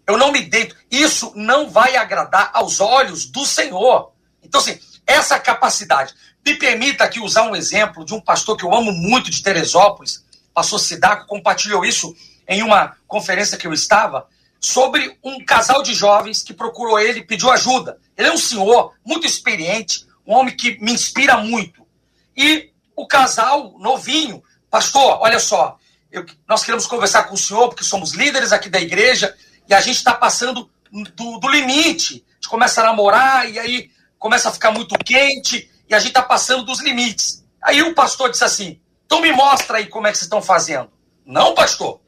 Eu 0.06 0.16
não 0.16 0.32
me 0.32 0.42
deito. 0.42 0.76
Isso 0.90 1.32
não 1.36 1.70
vai 1.70 1.96
agradar 1.96 2.50
aos 2.52 2.80
olhos 2.80 3.26
do 3.26 3.44
Senhor. 3.44 4.12
Então, 4.42 4.60
assim, 4.60 4.78
essa 5.06 5.38
capacidade. 5.38 6.14
Me 6.44 6.54
permita 6.54 7.04
aqui 7.04 7.20
usar 7.20 7.42
um 7.42 7.54
exemplo 7.54 8.04
de 8.04 8.14
um 8.14 8.20
pastor 8.20 8.56
que 8.56 8.64
eu 8.64 8.74
amo 8.74 8.92
muito 8.92 9.30
de 9.30 9.42
Teresópolis, 9.42 10.24
pastor 10.54 10.80
Sidaco, 10.80 11.26
compartilhou 11.26 11.84
isso 11.84 12.14
em 12.48 12.62
uma 12.62 12.96
conferência 13.06 13.58
que 13.58 13.66
eu 13.66 13.72
estava 13.72 14.26
sobre 14.58 15.18
um 15.22 15.44
casal 15.44 15.82
de 15.82 15.94
jovens 15.94 16.42
que 16.42 16.52
procurou 16.52 16.98
ele 16.98 17.20
e 17.20 17.26
pediu 17.26 17.50
ajuda. 17.50 17.98
Ele 18.16 18.28
é 18.28 18.32
um 18.32 18.38
senhor 18.38 18.94
muito 19.04 19.26
experiente, 19.26 20.06
um 20.26 20.34
homem 20.34 20.54
que 20.54 20.78
me 20.82 20.92
inspira 20.92 21.38
muito. 21.38 21.86
E 22.36 22.69
o 23.00 23.06
casal 23.06 23.74
novinho, 23.78 24.42
pastor, 24.70 25.18
olha 25.20 25.38
só, 25.38 25.78
eu, 26.10 26.26
nós 26.48 26.62
queremos 26.62 26.86
conversar 26.86 27.24
com 27.24 27.34
o 27.34 27.38
senhor 27.38 27.68
porque 27.68 27.84
somos 27.84 28.12
líderes 28.12 28.52
aqui 28.52 28.68
da 28.68 28.80
igreja 28.80 29.34
e 29.68 29.74
a 29.74 29.80
gente 29.80 29.96
está 29.96 30.12
passando 30.12 30.70
do, 30.90 31.38
do, 31.38 31.48
limite. 31.48 32.24
A 32.28 32.34
gente 32.34 32.48
começa 32.48 32.80
a 32.80 32.84
namorar 32.84 33.48
e 33.48 33.58
aí 33.58 33.90
começa 34.18 34.48
a 34.48 34.52
ficar 34.52 34.72
muito 34.72 34.96
quente 34.98 35.70
e 35.88 35.94
a 35.94 35.98
gente 35.98 36.08
está 36.08 36.22
passando 36.22 36.64
dos 36.64 36.82
limites. 36.82 37.44
Aí 37.62 37.82
o 37.82 37.94
pastor 37.94 38.30
disse 38.30 38.44
assim: 38.44 38.80
então 39.06 39.20
me 39.20 39.32
mostra 39.32 39.78
aí 39.78 39.86
como 39.86 40.06
é 40.06 40.10
que 40.10 40.18
vocês 40.18 40.26
estão 40.26 40.42
fazendo. 40.42 40.90
Não, 41.24 41.54
pastor. 41.54 42.00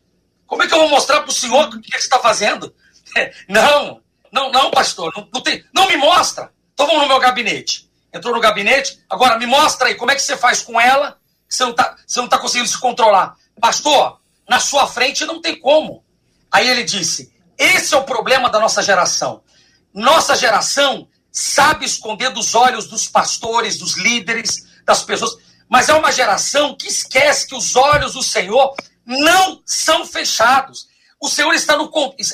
Como 0.47 0.63
é 0.63 0.67
que 0.67 0.75
eu 0.75 0.79
vou 0.79 0.89
mostrar 0.91 1.21
para 1.21 1.31
o 1.31 1.35
senhor 1.35 1.69
o 1.69 1.81
que, 1.81 1.91
você 1.91 1.99
está 1.99 2.19
fazendo? 2.19 2.75
Não, 3.49 4.01
não, 4.33 4.51
não, 4.51 4.71
pastor, 4.71 5.13
não, 5.15 5.29
não, 5.31 5.43
tem, 5.43 5.63
não 5.75 5.87
me 5.87 5.99
mostra. 5.99 6.51
Então 6.73 6.87
vamos 6.87 7.03
no 7.03 7.09
meu 7.09 7.19
gabinete. 7.19 7.87
Entrou 8.13 8.35
no 8.35 8.41
gabinete, 8.41 9.03
agora 9.09 9.39
me 9.39 9.47
mostra 9.47 9.89
aí 9.89 9.95
como 9.95 10.11
é 10.11 10.15
que 10.15 10.23
você 10.23 10.37
faz 10.37 10.63
com 10.63 10.81
ela, 10.81 11.19
que 11.49 11.55
você 11.55 11.65
não 11.65 11.71
está 11.71 11.97
tá 12.29 12.39
conseguindo 12.39 12.69
se 12.69 12.79
controlar. 12.79 13.37
Pastor, 13.61 14.21
na 14.49 14.61
sua 14.61 14.87
frente 14.87 15.25
não 15.25 15.41
tem 15.41 15.59
como. 15.59 16.05
Aí 16.51 16.69
ele 16.69 16.85
disse: 16.85 17.33
esse 17.59 17.95
é 17.95 17.97
o 17.97 18.05
problema 18.05 18.51
da 18.51 18.59
nossa 18.59 18.83
geração. 18.83 19.43
Nossa 19.95 20.35
geração 20.37 21.09
sabe 21.31 21.87
esconder 21.87 22.31
dos 22.31 22.55
olhos 22.55 22.87
dos 22.87 23.09
pastores, 23.09 23.79
dos 23.79 23.97
líderes, 23.97 24.67
das 24.85 25.03
pessoas, 25.03 25.37
mas 25.69 25.89
é 25.89 25.95
uma 25.95 26.13
geração 26.13 26.77
que 26.77 26.89
esquece 26.89 27.47
que 27.47 27.55
os 27.55 27.77
olhos 27.77 28.13
do 28.13 28.23
Senhor 28.23 28.75
não 29.07 29.63
são 29.65 30.05
fechados. 30.05 30.89
O 31.21 31.29
Senhor 31.29 31.55
está 31.55 31.77
no. 31.77 31.91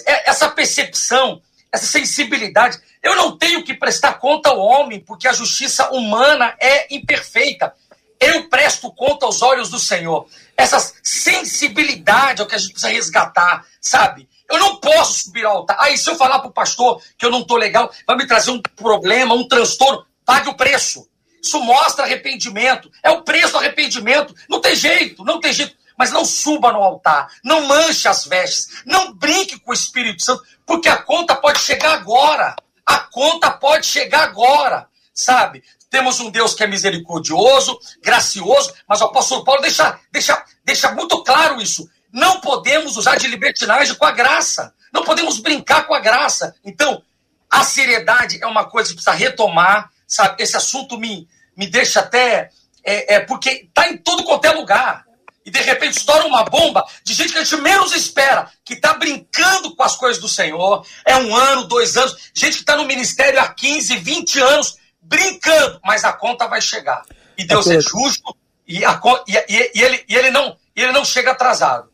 Essa 0.06 0.48
percepção, 0.48 1.40
essa 1.72 1.87
sensibilidade. 1.87 2.78
Eu 3.02 3.14
não 3.16 3.37
tenho 3.37 3.62
que 3.62 3.74
prestar 3.74 4.14
conta 4.14 4.50
ao 4.50 4.59
homem, 4.59 5.00
porque 5.00 5.28
a 5.28 5.33
justiça 5.33 5.90
humana 5.90 6.54
é 6.61 6.94
imperfeita. 6.94 7.74
Eu 8.20 8.48
presto 8.48 8.92
conta 8.92 9.26
aos 9.26 9.42
olhos 9.42 9.70
do 9.70 9.78
Senhor. 9.78 10.26
Essa 10.57 10.92
sensibilidade 11.02 12.40
é 12.40 12.44
o 12.44 12.48
que 12.48 12.54
a 12.54 12.59
gente 12.59 12.72
precisa 12.72 12.92
resgatar, 12.92 13.64
sabe? 13.81 14.28
Eu 14.50 14.59
não 14.59 14.76
posso 14.76 15.24
subir 15.24 15.44
ao 15.44 15.59
altar. 15.59 15.76
Aí, 15.81 15.96
se 15.96 16.11
eu 16.11 16.16
falar 16.16 16.40
para 16.40 16.48
o 16.48 16.52
pastor 16.52 17.00
que 17.16 17.24
eu 17.24 17.31
não 17.31 17.40
estou 17.40 17.57
legal, 17.57 17.92
vai 18.07 18.16
me 18.16 18.26
trazer 18.26 18.50
um 18.50 18.61
problema, 18.61 19.35
um 19.35 19.46
transtorno, 19.46 20.04
pague 20.24 20.48
o 20.48 20.54
preço. 20.54 21.07
Isso 21.40 21.61
mostra 21.61 22.04
arrependimento. 22.04 22.90
É 23.02 23.11
o 23.11 23.22
preço 23.22 23.52
do 23.52 23.59
arrependimento. 23.59 24.35
Não 24.48 24.61
tem 24.61 24.74
jeito, 24.74 25.24
não 25.24 25.38
tem 25.38 25.52
jeito 25.52 25.77
mas 25.98 26.12
não 26.12 26.24
suba 26.24 26.72
no 26.72 26.78
altar, 26.78 27.28
não 27.42 27.66
manche 27.66 28.06
as 28.06 28.24
vestes, 28.24 28.84
não 28.87 29.12
brinque 29.12 29.58
com 29.58 29.72
o 29.72 29.74
Espírito 29.74 30.22
Santo, 30.22 30.44
porque 30.64 30.88
a 30.88 30.96
conta 30.96 31.34
pode 31.34 31.58
chegar 31.58 31.94
agora. 31.94 32.54
A 32.87 33.00
conta 33.00 33.50
pode 33.50 33.84
chegar 33.84 34.22
agora, 34.22 34.88
sabe? 35.12 35.64
Temos 35.90 36.20
um 36.20 36.30
Deus 36.30 36.54
que 36.54 36.62
é 36.62 36.66
misericordioso, 36.66 37.78
gracioso, 38.00 38.72
mas 38.87 39.00
o 39.00 39.06
apóstolo 39.06 39.44
Paulo 39.44 39.61
deixa, 39.61 39.98
deixa, 40.12 40.42
deixa 40.64 40.92
muito 40.92 41.22
claro 41.24 41.61
isso. 41.61 41.90
Não 42.12 42.40
podemos 42.40 42.96
usar 42.96 43.16
de 43.16 43.26
libertinagem 43.26 43.94
com 43.96 44.04
a 44.04 44.12
graça. 44.12 44.72
Não 44.92 45.02
podemos 45.02 45.38
brincar 45.38 45.87
com 45.87 45.94
a 45.94 46.00
graça. 46.00 46.54
Então, 46.64 47.02
a 47.50 47.64
seriedade 47.64 48.38
é 48.40 48.46
uma 48.46 48.64
coisa 48.64 48.90
que 48.90 48.94
precisa 48.94 49.12
retomar, 49.12 49.90
sabe? 50.06 50.42
Esse 50.42 50.56
assunto 50.56 50.96
me, 50.98 51.28
me 51.56 51.66
deixa 51.66 52.00
até. 52.00 52.50
É, 52.84 53.16
é 53.16 53.20
porque 53.20 53.50
está 53.50 53.88
em 53.88 53.98
todo 53.98 54.24
quanto 54.24 54.44
é 54.46 54.52
lugar 54.52 55.07
e 55.48 55.50
de 55.50 55.61
repente 55.61 55.96
estoura 55.96 56.26
uma 56.26 56.44
bomba 56.44 56.84
de 57.02 57.14
gente 57.14 57.32
que 57.32 57.38
a 57.38 57.42
gente 57.42 57.62
menos 57.62 57.94
espera, 57.94 58.50
que 58.62 58.74
está 58.74 58.92
brincando 58.92 59.74
com 59.74 59.82
as 59.82 59.96
coisas 59.96 60.20
do 60.20 60.28
Senhor. 60.28 60.84
É 61.06 61.16
um 61.16 61.34
ano, 61.34 61.64
dois 61.64 61.96
anos, 61.96 62.30
gente 62.34 62.56
que 62.56 62.61
está 62.61 62.76
no 62.76 62.84
ministério 62.84 63.40
há 63.40 63.48
15, 63.48 63.96
20 63.96 64.40
anos, 64.40 64.76
brincando, 65.00 65.80
mas 65.82 66.04
a 66.04 66.12
conta 66.12 66.46
vai 66.46 66.61
chegar. 66.61 67.02
E 67.38 67.46
Deus 67.46 67.66
é, 67.66 67.76
é 67.76 67.80
justo 67.80 68.37
e, 68.66 68.84
a, 68.84 69.00
e, 69.26 69.32
e, 69.32 69.70
e, 69.74 69.82
ele, 69.82 70.04
e 70.06 70.14
ele, 70.16 70.30
não, 70.30 70.54
ele 70.76 70.92
não 70.92 71.02
chega 71.02 71.30
atrasado. 71.30 71.88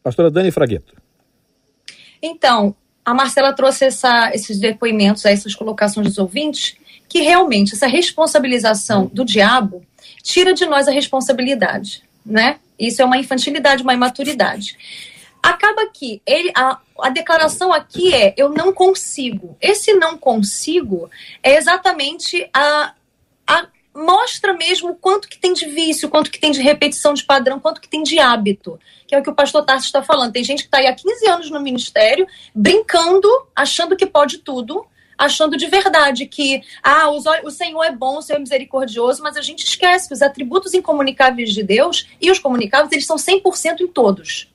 Pastora 0.00 0.30
Dani 0.30 0.52
Fragueto. 0.52 0.94
Então, 2.22 2.76
a 3.04 3.12
Marcela 3.12 3.52
trouxe 3.52 3.86
essa, 3.86 4.30
esses 4.32 4.60
depoimentos, 4.60 5.24
essas 5.24 5.52
colocações 5.52 6.06
dos 6.06 6.18
ouvintes, 6.18 6.76
que 7.08 7.22
realmente 7.22 7.74
essa 7.74 7.88
responsabilização 7.88 9.10
do 9.12 9.24
diabo 9.24 9.84
tira 10.22 10.54
de 10.54 10.64
nós 10.64 10.86
a 10.86 10.92
responsabilidade, 10.92 12.04
né? 12.24 12.60
Isso 12.78 13.02
é 13.02 13.04
uma 13.04 13.18
infantilidade, 13.18 13.82
uma 13.82 13.94
imaturidade. 13.94 14.76
Acaba 15.42 15.86
que 15.92 16.22
ele, 16.26 16.50
a, 16.56 16.80
a 17.00 17.10
declaração 17.10 17.72
aqui 17.72 18.14
é 18.14 18.34
eu 18.36 18.48
não 18.48 18.72
consigo. 18.72 19.56
Esse 19.60 19.92
não 19.92 20.16
consigo 20.16 21.10
é 21.42 21.56
exatamente 21.56 22.48
a, 22.52 22.94
a 23.46 23.66
mostra 23.94 24.52
mesmo 24.52 24.90
o 24.90 24.94
quanto 24.94 25.28
que 25.28 25.38
tem 25.38 25.52
de 25.52 25.66
vício, 25.66 26.08
quanto 26.08 26.30
que 26.30 26.40
tem 26.40 26.50
de 26.50 26.60
repetição 26.60 27.14
de 27.14 27.24
padrão, 27.24 27.60
quanto 27.60 27.80
que 27.80 27.88
tem 27.88 28.02
de 28.02 28.18
hábito, 28.18 28.78
que 29.06 29.14
é 29.14 29.18
o 29.18 29.22
que 29.22 29.30
o 29.30 29.34
pastor 29.34 29.64
Tarso 29.64 29.86
está 29.86 30.02
falando. 30.02 30.32
Tem 30.32 30.42
gente 30.42 30.62
que 30.62 30.68
está 30.68 30.78
aí 30.78 30.86
há 30.86 30.94
15 30.94 31.28
anos 31.28 31.50
no 31.50 31.60
ministério, 31.60 32.26
brincando, 32.54 33.28
achando 33.54 33.96
que 33.96 34.06
pode 34.06 34.38
tudo, 34.38 34.84
achando 35.18 35.56
de 35.56 35.66
verdade 35.66 36.26
que 36.26 36.62
ah, 36.82 37.10
os, 37.10 37.24
o 37.44 37.50
Senhor 37.50 37.82
é 37.84 37.92
bom, 37.92 38.18
o 38.18 38.22
Senhor 38.22 38.38
é 38.38 38.40
misericordioso, 38.40 39.22
mas 39.22 39.36
a 39.36 39.42
gente 39.42 39.64
esquece 39.64 40.08
que 40.08 40.14
os 40.14 40.22
atributos 40.22 40.74
incomunicáveis 40.74 41.52
de 41.52 41.62
Deus 41.62 42.06
e 42.20 42.30
os 42.30 42.38
comunicáveis, 42.38 42.92
eles 42.92 43.06
são 43.06 43.16
100% 43.16 43.80
em 43.80 43.86
todos. 43.88 44.48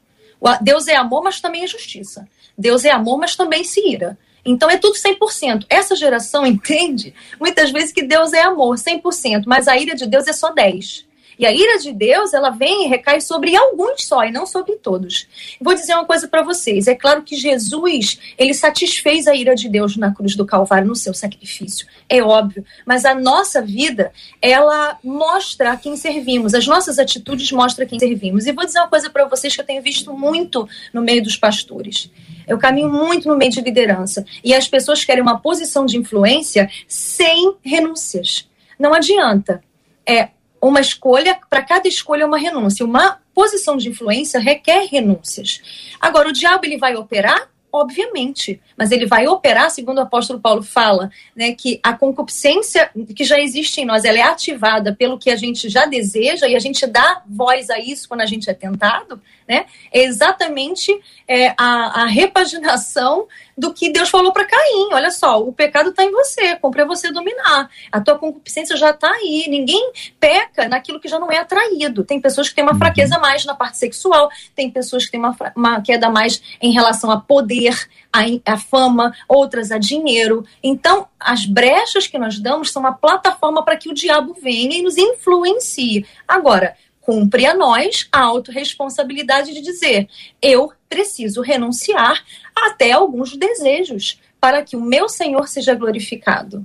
Deus 0.62 0.88
é 0.88 0.96
amor, 0.96 1.24
mas 1.24 1.42
também 1.42 1.64
é 1.64 1.68
justiça. 1.68 2.28
Deus 2.58 2.86
é 2.86 2.92
amor, 2.92 3.18
mas 3.18 3.36
também 3.36 3.64
se 3.64 3.80
ira. 3.88 4.18
Então 4.46 4.70
é 4.70 4.78
tudo 4.78 4.96
100%. 4.96 5.66
Essa 5.70 5.96
geração 5.96 6.46
entende 6.48 7.14
muitas 7.40 7.72
vezes 7.72 7.92
que 7.92 8.04
Deus 8.04 8.34
é 8.34 8.42
amor, 8.42 8.76
100%, 8.76 9.44
mas 9.46 9.68
a 9.68 9.78
ira 9.78 9.96
de 9.96 10.06
Deus 10.06 10.28
é 10.28 10.34
só 10.34 10.54
10%. 10.54 11.09
E 11.40 11.46
a 11.46 11.54
ira 11.54 11.80
de 11.80 11.94
Deus, 11.94 12.34
ela 12.34 12.50
vem 12.50 12.86
e 12.86 12.88
recai 12.90 13.22
sobre 13.22 13.56
alguns 13.56 14.04
só 14.04 14.26
e 14.26 14.32
não 14.32 14.46
sobre 14.46 14.76
todos. 14.76 15.26
Vou 15.62 15.74
dizer 15.74 15.94
uma 15.94 16.04
coisa 16.04 16.28
para 16.28 16.44
vocês. 16.44 16.86
É 16.86 16.94
claro 16.94 17.24
que 17.24 17.38
Jesus, 17.38 18.20
ele 18.38 18.54
satisfez 18.54 19.26
a 19.26 19.34
ira 19.34 19.56
de 19.56 19.70
Deus 19.70 19.96
na 19.96 20.14
cruz 20.14 20.36
do 20.36 20.46
Calvário, 20.46 20.90
no 20.90 20.98
seu 20.98 21.14
sacrifício. 21.14 21.88
É 22.10 22.22
óbvio. 22.22 22.66
Mas 22.86 23.06
a 23.06 23.16
nossa 23.16 23.62
vida, 23.62 24.12
ela 24.42 25.00
mostra 25.02 25.72
a 25.72 25.78
quem 25.78 25.96
servimos. 25.96 26.54
As 26.54 26.68
nossas 26.68 27.00
atitudes 27.00 27.50
mostram 27.54 27.86
a 27.86 27.90
quem 27.90 27.98
servimos. 27.98 28.46
E 28.46 28.52
vou 28.52 28.66
dizer 28.66 28.80
uma 28.80 28.90
coisa 28.90 29.10
para 29.10 29.24
vocês 29.24 29.56
que 29.56 29.62
eu 29.62 29.66
tenho 29.66 29.82
visto 29.82 30.14
muito 30.14 30.68
no 30.94 31.02
meio 31.02 31.24
dos 31.24 31.38
pastores. 31.38 32.12
Eu 32.46 32.58
caminho 32.58 32.90
muito 32.90 33.30
no 33.30 33.38
meio 33.38 33.52
de 33.52 33.62
liderança. 33.62 34.26
E 34.44 34.54
as 34.54 34.68
pessoas 34.68 35.06
querem 35.06 35.24
uma 35.24 35.40
posição 35.40 35.86
de 35.86 35.98
influência 35.98 36.70
sem 36.86 37.56
renúncias. 37.64 38.46
Não 38.78 38.94
adianta. 38.94 39.64
É, 40.06 40.32
uma 40.62 40.82
escolha, 40.82 41.40
para 41.50 41.62
cada 41.62 41.88
escolha 41.88 42.26
uma 42.26 42.38
renúncia. 42.38 42.86
Uma 42.86 43.20
posição 43.34 43.78
de 43.78 43.90
influência 43.90 44.40
requer 44.40 44.88
renúncias. 44.90 45.62
Agora, 46.00 46.30
o 46.30 46.34
diabo 46.34 46.66
ele 46.66 46.78
vai 46.78 46.96
operar? 46.96 47.50
Obviamente, 47.72 48.60
mas 48.76 48.92
ele 48.92 49.06
vai 49.06 49.28
operar, 49.28 49.70
segundo 49.70 50.00
o 50.00 50.02
apóstolo 50.02 50.40
Paulo 50.40 50.64
fala, 50.64 51.12
né, 51.36 51.52
que 51.52 51.80
a 51.84 51.94
concupiscência 51.94 52.90
que 53.16 53.24
já 53.24 53.40
existe 53.40 53.80
em 53.80 53.86
nós, 53.86 54.06
ela 54.06 54.18
é 54.18 54.24
ativada 54.24 54.96
pelo 54.96 55.20
que 55.20 55.30
a 55.30 55.36
gente 55.36 55.70
já 55.70 55.86
deseja 55.86 56.48
e 56.48 56.56
a 56.56 56.60
gente 56.60 56.88
dá 56.88 57.22
voz 57.28 57.70
a 57.70 57.78
isso 57.78 58.10
quando 58.10 58.22
a 58.22 58.26
gente 58.26 58.50
é 58.50 58.56
tentado, 58.56 59.22
né? 59.48 59.68
É 59.94 60.02
exatamente 60.02 60.92
é, 61.28 61.50
a, 61.50 62.02
a 62.02 62.06
repaginação 62.08 63.28
do 63.60 63.74
que 63.74 63.92
Deus 63.92 64.10
falou 64.10 64.32
para 64.32 64.46
Caim. 64.46 64.90
Olha 64.94 65.12
só, 65.12 65.42
o 65.42 65.52
pecado 65.52 65.90
está 65.90 66.04
em 66.04 66.12
você, 66.12 66.56
compre 66.56 66.86
você 66.86 67.12
dominar. 67.12 67.70
A 67.92 68.00
tua 68.00 68.18
concupiscência 68.18 68.78
já 68.78 68.92
está 68.92 69.12
aí. 69.12 69.48
Ninguém 69.50 69.92
peca 70.18 70.70
naquilo 70.70 71.00
que 71.00 71.10
já 71.10 71.20
não 71.20 71.30
é 71.30 71.38
atraído. 71.38 72.06
Tem 72.06 72.22
pessoas 72.22 72.48
que 72.48 72.56
têm 72.56 72.64
uma 72.64 72.72
uhum. 72.72 72.80
fraqueza 72.80 73.20
mais 73.20 73.44
na 73.44 73.54
parte 73.54 73.78
sexual, 73.78 74.30
tem 74.56 74.72
pessoas 74.72 75.06
que 75.06 75.12
têm 75.12 75.20
uma, 75.20 75.36
uma 75.56 75.82
queda 75.82 76.10
mais 76.10 76.42
em 76.62 76.72
relação 76.72 77.12
a 77.12 77.20
poder, 77.20 77.76
a, 78.14 78.54
a 78.54 78.58
fama, 78.58 79.14
outras 79.28 79.72
a 79.72 79.78
dinheiro. 79.78 80.46
Então, 80.64 81.08
as 81.20 81.46
brechas 81.46 82.08
que 82.08 82.18
nós 82.18 82.40
damos 82.40 82.72
são 82.72 82.82
uma 82.82 82.94
plataforma 82.94 83.64
para 83.64 83.76
que 83.76 83.90
o 83.90 83.94
diabo 83.94 84.38
venha 84.42 84.78
e 84.78 84.82
nos 84.82 84.98
influencie. 84.98 86.06
Agora, 86.26 86.76
cumpre 87.10 87.48
a 87.48 87.56
nós 87.56 88.08
a 88.12 88.20
autorresponsabilidade 88.20 89.52
de 89.52 89.62
dizer: 89.62 90.08
eu 90.40 90.72
preciso 90.88 91.42
renunciar 91.42 92.24
até 92.56 92.92
alguns 92.92 93.36
desejos 93.36 94.20
para 94.40 94.62
que 94.62 94.76
o 94.76 94.82
meu 94.82 95.10
Senhor 95.10 95.48
seja 95.48 95.74
glorificado. 95.74 96.64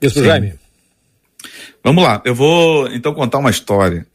Isso, 0.00 0.22
Jaime. 0.22 0.54
Vamos 1.82 2.04
lá, 2.04 2.20
eu 2.26 2.34
vou 2.34 2.86
então 2.88 3.14
contar 3.14 3.38
uma 3.38 3.48
história. 3.48 4.06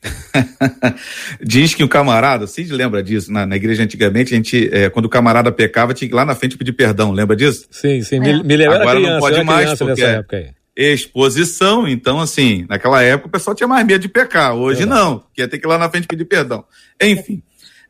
Diz 1.41 1.73
que 1.73 1.83
o 1.83 1.89
camarada, 1.89 2.45
Cid 2.45 2.71
lembra 2.71 3.01
disso, 3.01 3.33
na, 3.33 3.47
na 3.47 3.55
igreja 3.55 3.81
antigamente, 3.81 4.31
a 4.31 4.37
gente, 4.37 4.69
é, 4.71 4.91
quando 4.91 5.05
o 5.05 5.09
camarada 5.09 5.51
pecava, 5.51 5.91
tinha 5.91 6.07
que 6.07 6.13
ir 6.13 6.15
lá 6.15 6.23
na 6.23 6.35
frente 6.35 6.55
pedir 6.55 6.73
perdão, 6.73 7.11
lembra 7.11 7.35
disso? 7.35 7.65
Sim, 7.71 8.03
sim, 8.03 8.17
é. 8.17 8.19
me, 8.19 8.43
me 8.43 8.55
lembra 8.55 8.75
Agora 8.75 8.99
criança, 8.99 9.13
não 9.13 9.19
pode 9.19 9.43
mais, 9.43 9.73
porque 9.79 10.03
época 10.03 10.37
aí 10.37 10.49
exposição. 10.75 11.87
Então, 11.87 12.19
assim, 12.19 12.65
naquela 12.67 13.01
época 13.01 13.27
o 13.27 13.31
pessoal 13.31 13.55
tinha 13.55 13.67
mais 13.67 13.85
medo 13.85 14.01
de 14.01 14.09
pecar. 14.09 14.53
Hoje 14.53 14.83
é. 14.83 14.85
não, 14.85 15.23
que 15.33 15.41
ia 15.41 15.47
ter 15.47 15.57
que 15.57 15.65
ir 15.65 15.69
lá 15.69 15.77
na 15.77 15.89
frente 15.89 16.07
pedir 16.07 16.25
perdão. 16.25 16.65
Enfim, 17.01 17.41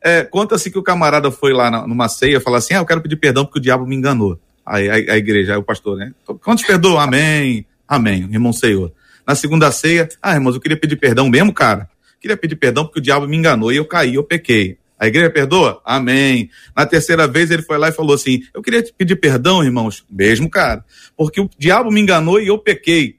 é, 0.02 0.22
conta-se 0.22 0.70
que 0.70 0.78
o 0.78 0.82
camarada 0.82 1.30
foi 1.30 1.52
lá 1.52 1.70
na, 1.70 1.86
numa 1.86 2.08
ceia 2.08 2.40
falar 2.40 2.58
assim: 2.58 2.74
ah, 2.74 2.78
eu 2.78 2.86
quero 2.86 3.00
pedir 3.00 3.16
perdão 3.16 3.44
porque 3.44 3.58
o 3.58 3.62
diabo 3.62 3.86
me 3.86 3.96
enganou. 3.96 4.38
Aí 4.64 4.88
a, 4.88 5.14
a 5.14 5.16
igreja, 5.16 5.52
aí 5.52 5.58
o 5.58 5.62
pastor, 5.62 5.96
né? 5.96 6.12
Quantos 6.42 6.64
perdoam? 6.64 6.98
Amém. 6.98 7.66
Amém, 7.88 8.28
irmão 8.32 8.52
Senhor. 8.52 8.92
Na 9.26 9.34
segunda 9.34 9.70
ceia, 9.72 10.08
ah, 10.22 10.34
irmãos, 10.34 10.54
eu 10.54 10.60
queria 10.60 10.76
pedir 10.76 10.96
perdão 10.96 11.28
mesmo, 11.28 11.52
cara. 11.52 11.88
Queria 12.20 12.36
pedir 12.36 12.56
perdão 12.56 12.84
porque 12.84 12.98
o 13.00 13.02
diabo 13.02 13.26
me 13.26 13.36
enganou 13.36 13.72
e 13.72 13.76
eu 13.76 13.84
caí, 13.84 14.14
eu 14.14 14.24
pequei. 14.24 14.78
A 14.98 15.06
igreja 15.06 15.30
perdoa? 15.30 15.80
Amém. 15.84 16.50
Na 16.74 16.86
terceira 16.86 17.26
vez 17.26 17.50
ele 17.50 17.62
foi 17.62 17.78
lá 17.78 17.88
e 17.88 17.92
falou 17.92 18.14
assim: 18.14 18.42
Eu 18.54 18.62
queria 18.62 18.82
te 18.82 18.92
pedir 18.92 19.16
perdão, 19.16 19.62
irmãos. 19.62 20.04
Mesmo, 20.10 20.48
cara. 20.48 20.84
Porque 21.16 21.40
o 21.40 21.50
diabo 21.58 21.90
me 21.90 22.00
enganou 22.00 22.40
e 22.40 22.48
eu 22.48 22.58
pequei. 22.58 23.16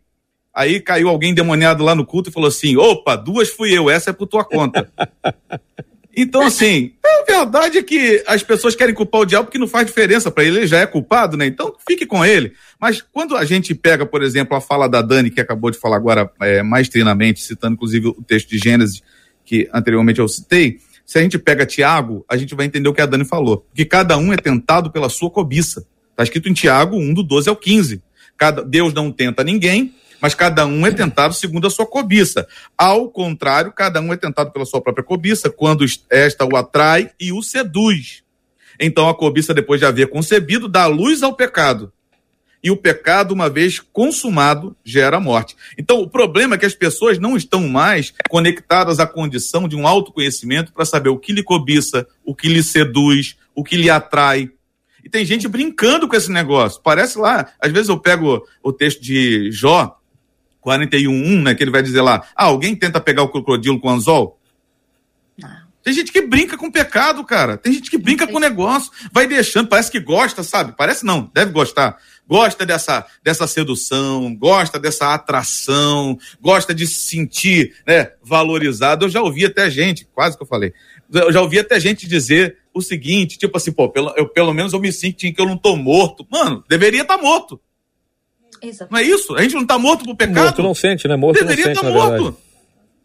Aí 0.54 0.80
caiu 0.80 1.08
alguém 1.08 1.36
demoniado 1.36 1.84
lá 1.84 1.94
no 1.94 2.06
culto 2.06 2.30
e 2.30 2.34
falou 2.34 2.48
assim: 2.48 2.76
opa, 2.78 3.16
duas 3.16 3.50
fui 3.50 3.78
eu, 3.78 3.90
essa 3.90 4.10
é 4.10 4.14
por 4.14 4.28
tua 4.28 4.44
conta. 4.44 4.92
Então, 6.20 6.42
assim, 6.42 6.94
a 7.06 7.32
verdade 7.32 7.78
é 7.78 7.84
que 7.84 8.24
as 8.26 8.42
pessoas 8.42 8.76
querem 8.76 8.96
culpar 8.96 9.22
o 9.22 9.26
diabo 9.26 9.46
porque 9.46 9.60
não 9.60 9.68
faz 9.68 9.86
diferença 9.86 10.32
para 10.32 10.44
ele, 10.44 10.58
ele 10.58 10.68
já 10.68 10.80
é 10.80 10.88
culpado, 10.88 11.38
né? 11.38 11.46
Então, 11.46 11.76
fique 11.88 12.08
com 12.08 12.26
ele. 12.26 12.54
Mas 12.82 13.04
quando 13.04 13.38
a 13.38 13.46
gente 13.46 13.76
pega, 13.76 14.04
por 14.04 14.24
exemplo, 14.24 14.58
a 14.58 14.60
fala 14.60 14.90
da 14.90 15.04
Dani, 15.04 15.30
que 15.30 15.40
acabou 15.40 15.70
de 15.70 15.78
falar 15.78 15.98
agora 15.98 16.28
é, 16.42 16.64
mais 16.64 16.90
trinamente, 16.90 17.42
citando 17.42 17.76
inclusive 17.76 18.08
o 18.08 18.24
texto 18.24 18.50
de 18.50 18.58
Gênesis, 18.58 19.04
que 19.46 19.70
anteriormente 19.72 20.18
eu 20.18 20.28
citei, 20.28 20.80
se 21.08 21.18
a 21.18 21.22
gente 21.22 21.40
pega 21.40 21.66
Tiago, 21.66 22.26
a 22.28 22.36
gente 22.36 22.54
vai 22.54 22.66
entender 22.66 22.90
o 22.90 22.94
que 22.94 23.00
a 23.00 23.06
Dani 23.06 23.24
falou. 23.24 23.66
Que 23.74 23.86
cada 23.86 24.18
um 24.18 24.34
é 24.34 24.36
tentado 24.36 24.92
pela 24.92 25.08
sua 25.08 25.32
cobiça. 25.32 25.88
Está 26.12 26.24
escrito 26.24 26.50
em 26.50 26.54
Tiago 26.54 26.98
1, 26.98 27.14
do 27.14 27.24
12 27.24 27.48
ao 27.48 27.56
15. 27.56 28.04
Cada, 28.36 28.62
Deus 28.62 28.94
não 28.94 29.10
tenta 29.10 29.42
ninguém, 29.42 29.96
mas 30.20 30.36
cada 30.36 30.66
um 30.66 30.86
é 30.86 30.92
tentado 30.92 31.34
segundo 31.34 31.66
a 31.66 31.70
sua 31.70 31.86
cobiça. 31.86 32.46
Ao 32.78 33.10
contrário, 33.10 33.72
cada 33.72 34.02
um 34.02 34.12
é 34.12 34.18
tentado 34.18 34.52
pela 34.52 34.66
sua 34.66 34.82
própria 34.82 35.04
cobiça, 35.04 35.50
quando 35.50 35.86
esta 36.10 36.44
o 36.44 36.58
atrai 36.58 37.10
e 37.18 37.32
o 37.32 37.42
seduz. 37.42 38.22
Então 38.78 39.08
a 39.08 39.16
cobiça, 39.16 39.54
depois 39.54 39.80
de 39.80 39.86
haver 39.86 40.10
concebido, 40.10 40.68
dá 40.68 40.88
luz 40.88 41.24
ao 41.24 41.34
pecado 41.34 41.94
e 42.68 42.72
o 42.72 42.76
pecado, 42.76 43.34
uma 43.34 43.50
vez 43.50 43.80
consumado, 43.80 44.76
gera 44.84 45.22
morte. 45.22 45.56
Então, 45.78 46.02
o 46.02 46.10
problema 46.10 46.56
é 46.56 46.58
que 46.58 46.66
as 46.66 46.76
pessoas 46.76 47.18
não 47.18 47.38
estão 47.38 47.66
mais 47.66 48.14
conectadas 48.28 49.00
à 49.00 49.08
condição 49.08 49.70
de 49.70 49.76
um 49.78 49.88
autoconhecimento 49.88 50.74
para 50.74 50.84
saber 50.84 51.08
o 51.08 51.18
que 51.18 51.32
lhe 51.32 51.42
cobiça, 51.42 52.06
o 52.26 52.36
que 52.36 52.50
lhe 52.50 52.62
seduz, 52.62 53.38
o 53.56 53.64
que 53.64 53.78
lhe 53.78 53.90
atrai. 53.90 54.52
E 55.02 55.10
tem 55.10 55.24
gente 55.24 55.48
brincando 55.48 56.10
com 56.10 56.16
esse 56.18 56.30
negócio. 56.30 56.82
Parece 56.84 57.18
lá, 57.18 57.54
às 57.58 57.72
vezes 57.72 57.88
eu 57.88 57.98
pego 57.98 58.46
o 58.62 58.74
texto 58.74 59.02
de 59.02 59.50
Jó, 59.50 59.98
41.1, 60.62 61.42
né, 61.42 61.56
que 61.56 61.64
ele 61.64 61.72
vai 61.72 61.82
dizer 61.82 62.02
lá, 62.02 62.22
ah, 62.36 62.46
alguém 62.48 62.76
tenta 62.76 63.00
pegar 63.00 63.24
o 63.24 63.30
crocodilo 63.30 63.80
com 63.80 63.90
anzol? 63.90 64.37
Tem 65.88 65.94
gente 65.94 66.12
que 66.12 66.22
brinca 66.22 66.58
com 66.58 66.70
pecado, 66.70 67.24
cara. 67.24 67.56
Tem 67.56 67.72
gente 67.72 67.90
que 67.90 67.98
brinca 67.98 68.28
com 68.28 68.36
o 68.36 68.42
negócio, 68.42 68.92
vai 69.10 69.26
deixando, 69.26 69.70
parece 69.70 69.90
que 69.90 70.02
gosta, 70.02 70.44
sabe? 70.44 70.74
Parece 70.76 71.06
não, 71.06 71.32
deve 71.34 71.54
gostar 71.54 71.98
gosta 72.28 72.66
dessa, 72.66 73.08
dessa 73.24 73.48
sedução, 73.48 74.36
gosta 74.36 74.78
dessa 74.78 75.14
atração, 75.14 76.20
gosta 76.42 76.76
de 76.76 76.86
se 76.86 76.96
sentir 76.96 77.74
né, 77.88 78.12
valorizado. 78.22 79.06
Eu 79.06 79.10
já 79.10 79.22
ouvi 79.22 79.46
até 79.46 79.70
gente, 79.70 80.06
quase 80.14 80.36
que 80.36 80.44
eu 80.44 80.48
falei, 80.48 80.74
eu 81.10 81.32
já 81.32 81.42
ouvi 81.42 81.58
até 81.58 81.80
gente 81.80 82.06
dizer 82.06 82.58
o 82.74 82.82
seguinte, 82.82 83.38
tipo 83.38 83.56
assim, 83.56 83.72
pô, 83.72 83.88
pelo, 83.88 84.14
eu, 84.18 84.28
pelo 84.28 84.54
menos 84.54 84.74
eu 84.74 84.82
me 84.82 84.92
sinto 84.92 85.20
que 85.20 85.34
eu 85.40 85.46
não 85.46 85.58
tô 85.58 85.78
morto. 85.78 86.28
Mano, 86.30 86.66
deveria 86.68 87.04
estar 87.04 87.16
tá 87.16 87.24
morto. 87.24 87.62
Exato. 88.62 88.92
Não 88.92 89.00
é 89.00 89.04
isso? 89.04 89.34
A 89.34 89.42
gente 89.42 89.56
não 89.56 89.66
tá 89.66 89.80
morto 89.80 90.04
por 90.04 90.18
pecado? 90.18 90.44
Morto 90.44 90.64
não 90.64 90.76
sente, 90.76 91.08
né? 91.08 91.16
Morto 91.16 91.40
deveria 91.40 91.72
estar 91.72 91.82
tá 91.82 91.90
morto. 91.90 92.38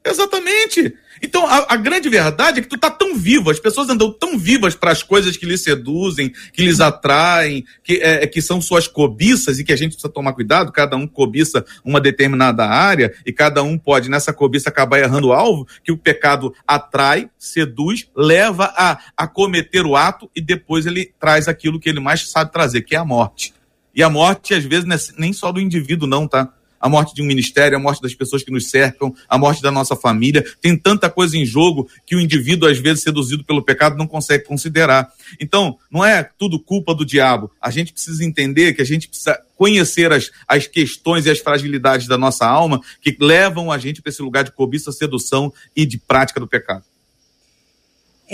Exatamente. 0.05 0.95
Então, 1.23 1.47
a, 1.47 1.75
a, 1.75 1.77
grande 1.77 2.09
verdade 2.09 2.59
é 2.59 2.63
que 2.63 2.69
tu 2.69 2.77
tá 2.77 2.91
tão 2.91 3.15
vivo, 3.15 3.49
as 3.49 3.61
pessoas 3.61 3.89
andam 3.89 4.13
tão 4.13 4.37
vivas 4.37 4.75
para 4.75 4.91
as 4.91 5.05
coisas 5.05 5.37
que 5.37 5.47
lhes 5.47 5.63
seduzem, 5.63 6.33
que 6.53 6.63
lhes 6.63 6.81
atraem, 6.81 7.65
que, 7.85 8.01
é, 8.03 8.27
que 8.27 8.43
são 8.43 8.61
suas 8.61 8.89
cobiças 8.89 9.61
e 9.61 9.65
que 9.65 9.73
a 9.73 9.77
gente 9.77 9.93
precisa 9.93 10.13
tomar 10.13 10.33
cuidado, 10.33 10.73
cada 10.73 10.97
um 10.97 11.07
cobiça 11.07 11.65
uma 11.85 12.01
determinada 12.01 12.67
área 12.67 13.15
e 13.25 13.33
cada 13.33 13.63
um 13.63 13.79
pode, 13.79 14.11
nessa 14.11 14.33
cobiça, 14.33 14.69
acabar 14.69 14.99
errando 14.99 15.29
o 15.29 15.33
alvo, 15.33 15.65
que 15.85 15.93
o 15.93 15.97
pecado 15.97 16.53
atrai, 16.67 17.31
seduz, 17.39 18.09
leva 18.17 18.73
a, 18.77 18.99
a 19.17 19.29
cometer 19.29 19.87
o 19.87 19.95
ato 19.95 20.29
e 20.35 20.41
depois 20.41 20.87
ele 20.87 21.15
traz 21.21 21.47
aquilo 21.47 21.79
que 21.79 21.89
ele 21.89 22.01
mais 22.01 22.29
sabe 22.29 22.51
trazer, 22.51 22.83
que 22.83 22.97
é 22.97 22.99
a 22.99 23.05
morte. 23.05 23.55
E 23.95 24.03
a 24.03 24.11
morte, 24.11 24.55
às 24.55 24.65
vezes, 24.65 24.89
é 24.91 25.21
nem 25.21 25.33
só 25.33 25.53
do 25.53 25.61
indivíduo, 25.61 26.09
não, 26.09 26.27
tá? 26.27 26.53
A 26.83 26.89
morte 26.89 27.15
de 27.15 27.23
um 27.23 27.25
ministério, 27.25 27.79
a 27.79 27.81
morte 27.81 28.03
das 28.03 28.13
pessoas 28.13 28.43
que 28.43 28.51
nos 28.51 28.69
cercam, 28.69 29.15
a 29.29 29.39
morte 29.39 29.63
da 29.63 29.71
nossa 29.71 29.95
família. 29.95 30.45
Tem 30.61 30.77
tanta 30.77 31.09
coisa 31.09 31.39
em 31.39 31.47
jogo 31.47 31.89
que 32.05 32.17
o 32.17 32.21
indivíduo, 32.21 32.69
às 32.69 32.79
vezes, 32.79 33.05
seduzido 33.05 33.45
pelo 33.45 33.63
pecado, 33.63 33.97
não 33.97 34.07
consegue 34.07 34.45
considerar. 34.45 35.09
Então, 35.41 35.79
não 35.89 36.05
é 36.05 36.29
tudo 36.37 36.59
culpa 36.59 36.93
do 36.93 37.07
diabo. 37.07 37.53
A 37.61 37.71
gente 37.71 37.93
precisa 37.93 38.25
entender 38.25 38.75
que 38.75 38.83
a 38.83 38.85
gente 38.85 39.07
precisa 39.07 39.39
conhecer 39.57 40.13
as, 40.13 40.29
as 40.49 40.67
questões 40.67 41.25
e 41.25 41.31
as 41.31 41.39
fragilidades 41.39 42.09
da 42.09 42.19
nossa 42.19 42.45
alma 42.45 42.81
que 43.01 43.17
levam 43.21 43.71
a 43.71 43.79
gente 43.79 44.03
para 44.03 44.11
esse 44.11 44.21
lugar 44.21 44.43
de 44.43 44.51
cobiça, 44.51 44.91
sedução 44.91 45.53
e 45.77 45.87
de 45.87 45.99
prática 45.99 46.41
do 46.41 46.49
pecado. 46.49 46.83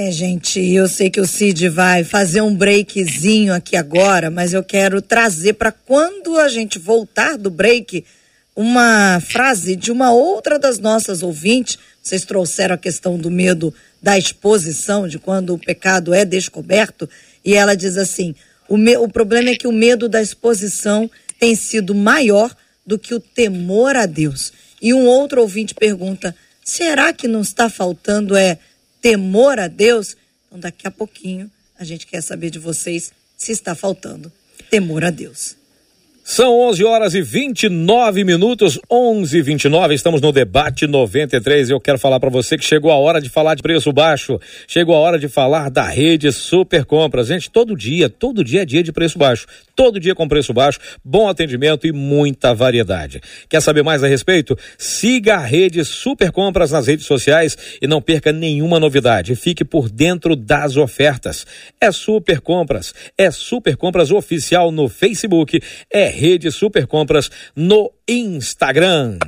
É, 0.01 0.13
gente, 0.13 0.61
eu 0.61 0.87
sei 0.87 1.11
que 1.11 1.21
o 1.21 1.27
Cid 1.27 1.69
vai 1.71 2.05
fazer 2.05 2.41
um 2.41 2.55
breakzinho 2.55 3.53
aqui 3.53 3.77
agora, 3.77 4.31
mas 4.31 4.55
eu 4.55 4.63
quero 4.63 5.03
trazer 5.03 5.55
para 5.55 5.73
quando 5.73 6.39
a 6.39 6.49
gente 6.49 6.79
voltar 6.79 7.37
do 7.37 7.51
break 7.51 8.05
uma 8.59 9.21
frase 9.21 9.77
de 9.77 9.93
uma 9.93 10.11
outra 10.11 10.59
das 10.59 10.81
nossas 10.81 11.23
ouvintes. 11.23 11.79
Vocês 12.03 12.25
trouxeram 12.25 12.75
a 12.75 12.79
questão 12.79 13.17
do 13.17 13.31
medo 13.31 13.73
da 14.03 14.19
exposição, 14.19 15.07
de 15.07 15.17
quando 15.17 15.55
o 15.55 15.59
pecado 15.59 16.13
é 16.13 16.25
descoberto. 16.25 17.09
E 17.45 17.55
ela 17.55 17.77
diz 17.77 17.97
assim: 17.97 18.35
O, 18.69 18.77
me, 18.77 18.97
o 18.97 19.09
problema 19.09 19.51
é 19.51 19.55
que 19.55 19.69
o 19.69 19.73
medo 19.73 20.09
da 20.09 20.21
exposição 20.21 21.09
tem 21.39 21.55
sido 21.55 21.95
maior 21.95 22.53
do 22.85 22.99
que 22.99 23.15
o 23.15 23.21
temor 23.21 23.95
a 23.95 24.07
Deus. 24.07 24.53
E 24.83 24.93
um 24.93 25.07
outro 25.07 25.41
ouvinte 25.41 25.73
pergunta: 25.73 26.35
será 26.65 27.13
que 27.13 27.29
não 27.29 27.43
está 27.43 27.71
faltando 27.71 28.37
é 28.37 28.59
temor 29.01 29.61
a 29.61 29.69
Deus? 29.69 30.17
Então, 30.49 30.59
daqui 30.59 30.85
a 30.85 30.91
pouquinho, 30.91 31.49
a 31.79 31.85
gente 31.85 32.09
quer 32.09 32.21
saber 32.21 32.51
de 32.51 32.59
vocês 32.59 33.13
se 33.37 33.53
está 33.53 33.77
faltando 33.77 34.33
temor 34.69 35.05
a 35.05 35.11
Deus. 35.11 35.58
São 36.31 36.61
11 36.61 36.85
horas 36.85 37.15
e 37.15 37.23
29 37.23 38.23
minutos, 38.23 38.79
11 38.91 39.39
e 39.39 39.41
29. 39.41 39.95
Estamos 39.95 40.21
no 40.21 40.31
debate 40.31 40.87
93. 40.87 41.71
Eu 41.71 41.81
quero 41.81 41.99
falar 41.99 42.21
para 42.21 42.29
você 42.29 42.59
que 42.59 42.65
chegou 42.67 42.93
a 42.93 42.97
hora 42.97 43.19
de 43.19 43.31
falar 43.31 43.55
de 43.55 43.63
preço 43.63 43.91
baixo. 43.95 44.39
Chegou 44.67 44.95
a 44.95 44.99
hora 44.99 45.19
de 45.19 45.27
falar 45.27 45.71
da 45.71 45.85
rede 45.85 46.31
Super 46.31 46.85
Compras. 46.85 47.29
Gente, 47.29 47.51
todo 47.51 47.75
dia, 47.75 48.11
todo 48.11 48.45
dia 48.45 48.61
é 48.61 48.67
dia 48.67 48.83
de 48.83 48.93
preço 48.93 49.19
baixo. 49.19 49.47
Todo 49.75 49.99
dia 49.99 50.15
com 50.15 50.29
preço 50.29 50.53
baixo, 50.53 50.79
bom 51.03 51.29
atendimento 51.29 51.87
e 51.87 51.93
muita 51.93 52.53
variedade. 52.53 53.23
Quer 53.49 53.63
saber 53.63 53.83
mais 53.83 54.05
a 54.05 54.09
respeito? 54.09 54.59
Siga 54.77 55.37
a 55.37 55.47
rede 55.47 55.83
Super 55.83 56.31
Compras 56.31 56.73
nas 56.73 56.89
redes 56.89 57.07
sociais 57.07 57.57
e 57.81 57.87
não 57.87 58.03
perca 58.03 58.33
nenhuma 58.33 58.79
novidade. 58.79 59.35
Fique 59.35 59.65
por 59.65 59.89
dentro 59.89 60.37
das 60.37 60.77
ofertas. 60.77 61.47
É 61.81 61.91
Super 61.91 62.41
Compras, 62.41 62.93
é 63.17 63.31
Super 63.31 63.77
Compras 63.77 64.11
oficial 64.11 64.71
no 64.71 64.91
Facebook. 64.91 65.59
É 65.91 66.18
Rede 66.19 66.51
Super 66.51 66.87
Compras 66.87 67.31
no 67.55 67.93
Instagram. 68.09 69.19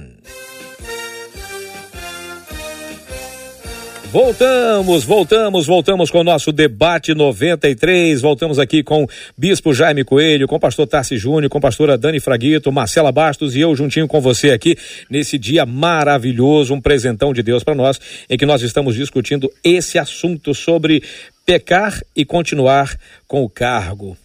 Voltamos, 4.12 5.04
voltamos, 5.04 5.66
voltamos 5.68 6.10
com 6.10 6.18
o 6.18 6.24
nosso 6.24 6.50
debate 6.50 7.14
93. 7.14 8.20
Voltamos 8.20 8.58
aqui 8.58 8.82
com 8.82 9.06
Bispo 9.38 9.72
Jaime 9.72 10.02
Coelho, 10.02 10.48
com 10.48 10.58
pastor 10.58 10.88
Tarci 10.88 11.16
Júnior, 11.16 11.48
com 11.48 11.60
pastora 11.60 11.96
Dani 11.96 12.18
Fraguito, 12.18 12.72
Marcela 12.72 13.12
Bastos 13.12 13.54
e 13.54 13.60
eu 13.60 13.72
juntinho 13.76 14.08
com 14.08 14.20
você 14.20 14.50
aqui 14.50 14.76
nesse 15.08 15.38
dia 15.38 15.64
maravilhoso, 15.64 16.74
um 16.74 16.80
presentão 16.80 17.32
de 17.32 17.40
Deus 17.40 17.62
para 17.62 17.76
nós, 17.76 18.00
em 18.28 18.36
que 18.36 18.44
nós 18.44 18.62
estamos 18.62 18.96
discutindo 18.96 19.48
esse 19.62 19.96
assunto 19.96 20.52
sobre 20.54 21.04
pecar 21.46 22.02
e 22.16 22.24
continuar 22.24 22.98
com 23.28 23.44
o 23.44 23.48
cargo. 23.48 24.16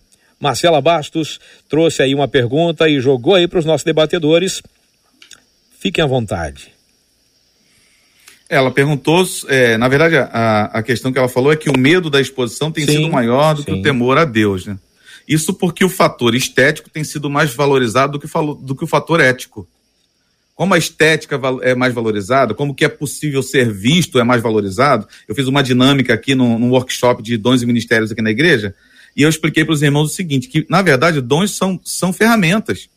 Marcela 0.45 0.79
Bastos 0.79 1.39
trouxe 1.67 2.03
aí 2.03 2.13
uma 2.13 2.27
pergunta 2.27 2.87
e 2.87 3.01
jogou 3.01 3.33
aí 3.33 3.47
para 3.47 3.57
os 3.57 3.65
nossos 3.65 3.83
debatedores. 3.83 4.61
Fiquem 5.79 6.03
à 6.03 6.07
vontade. 6.07 6.71
Ela 8.47 8.69
perguntou, 8.69 9.25
é, 9.47 9.75
na 9.75 9.87
verdade, 9.87 10.17
a, 10.17 10.65
a 10.65 10.83
questão 10.83 11.11
que 11.11 11.17
ela 11.17 11.27
falou 11.27 11.51
é 11.51 11.55
que 11.55 11.67
o 11.67 11.75
medo 11.75 12.11
da 12.11 12.21
exposição 12.21 12.71
tem 12.71 12.85
sim, 12.85 12.97
sido 12.97 13.11
maior 13.11 13.55
do 13.55 13.63
sim. 13.63 13.65
que 13.65 13.71
o 13.71 13.81
temor 13.81 14.19
a 14.19 14.23
Deus, 14.23 14.67
né? 14.67 14.77
Isso 15.27 15.51
porque 15.51 15.83
o 15.83 15.89
fator 15.89 16.35
estético 16.35 16.91
tem 16.91 17.03
sido 17.03 17.27
mais 17.27 17.51
valorizado 17.51 18.11
do 18.11 18.19
que, 18.19 18.27
do 18.61 18.75
que 18.75 18.83
o 18.83 18.87
fator 18.87 19.19
ético. 19.19 19.67
Como 20.53 20.75
a 20.75 20.77
estética 20.77 21.41
é 21.63 21.73
mais 21.73 21.91
valorizada, 21.91 22.53
como 22.53 22.75
que 22.75 22.85
é 22.85 22.89
possível 22.89 23.41
ser 23.41 23.71
visto 23.73 24.19
é 24.19 24.23
mais 24.23 24.43
valorizado, 24.43 25.07
eu 25.27 25.33
fiz 25.33 25.47
uma 25.47 25.63
dinâmica 25.63 26.13
aqui 26.13 26.35
num, 26.35 26.59
num 26.59 26.69
workshop 26.69 27.23
de 27.23 27.35
dons 27.35 27.63
e 27.63 27.65
ministérios 27.65 28.11
aqui 28.11 28.21
na 28.21 28.29
igreja, 28.29 28.75
e 29.15 29.23
eu 29.23 29.29
expliquei 29.29 29.63
para 29.63 29.73
os 29.73 29.81
irmãos 29.81 30.11
o 30.11 30.13
seguinte: 30.13 30.47
que 30.47 30.65
na 30.69 30.81
verdade 30.81 31.21
dons 31.21 31.55
são, 31.55 31.79
são 31.83 32.11
ferramentas. 32.11 32.89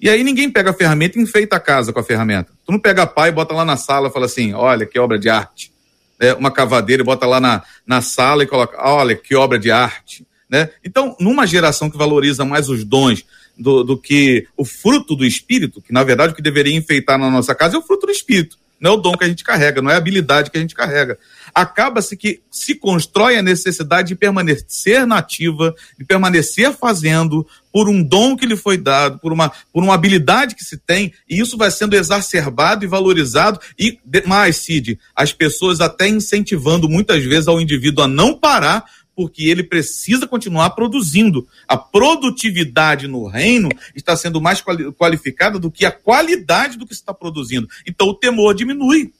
E 0.00 0.08
aí 0.08 0.22
ninguém 0.22 0.50
pega 0.50 0.70
a 0.70 0.74
ferramenta 0.74 1.18
e 1.18 1.22
enfeita 1.22 1.56
a 1.56 1.60
casa 1.60 1.92
com 1.92 2.00
a 2.00 2.04
ferramenta. 2.04 2.52
Tu 2.64 2.72
não 2.72 2.78
pega 2.78 3.02
a 3.02 3.06
pá 3.06 3.28
e 3.28 3.32
bota 3.32 3.54
lá 3.54 3.64
na 3.64 3.76
sala 3.76 4.08
e 4.08 4.12
fala 4.12 4.26
assim: 4.26 4.52
olha, 4.52 4.86
que 4.86 4.98
obra 4.98 5.18
de 5.18 5.28
arte. 5.28 5.72
É, 6.20 6.34
uma 6.34 6.50
cavadeira 6.50 7.02
e 7.02 7.06
bota 7.06 7.26
lá 7.26 7.38
na, 7.40 7.62
na 7.86 8.00
sala 8.00 8.42
e 8.42 8.46
coloca: 8.46 8.76
olha, 8.80 9.14
que 9.14 9.34
obra 9.34 9.58
de 9.58 9.70
arte. 9.70 10.26
Né? 10.50 10.70
Então, 10.84 11.16
numa 11.20 11.46
geração 11.46 11.90
que 11.90 11.98
valoriza 11.98 12.44
mais 12.44 12.68
os 12.68 12.82
dons 12.82 13.24
do, 13.56 13.84
do 13.84 13.98
que 13.98 14.46
o 14.56 14.64
fruto 14.64 15.14
do 15.14 15.24
espírito, 15.24 15.82
que 15.82 15.92
na 15.92 16.02
verdade 16.02 16.32
o 16.32 16.36
que 16.36 16.42
deveria 16.42 16.74
enfeitar 16.74 17.18
na 17.18 17.30
nossa 17.30 17.54
casa 17.54 17.76
é 17.76 17.78
o 17.78 17.82
fruto 17.82 18.06
do 18.06 18.12
espírito 18.12 18.56
não 18.80 18.92
é 18.92 18.94
o 18.94 18.96
dom 18.96 19.16
que 19.16 19.24
a 19.24 19.28
gente 19.28 19.44
carrega, 19.44 19.82
não 19.82 19.90
é 19.90 19.94
a 19.94 19.98
habilidade 19.98 20.50
que 20.50 20.58
a 20.58 20.60
gente 20.60 20.74
carrega. 20.74 21.18
Acaba-se 21.54 22.16
que 22.16 22.40
se 22.50 22.74
constrói 22.74 23.36
a 23.36 23.42
necessidade 23.42 24.08
de 24.08 24.14
permanecer 24.14 25.06
nativa, 25.06 25.74
de 25.98 26.04
permanecer 26.04 26.72
fazendo 26.72 27.46
por 27.72 27.88
um 27.88 28.02
dom 28.02 28.36
que 28.36 28.46
lhe 28.46 28.56
foi 28.56 28.76
dado, 28.76 29.18
por 29.18 29.32
uma, 29.32 29.52
por 29.72 29.82
uma 29.82 29.94
habilidade 29.94 30.54
que 30.54 30.64
se 30.64 30.76
tem, 30.76 31.12
e 31.28 31.40
isso 31.40 31.56
vai 31.56 31.70
sendo 31.70 31.94
exacerbado 31.94 32.84
e 32.84 32.88
valorizado, 32.88 33.60
e 33.78 33.98
mais, 34.26 34.56
Cid, 34.56 34.98
as 35.14 35.32
pessoas 35.32 35.80
até 35.80 36.08
incentivando 36.08 36.88
muitas 36.88 37.22
vezes 37.24 37.48
ao 37.48 37.60
indivíduo 37.60 38.04
a 38.04 38.08
não 38.08 38.34
parar 38.34 38.84
porque 39.18 39.48
ele 39.48 39.64
precisa 39.64 40.28
continuar 40.28 40.70
produzindo. 40.70 41.44
A 41.66 41.76
produtividade 41.76 43.08
no 43.08 43.26
reino 43.26 43.68
está 43.92 44.16
sendo 44.16 44.40
mais 44.40 44.62
qualificada 44.96 45.58
do 45.58 45.72
que 45.72 45.84
a 45.84 45.90
qualidade 45.90 46.78
do 46.78 46.86
que 46.86 46.94
se 46.94 47.00
está 47.00 47.12
produzindo. 47.12 47.68
Então 47.84 48.06
o 48.06 48.14
temor 48.14 48.54
diminui. 48.54 49.12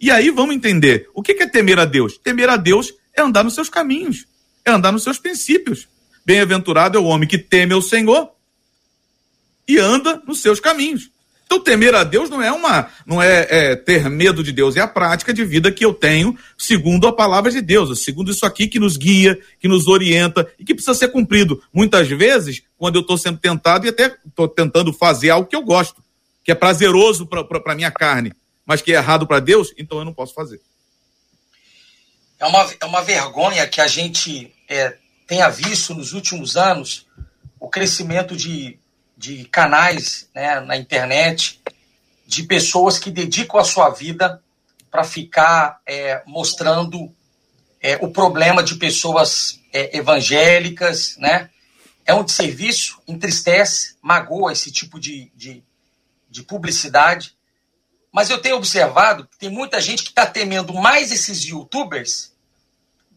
E 0.00 0.10
aí 0.10 0.30
vamos 0.30 0.54
entender: 0.54 1.08
o 1.14 1.22
que 1.22 1.32
é 1.32 1.46
temer 1.46 1.78
a 1.78 1.84
Deus? 1.84 2.16
Temer 2.16 2.48
a 2.48 2.56
Deus 2.56 2.94
é 3.14 3.20
andar 3.20 3.44
nos 3.44 3.54
seus 3.54 3.68
caminhos, 3.68 4.26
é 4.64 4.70
andar 4.70 4.92
nos 4.92 5.02
seus 5.02 5.18
princípios. 5.18 5.86
Bem-aventurado 6.24 6.96
é 6.96 7.00
o 7.00 7.04
homem 7.04 7.28
que 7.28 7.38
teme 7.38 7.74
ao 7.74 7.82
Senhor 7.82 8.30
e 9.68 9.78
anda 9.78 10.22
nos 10.26 10.40
seus 10.40 10.60
caminhos. 10.60 11.10
Então, 11.44 11.58
temer 11.58 11.96
a 11.96 12.04
Deus 12.04 12.30
não 12.30 12.40
é 12.40 12.52
uma, 12.52 12.88
não 13.04 13.20
é, 13.20 13.46
é, 13.50 13.76
ter 13.76 14.08
medo 14.08 14.40
de 14.40 14.52
Deus, 14.52 14.76
é 14.76 14.80
a 14.80 14.86
prática 14.86 15.34
de 15.34 15.44
vida 15.44 15.72
que 15.72 15.84
eu 15.84 15.92
tenho 15.92 16.38
segundo 16.56 17.08
a 17.08 17.12
palavra 17.12 17.50
de 17.50 17.60
Deus, 17.60 18.04
segundo 18.04 18.30
isso 18.30 18.46
aqui 18.46 18.68
que 18.68 18.78
nos 18.78 18.96
guia, 18.96 19.36
que 19.58 19.66
nos 19.66 19.88
orienta 19.88 20.48
e 20.60 20.64
que 20.64 20.74
precisa 20.74 20.94
ser 20.94 21.08
cumprido. 21.08 21.60
Muitas 21.74 22.06
vezes, 22.06 22.62
quando 22.78 22.94
eu 22.94 23.00
estou 23.00 23.18
sendo 23.18 23.38
tentado 23.38 23.84
e 23.84 23.88
até 23.88 24.16
estou 24.24 24.46
tentando 24.46 24.92
fazer 24.92 25.30
algo 25.30 25.48
que 25.48 25.56
eu 25.56 25.62
gosto, 25.62 26.00
que 26.44 26.52
é 26.52 26.54
prazeroso 26.54 27.26
para 27.26 27.44
a 27.66 27.74
minha 27.74 27.90
carne, 27.90 28.32
mas 28.70 28.80
que 28.80 28.92
é 28.92 28.96
errado 28.96 29.26
para 29.26 29.40
Deus, 29.40 29.74
então 29.76 29.98
eu 29.98 30.04
não 30.04 30.14
posso 30.14 30.32
fazer. 30.32 30.60
É 32.38 32.46
uma, 32.46 32.72
é 32.80 32.84
uma 32.84 33.02
vergonha 33.02 33.66
que 33.66 33.80
a 33.80 33.88
gente 33.88 34.54
é, 34.68 34.96
tenha 35.26 35.48
visto 35.48 35.92
nos 35.92 36.12
últimos 36.12 36.56
anos 36.56 37.06
o 37.58 37.68
crescimento 37.68 38.36
de 38.36 38.78
de 39.20 39.44
canais 39.44 40.30
né, 40.34 40.60
na 40.60 40.78
internet 40.78 41.60
de 42.26 42.44
pessoas 42.44 42.98
que 42.98 43.10
dedicam 43.10 43.60
a 43.60 43.64
sua 43.64 43.90
vida 43.90 44.42
para 44.90 45.04
ficar 45.04 45.78
é, 45.86 46.22
mostrando 46.24 47.14
é, 47.82 47.98
o 48.00 48.10
problema 48.10 48.62
de 48.62 48.76
pessoas 48.76 49.60
é, 49.74 49.98
evangélicas, 49.98 51.16
né? 51.18 51.50
É 52.06 52.14
um 52.14 52.24
desserviço, 52.24 52.98
entristece, 53.06 53.96
magoa 54.00 54.52
esse 54.52 54.72
tipo 54.72 54.98
de, 54.98 55.30
de, 55.36 55.62
de 56.30 56.42
publicidade. 56.42 57.36
Mas 58.12 58.30
eu 58.30 58.40
tenho 58.40 58.56
observado 58.56 59.26
que 59.26 59.38
tem 59.38 59.48
muita 59.48 59.80
gente 59.80 60.02
que 60.02 60.10
está 60.10 60.26
temendo 60.26 60.74
mais 60.74 61.12
esses 61.12 61.44
youtubers 61.44 62.34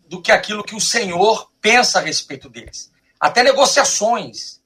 do 0.07 0.21
que 0.21 0.31
aquilo 0.31 0.63
que 0.63 0.75
o 0.75 0.81
Senhor 0.81 1.49
pensa 1.59 1.99
a 1.99 2.01
respeito 2.01 2.49
deles. 2.49 2.91
Até 3.19 3.41
negociações 3.41 4.61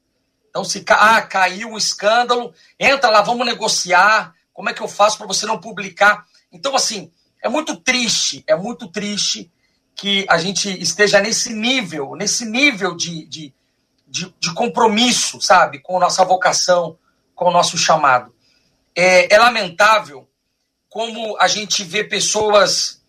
então, 0.57 0.65
se 0.65 0.83
ah, 0.89 1.21
caiu 1.21 1.69
um 1.69 1.77
escândalo, 1.77 2.51
entra 2.79 3.11
lá, 3.11 3.21
vamos 3.21 3.45
negociar. 3.45 4.33
Como 4.51 4.67
é 4.67 4.73
que 4.73 4.81
eu 4.81 4.87
faço 4.87 5.15
para 5.15 5.27
você 5.27 5.45
não 5.45 5.61
publicar? 5.61 6.25
Então, 6.51 6.75
assim, 6.75 7.11
é 7.43 7.47
muito 7.47 7.75
triste, 7.77 8.43
é 8.47 8.55
muito 8.55 8.87
triste 8.87 9.51
que 9.95 10.25
a 10.27 10.39
gente 10.39 10.67
esteja 10.81 11.21
nesse 11.21 11.53
nível, 11.53 12.15
nesse 12.15 12.43
nível 12.43 12.95
de, 12.95 13.27
de, 13.27 13.53
de, 14.07 14.33
de 14.39 14.53
compromisso, 14.55 15.39
sabe, 15.39 15.77
com 15.77 15.97
a 15.97 15.99
nossa 15.99 16.25
vocação, 16.25 16.97
com 17.35 17.45
o 17.49 17.53
nosso 17.53 17.77
chamado. 17.77 18.33
É, 18.99 19.31
é 19.31 19.38
lamentável 19.38 20.27
como 20.89 21.38
a 21.39 21.47
gente 21.47 21.83
vê 21.83 22.03
pessoas 22.03 22.99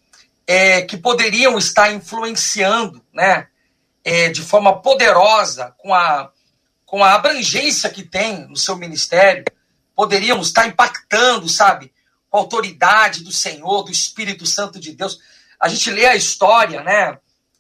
é, 0.47 0.83
que 0.83 0.99
poderiam 0.99 1.57
estar 1.57 1.91
influenciando, 1.91 3.03
né, 3.11 3.49
é, 4.05 4.29
de 4.29 4.43
forma 4.43 4.83
poderosa 4.83 5.75
com 5.79 5.95
a 5.95 6.31
com 6.85 7.05
a 7.05 7.13
abrangência 7.13 7.91
que 7.91 8.03
tem 8.03 8.49
no 8.49 8.57
seu 8.57 8.75
ministério, 8.75 9.45
poderíamos 9.95 10.47
estar 10.47 10.67
impactando, 10.67 11.47
sabe, 11.47 11.93
com 12.31 12.39
a 12.39 12.41
autoridade 12.41 13.23
do 13.23 13.31
Senhor, 13.31 13.83
do 13.83 13.93
Espírito 13.93 14.47
Santo 14.47 14.81
de 14.81 14.93
Deus. 14.93 15.19
A 15.61 15.69
gente 15.69 15.91
lê 15.91 16.07
a 16.07 16.17
história, 16.17 16.83
né, 16.83 17.19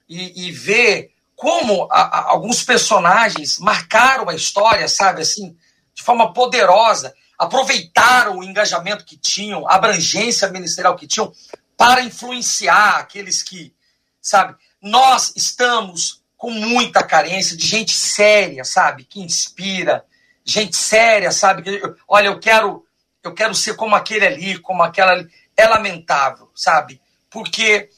e, 0.08 0.46
e 0.46 0.50
vê 0.50 1.10
como 1.36 1.86
a, 1.92 2.00
a, 2.00 2.30
alguns 2.30 2.64
personagens 2.64 3.58
marcaram 3.58 4.30
a 4.30 4.34
história, 4.34 4.88
sabe, 4.88 5.20
assim, 5.20 5.54
de 5.94 6.02
forma 6.02 6.32
poderosa, 6.32 7.14
aproveitaram 7.38 8.38
o 8.38 8.44
engajamento 8.44 9.04
que 9.04 9.16
tinham, 9.16 9.66
a 9.68 9.76
abrangência 9.76 10.48
ministerial 10.48 10.96
que 10.96 11.06
tinham, 11.06 11.32
para 11.76 12.02
influenciar 12.02 12.96
aqueles 12.96 13.42
que, 13.42 13.72
sabe, 14.20 14.56
nós 14.82 15.32
estamos 15.36 16.24
com 16.36 16.50
muita 16.50 17.02
carência 17.04 17.56
de 17.56 17.64
gente 17.64 17.94
séria, 17.94 18.64
sabe? 18.64 19.04
Que 19.04 19.20
inspira, 19.20 20.04
gente 20.44 20.76
séria, 20.76 21.30
sabe? 21.30 21.62
Que, 21.62 21.80
olha, 22.08 22.26
eu 22.26 22.40
quero, 22.40 22.84
eu 23.22 23.32
quero 23.32 23.54
ser 23.54 23.76
como 23.76 23.94
aquele 23.94 24.26
ali, 24.26 24.58
como 24.58 24.82
aquela 24.82 25.12
ali. 25.12 25.30
É 25.56 25.66
lamentável, 25.66 26.50
sabe? 26.54 27.00
Porque 27.30 27.88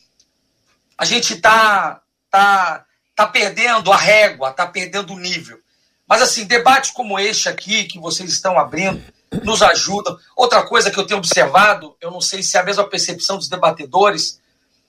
a 0.96 1.04
gente 1.04 1.36
tá, 1.36 2.00
tá, 2.30 2.84
tá 3.14 3.26
perdendo 3.26 3.92
a 3.92 3.96
régua, 3.96 4.52
tá 4.52 4.66
perdendo 4.66 5.14
o 5.14 5.18
nível. 5.18 5.58
Mas 6.06 6.22
assim, 6.22 6.46
debates 6.46 6.90
como 6.90 7.18
este 7.18 7.48
aqui 7.48 7.84
que 7.84 7.98
vocês 7.98 8.30
estão 8.30 8.58
abrindo 8.58 9.02
nos 9.42 9.62
ajudam. 9.62 10.18
Outra 10.36 10.62
coisa 10.66 10.90
que 10.90 10.98
eu 10.98 11.06
tenho 11.06 11.18
observado, 11.18 11.96
eu 12.00 12.10
não 12.10 12.20
sei 12.20 12.42
se 12.42 12.56
é 12.56 12.60
a 12.60 12.64
mesma 12.64 12.88
percepção 12.88 13.36
dos 13.36 13.48
debatedores, 13.48 14.40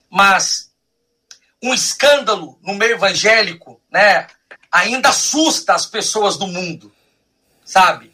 mas 0.10 0.72
um 1.62 1.74
escândalo 1.74 2.58
no 2.62 2.74
meio 2.74 2.94
evangélico, 2.94 3.80
né, 3.92 4.28
ainda 4.72 5.10
assusta 5.10 5.74
as 5.74 5.86
pessoas 5.86 6.38
do 6.38 6.48
mundo, 6.48 6.92
sabe? 7.64 8.12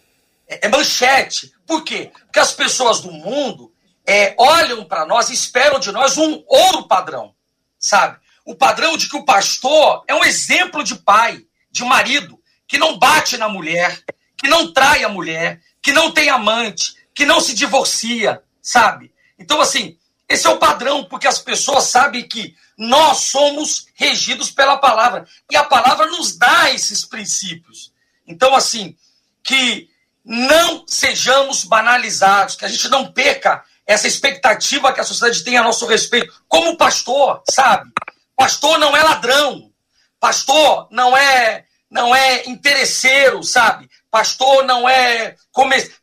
É, 0.48 0.66
é 0.66 0.70
manchete. 0.70 1.54
Por 1.66 1.84
quê? 1.84 2.12
Porque 2.26 2.40
as 2.40 2.52
pessoas 2.52 3.00
do 3.00 3.12
mundo 3.12 3.72
é, 4.06 4.36
olham 4.38 4.84
para 4.84 5.06
nós 5.06 5.30
e 5.30 5.34
esperam 5.34 5.80
de 5.80 5.92
nós 5.92 6.18
um 6.18 6.44
ouro 6.48 6.88
padrão, 6.88 7.34
sabe? 7.80 8.18
O 8.46 8.56
padrão 8.56 8.98
de 8.98 9.10
que 9.10 9.18
o 9.18 9.26
pastor 9.26 10.04
é 10.08 10.16
um 10.16 10.24
exemplo 10.24 10.84
de 10.84 10.96
pai, 10.96 11.46
de 11.72 11.84
marido, 11.84 12.40
que 12.68 12.78
não 12.78 12.98
bate 12.98 13.38
na 13.38 13.48
mulher, 13.48 14.02
que 14.38 14.48
não 14.48 14.72
trai 14.74 15.04
a 15.04 15.10
mulher, 15.10 15.62
que 15.88 15.94
não 15.94 16.12
tem 16.12 16.28
amante, 16.28 16.98
que 17.16 17.26
não 17.26 17.40
se 17.40 17.54
divorcia, 17.54 18.44
sabe? 18.62 19.10
Então, 19.40 19.62
assim, 19.62 19.98
esse 20.28 20.46
é 20.46 20.50
o 20.50 20.58
padrão, 20.58 21.06
porque 21.06 21.26
as 21.26 21.40
pessoas 21.40 21.86
sabem 21.86 22.28
que 22.28 22.54
nós 22.78 23.20
somos 23.20 23.88
regidos 23.96 24.52
pela 24.52 24.76
palavra. 24.76 25.26
E 25.50 25.56
a 25.56 25.64
palavra 25.64 26.08
nos 26.08 26.38
dá 26.38 26.72
esses 26.72 27.06
princípios. 27.06 27.94
Então, 28.28 28.54
assim, 28.54 28.98
que 29.42 29.90
não 30.26 30.84
sejamos 30.86 31.64
banalizados, 31.64 32.58
que 32.58 32.66
a 32.66 32.68
gente 32.68 32.90
não 32.90 33.10
perca 33.14 33.64
essa 33.86 34.10
expectativa 34.10 34.92
que 34.92 35.00
a 35.00 35.06
sociedade 35.06 35.42
tem 35.42 35.56
a 35.56 35.64
nosso 35.64 35.86
respeito, 35.86 36.34
como 36.50 36.76
pastor, 36.76 37.42
sabe? 37.50 37.90
Pastor 38.36 38.78
não 38.78 38.94
é 38.94 39.02
ladrão, 39.02 39.72
pastor 40.20 40.90
não 40.92 41.16
é 41.16 41.64
não 41.90 42.14
é 42.14 42.44
interesseiro, 42.50 43.42
sabe? 43.42 43.90
Pastor 44.18 44.66
não 44.66 44.90
é 44.90 45.36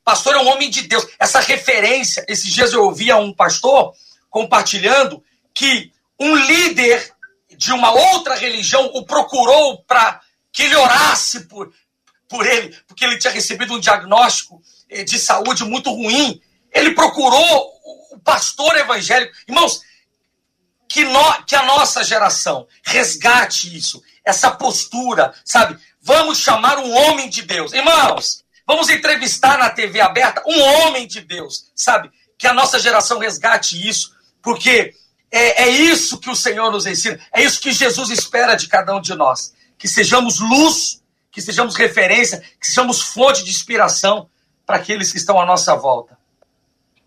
pastor 0.05 0.35
é 0.35 0.39
um 0.39 0.47
homem 0.47 0.71
de 0.71 0.83
Deus. 0.83 1.05
Essa 1.19 1.41
referência, 1.41 2.25
esses 2.29 2.53
dias 2.53 2.73
eu 2.73 2.85
ouvia 2.85 3.17
um 3.17 3.35
pastor 3.35 3.93
compartilhando 4.31 5.21
que 5.53 5.91
um 6.21 6.37
líder 6.37 7.13
de 7.57 7.73
uma 7.73 7.91
outra 7.91 8.37
religião 8.37 8.89
o 8.95 9.05
procurou 9.05 9.83
para 9.83 10.21
que 10.53 10.63
ele 10.63 10.77
orasse 10.77 11.41
por, 11.49 11.75
por 12.29 12.47
ele, 12.47 12.77
porque 12.87 13.05
ele 13.05 13.19
tinha 13.19 13.33
recebido 13.33 13.75
um 13.75 13.81
diagnóstico 13.81 14.63
eh, 14.89 15.03
de 15.03 15.19
saúde 15.19 15.65
muito 15.65 15.91
ruim. 15.91 16.41
Ele 16.73 16.93
procurou 16.93 17.73
o 18.13 18.21
pastor 18.21 18.77
evangélico. 18.77 19.35
Irmãos, 19.49 19.81
que, 20.89 21.05
no, 21.05 21.43
que 21.47 21.57
a 21.57 21.65
nossa 21.65 22.05
geração 22.05 22.69
resgate 22.85 23.77
isso, 23.77 24.01
essa 24.25 24.53
postura, 24.53 25.35
sabe? 25.45 25.77
Vamos 26.05 26.39
chamar 26.39 26.79
um 26.79 26.93
homem 26.93 27.31
de 27.31 27.41
Deus. 27.41 27.73
Irmãos, 27.73 28.45
vamos 28.67 28.91
entrevistar 28.91 29.59
na 29.59 29.71
TV 29.71 30.03
aberta 30.03 30.43
um 30.47 30.61
homem 30.61 31.07
de 31.07 31.23
Deus, 31.23 31.71
sabe? 31.75 32.11
Que 32.37 32.47
a 32.47 32.53
nossa 32.53 32.79
geração 32.79 33.19
resgate 33.19 33.89
isso, 33.89 34.15
porque 34.43 34.93
é, 35.33 35.65
é 35.65 35.69
isso 35.69 36.19
que 36.19 36.29
o 36.29 36.37
Senhor 36.37 36.71
nos 36.71 36.85
ensina, 36.85 37.19
é 37.33 37.43
isso 37.43 37.59
que 37.59 37.73
Jesus 37.73 38.11
espera 38.11 38.55
de 38.55 38.69
cada 38.69 38.95
um 38.95 39.01
de 39.01 39.15
nós. 39.15 39.55
Que 39.79 39.89
sejamos 39.89 40.41
luz, 40.41 41.03
que 41.33 41.41
sejamos 41.41 41.75
referência, 41.75 42.43
que 42.61 42.67
sejamos 42.67 43.01
fonte 43.01 43.43
de 43.43 43.49
inspiração 43.49 44.29
para 44.67 44.77
aqueles 44.77 45.11
que 45.11 45.17
estão 45.17 45.41
à 45.41 45.47
nossa 45.47 45.75
volta. 45.75 46.19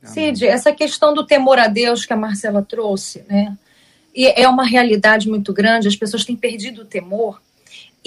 Cid, 0.03 0.47
essa 0.47 0.71
questão 0.71 1.13
do 1.13 1.23
temor 1.23 1.59
a 1.59 1.67
Deus 1.67 2.03
que 2.03 2.13
a 2.13 2.17
Marcela 2.17 2.63
trouxe, 2.63 3.23
né? 3.29 3.55
E 4.15 4.25
é 4.25 4.47
uma 4.47 4.65
realidade 4.65 5.29
muito 5.29 5.53
grande, 5.53 5.87
as 5.87 5.95
pessoas 5.95 6.25
têm 6.25 6.35
perdido 6.35 6.81
o 6.81 6.85
temor. 6.85 7.39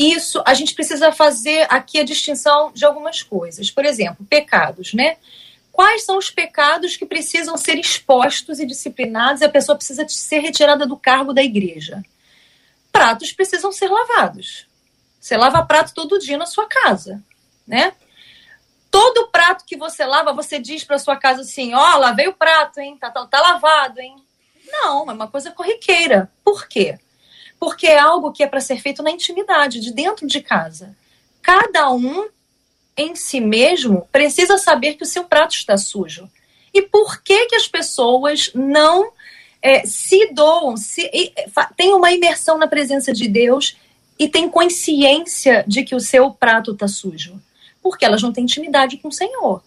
Isso, 0.00 0.42
a 0.46 0.54
gente 0.54 0.72
precisa 0.74 1.12
fazer 1.12 1.66
aqui 1.68 2.00
a 2.00 2.04
distinção 2.04 2.72
de 2.72 2.86
algumas 2.86 3.22
coisas. 3.22 3.70
Por 3.70 3.84
exemplo, 3.84 4.24
pecados, 4.24 4.94
né? 4.94 5.18
Quais 5.70 6.06
são 6.06 6.16
os 6.16 6.30
pecados 6.30 6.96
que 6.96 7.04
precisam 7.04 7.54
ser 7.58 7.78
expostos 7.78 8.58
e 8.60 8.64
disciplinados 8.64 9.42
e 9.42 9.44
a 9.44 9.50
pessoa 9.50 9.76
precisa 9.76 10.08
ser 10.08 10.38
retirada 10.38 10.86
do 10.86 10.96
cargo 10.96 11.34
da 11.34 11.42
igreja? 11.42 12.02
Pratos 12.90 13.30
precisam 13.30 13.70
ser 13.70 13.88
lavados. 13.90 14.66
Você 15.20 15.36
lava 15.36 15.62
prato 15.66 15.92
todo 15.92 16.18
dia 16.18 16.38
na 16.38 16.46
sua 16.46 16.66
casa, 16.66 17.22
né? 17.66 17.92
Todo 18.90 19.28
prato 19.28 19.66
que 19.66 19.76
você 19.76 20.06
lava, 20.06 20.32
você 20.32 20.58
diz 20.58 20.82
para 20.82 20.98
sua 20.98 21.16
casa 21.16 21.42
assim: 21.42 21.74
ó, 21.74 21.96
oh, 21.96 21.98
lavei 21.98 22.26
o 22.26 22.32
prato, 22.32 22.80
hein? 22.80 22.96
Tá, 22.98 23.10
tá, 23.10 23.26
tá 23.26 23.38
lavado, 23.38 24.00
hein? 24.00 24.16
Não, 24.66 25.10
é 25.10 25.12
uma 25.12 25.28
coisa 25.28 25.50
corriqueira. 25.50 26.32
Por 26.42 26.66
quê? 26.66 26.98
Porque 27.60 27.86
é 27.86 27.98
algo 27.98 28.32
que 28.32 28.42
é 28.42 28.46
para 28.46 28.60
ser 28.60 28.80
feito 28.80 29.02
na 29.02 29.10
intimidade, 29.10 29.80
de 29.80 29.92
dentro 29.92 30.26
de 30.26 30.40
casa. 30.40 30.96
Cada 31.42 31.92
um 31.92 32.28
em 32.96 33.14
si 33.14 33.40
mesmo 33.40 34.08
precisa 34.10 34.58
saber 34.58 34.94
que 34.94 35.04
o 35.04 35.06
seu 35.06 35.24
prato 35.24 35.54
está 35.54 35.76
sujo. 35.76 36.28
E 36.72 36.82
por 36.82 37.22
que 37.22 37.46
que 37.46 37.56
as 37.56 37.68
pessoas 37.68 38.50
não 38.54 39.12
é, 39.62 39.84
se 39.84 40.32
doam, 40.32 40.76
se, 40.76 41.10
têm 41.76 41.92
uma 41.92 42.12
imersão 42.12 42.56
na 42.56 42.66
presença 42.66 43.12
de 43.12 43.28
Deus 43.28 43.76
e 44.18 44.28
têm 44.28 44.48
consciência 44.48 45.64
de 45.66 45.82
que 45.82 45.94
o 45.94 46.00
seu 46.00 46.30
prato 46.30 46.72
está 46.72 46.88
sujo? 46.88 47.40
Porque 47.82 48.04
elas 48.04 48.22
não 48.22 48.32
têm 48.32 48.44
intimidade 48.44 48.96
com 48.98 49.08
o 49.08 49.12
Senhor. 49.12 49.62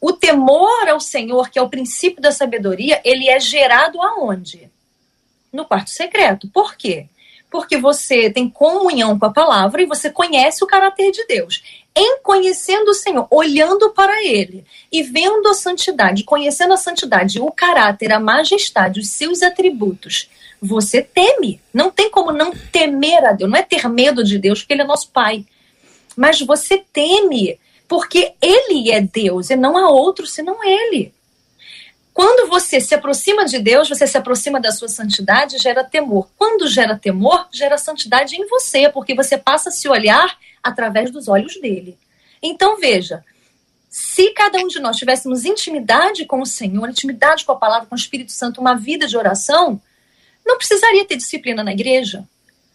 O 0.00 0.12
temor 0.12 0.88
ao 0.88 0.98
Senhor, 0.98 1.50
que 1.50 1.58
é 1.58 1.62
o 1.62 1.68
princípio 1.68 2.22
da 2.22 2.32
sabedoria, 2.32 3.00
ele 3.04 3.28
é 3.28 3.38
gerado 3.38 4.00
aonde? 4.00 4.70
No 5.52 5.66
quarto 5.66 5.90
secreto. 5.90 6.48
Por 6.48 6.74
quê? 6.76 7.06
Porque 7.50 7.76
você 7.76 8.30
tem 8.30 8.48
comunhão 8.48 9.18
com 9.18 9.26
a 9.26 9.32
palavra 9.32 9.82
e 9.82 9.86
você 9.86 10.08
conhece 10.08 10.62
o 10.62 10.66
caráter 10.66 11.10
de 11.10 11.26
Deus 11.26 11.62
em 11.94 12.20
conhecendo 12.22 12.90
o 12.90 12.94
Senhor, 12.94 13.26
olhando 13.30 13.90
para 13.90 14.24
Ele 14.24 14.64
e 14.92 15.02
vendo 15.02 15.48
a 15.48 15.54
santidade, 15.54 16.24
conhecendo 16.24 16.72
a 16.72 16.76
santidade, 16.76 17.40
o 17.40 17.50
caráter, 17.50 18.12
a 18.12 18.20
majestade, 18.20 19.00
os 19.00 19.08
seus 19.08 19.42
atributos, 19.42 20.30
você 20.60 21.02
teme. 21.02 21.60
Não 21.72 21.90
tem 21.90 22.10
como 22.10 22.32
não 22.32 22.52
temer 22.52 23.24
a 23.24 23.32
Deus. 23.32 23.50
Não 23.50 23.58
é 23.58 23.62
ter 23.62 23.88
medo 23.88 24.22
de 24.22 24.38
Deus, 24.38 24.60
porque 24.60 24.74
Ele 24.74 24.82
é 24.82 24.86
nosso 24.86 25.10
Pai. 25.10 25.44
Mas 26.16 26.40
você 26.40 26.84
teme, 26.92 27.58
porque 27.88 28.34
Ele 28.40 28.90
é 28.90 29.00
Deus 29.00 29.50
e 29.50 29.56
não 29.56 29.76
há 29.76 29.88
outro 29.88 30.26
senão 30.26 30.62
Ele. 30.62 31.12
Quando 32.20 32.50
você 32.50 32.82
se 32.82 32.94
aproxima 32.94 33.46
de 33.46 33.58
Deus, 33.58 33.88
você 33.88 34.06
se 34.06 34.18
aproxima 34.18 34.60
da 34.60 34.70
sua 34.70 34.88
santidade, 34.88 35.56
gera 35.56 35.82
temor. 35.82 36.28
Quando 36.36 36.68
gera 36.68 36.94
temor, 36.94 37.48
gera 37.50 37.78
santidade 37.78 38.36
em 38.36 38.46
você, 38.46 38.90
porque 38.90 39.14
você 39.14 39.38
passa 39.38 39.70
a 39.70 39.72
se 39.72 39.88
olhar 39.88 40.38
através 40.62 41.10
dos 41.10 41.28
olhos 41.28 41.58
dele. 41.58 41.96
Então 42.42 42.78
veja, 42.78 43.24
se 43.88 44.32
cada 44.32 44.58
um 44.58 44.68
de 44.68 44.78
nós 44.80 44.98
tivéssemos 44.98 45.46
intimidade 45.46 46.26
com 46.26 46.42
o 46.42 46.46
Senhor, 46.46 46.90
intimidade 46.90 47.42
com 47.42 47.52
a 47.52 47.56
palavra, 47.56 47.86
com 47.86 47.94
o 47.94 47.98
Espírito 47.98 48.32
Santo, 48.32 48.60
uma 48.60 48.74
vida 48.74 49.06
de 49.06 49.16
oração, 49.16 49.80
não 50.44 50.58
precisaria 50.58 51.06
ter 51.06 51.16
disciplina 51.16 51.64
na 51.64 51.72
igreja. 51.72 52.28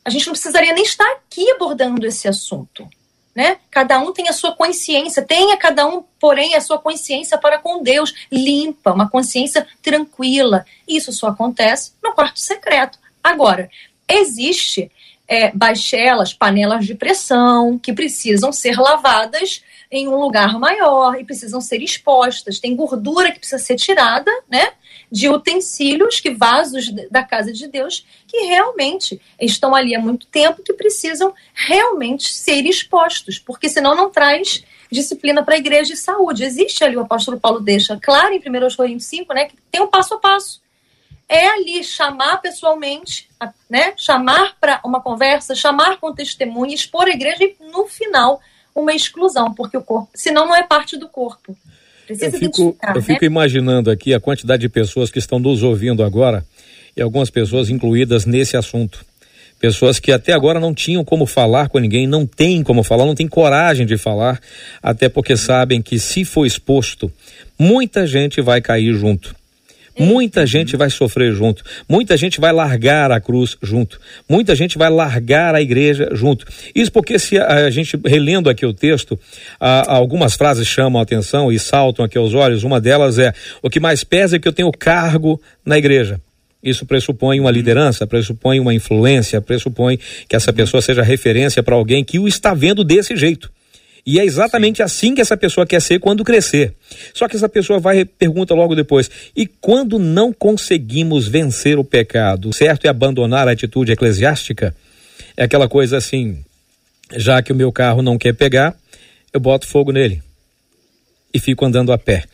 A 0.04 0.10
gente 0.10 0.26
não 0.26 0.34
precisaria 0.34 0.74
nem 0.74 0.84
estar 0.84 1.08
aqui 1.12 1.52
abordando 1.52 2.04
esse 2.08 2.28
assunto 2.28 2.90
né? 3.36 3.58
Cada 3.70 4.00
um 4.00 4.14
tem 4.14 4.30
a 4.30 4.34
sua 4.34 4.56
consciência, 4.56 5.22
tenha 5.22 5.58
cada 5.58 5.86
um, 5.86 6.04
porém, 6.20 6.56
a 6.56 6.62
sua 6.62 6.80
consciência 6.80 7.38
para 7.38 7.58
com 7.60 7.84
Deus, 7.84 8.14
limpa, 8.32 8.94
uma 8.94 9.10
consciência 9.10 9.68
tranquila. 9.84 10.66
Isso 10.88 11.12
só 11.12 11.28
acontece 11.28 11.92
no 12.02 12.14
quarto 12.14 12.40
secreto. 12.40 12.98
Agora, 13.22 13.70
existe 14.08 14.90
é, 15.28 15.52
baixelas, 15.52 16.34
panelas 16.34 16.86
de 16.86 16.96
pressão 16.96 17.78
que 17.78 17.92
precisam 17.92 18.54
ser 18.54 18.78
lavadas 18.78 19.64
em 19.92 20.08
um 20.08 20.16
lugar 20.16 20.58
maior 20.58 21.20
e 21.20 21.26
precisam 21.26 21.60
ser 21.60 21.82
expostas. 21.82 22.60
Tem 22.60 22.76
gordura 22.76 23.32
que 23.32 23.40
precisa 23.40 23.62
ser 23.62 23.76
tirada, 23.76 24.32
né? 24.50 24.72
De 25.16 25.30
utensílios, 25.30 26.20
que 26.20 26.30
vasos 26.30 26.92
da 27.10 27.24
casa 27.24 27.54
de 27.54 27.70
Deus, 27.70 28.06
que 28.28 28.38
realmente 28.48 29.22
estão 29.40 29.74
ali 29.74 29.96
há 29.96 30.00
muito 30.00 30.28
tempo, 30.28 30.62
que 30.62 30.74
precisam 30.74 31.34
realmente 31.54 32.34
ser 32.34 32.66
expostos, 32.66 33.40
porque 33.40 33.70
senão 33.70 33.96
não 33.96 34.10
traz 34.10 34.66
disciplina 34.92 35.42
para 35.42 35.56
a 35.56 35.58
igreja 35.58 35.94
de 35.94 35.98
saúde. 35.98 36.44
Existe 36.44 36.84
ali, 36.84 36.98
o 36.98 37.04
apóstolo 37.04 37.40
Paulo 37.40 37.62
deixa 37.62 37.98
claro 37.98 38.34
em 38.34 38.40
1 38.40 38.76
Coríntios 38.76 39.06
5, 39.06 39.34
né, 39.34 39.46
que 39.46 39.56
tem 39.72 39.82
um 39.82 39.88
passo 39.88 40.16
a 40.16 40.20
passo. 40.20 40.62
É 41.30 41.48
ali 41.48 41.82
chamar 41.82 42.42
pessoalmente, 42.42 43.30
né, 43.70 43.94
chamar 43.96 44.58
para 44.60 44.82
uma 44.84 45.00
conversa, 45.00 45.56
chamar 45.56 45.98
com 45.98 46.14
testemunha, 46.14 46.76
expor 46.76 47.06
a 47.06 47.12
igreja 47.12 47.42
e 47.42 47.56
no 47.72 47.88
final 47.88 48.42
uma 48.76 48.94
exclusão, 48.94 49.54
porque 49.54 49.78
o 49.78 49.82
corpo, 49.82 50.10
senão 50.14 50.46
não 50.46 50.54
é 50.54 50.64
parte 50.64 50.98
do 50.98 51.08
corpo. 51.08 51.56
Precisa 52.06 52.36
eu 52.36 52.40
fico, 52.40 52.78
eu 52.82 52.96
né? 52.96 53.02
fico 53.02 53.26
imaginando 53.26 53.90
aqui 53.90 54.14
a 54.14 54.20
quantidade 54.20 54.62
de 54.62 54.70
pessoas 54.70 55.10
que 55.10 55.20
estão 55.20 55.40
nos 55.40 55.64
ouvindo 55.64 56.04
agora 56.04 56.46
e 56.96 57.02
algumas 57.02 57.30
pessoas 57.30 57.70
incluídas 57.70 58.26
nesse 58.26 58.56
assunto. 58.56 59.06
Pessoas 59.60 60.00
que 60.00 60.12
até 60.12 60.34
agora 60.34 60.60
não 60.60 60.74
tinham 60.74 61.04
como 61.04 61.26
falar 61.26 61.70
com 61.70 61.80
ninguém, 61.80 62.06
não 62.06 62.26
têm 62.26 62.62
como 62.62 62.84
falar, 62.84 63.06
não 63.06 63.16
têm 63.16 63.28
coragem 63.28 63.86
de 63.86 63.98
falar, 63.98 64.40
até 64.84 65.10
porque 65.10 65.36
sabem 65.38 65.82
que 65.82 65.98
se 65.98 66.26
for 66.26 66.46
exposto, 66.46 67.12
muita 67.58 68.06
gente 68.06 68.42
vai 68.42 68.62
cair 68.62 68.94
junto. 68.94 69.36
Muita 69.98 70.46
gente 70.46 70.76
vai 70.76 70.90
sofrer 70.90 71.34
junto, 71.34 71.64
muita 71.88 72.18
gente 72.18 72.42
vai 72.42 72.52
largar 72.52 73.12
a 73.12 73.22
cruz 73.22 73.58
junto, 73.62 74.00
muita 74.28 74.54
gente 74.54 74.78
vai 74.78 74.90
largar 74.90 75.56
a 75.56 75.62
igreja 75.62 76.10
junto. 76.14 76.46
Isso 76.74 76.92
porque 76.92 77.18
se 77.18 77.38
a, 77.38 77.70
gente 77.70 77.98
relendo 78.06 78.50
aqui 78.50 78.66
o 78.66 78.74
texto, 78.74 79.18
algumas 79.60 80.36
frases 80.36 80.68
chamam 80.68 81.00
a 81.00 81.04
atenção 81.04 81.50
e 81.50 81.58
saltam 81.58 82.04
aqui 82.04 82.18
aos 82.18 82.34
olhos. 82.34 82.64
Uma 82.64 82.82
delas 82.82 83.18
é: 83.18 83.34
o 83.62 83.70
que 83.70 83.80
mais 83.80 84.04
pesa 84.04 84.36
é 84.36 84.40
que 84.40 84.48
eu 84.48 84.54
tenho 84.54 84.72
cargo 84.72 85.42
na 85.66 85.78
igreja. 85.78 86.20
Isso 86.62 86.86
pressupõe 86.86 87.40
uma 87.40 87.52
liderança, 87.52 88.08
pressupõe 88.08 88.60
uma 88.60 88.74
influência, 88.74 89.40
pressupõe 89.40 90.00
que 90.28 90.36
essa 90.36 90.52
pessoa 90.52 90.82
seja 90.82 91.04
referência 91.04 91.62
para 91.62 91.76
alguém 91.76 92.04
que 92.04 92.18
o 92.18 92.28
está 92.28 92.56
vendo 92.56 92.84
desse 92.84 93.16
jeito. 93.16 93.52
E 94.06 94.20
é 94.20 94.26
exatamente 94.26 94.78
Sim. 94.78 94.84
assim 94.84 95.16
que 95.16 95.22
essa 95.22 95.36
pessoa 95.36 95.66
quer 95.66 95.82
ser 95.82 96.00
quando 96.00 96.24
crescer. 96.24 96.74
Só 97.14 97.28
que 97.28 97.36
essa 97.36 97.50
pessoa 97.50 97.80
vai 97.80 98.00
e 98.00 98.06
pergunta 98.06 98.54
logo 98.54 98.76
depois: 98.76 99.10
e 99.36 99.48
quando 99.48 99.98
não 99.98 100.32
conseguimos 100.32 101.28
vencer 101.28 101.80
o 101.80 101.84
pecado, 101.84 102.54
certo 102.54 102.86
é 102.86 102.90
abandonar 102.90 103.48
a 103.48 103.52
atitude 103.52 103.92
eclesiástica? 103.92 104.76
É 105.36 105.44
aquela 105.44 105.68
coisa 105.68 105.98
assim: 105.98 106.38
já 107.16 107.42
que 107.42 107.52
o 107.52 107.56
meu 107.56 107.72
carro 107.72 108.02
não 108.04 108.18
quer 108.18 108.34
pegar, 108.34 108.76
eu 109.34 109.40
boto 109.40 109.68
fogo 109.68 109.92
nele 109.92 110.22
e 111.34 111.40
fico 111.40 111.66
andando 111.66 111.92
a 111.92 111.98
pé 111.98 112.26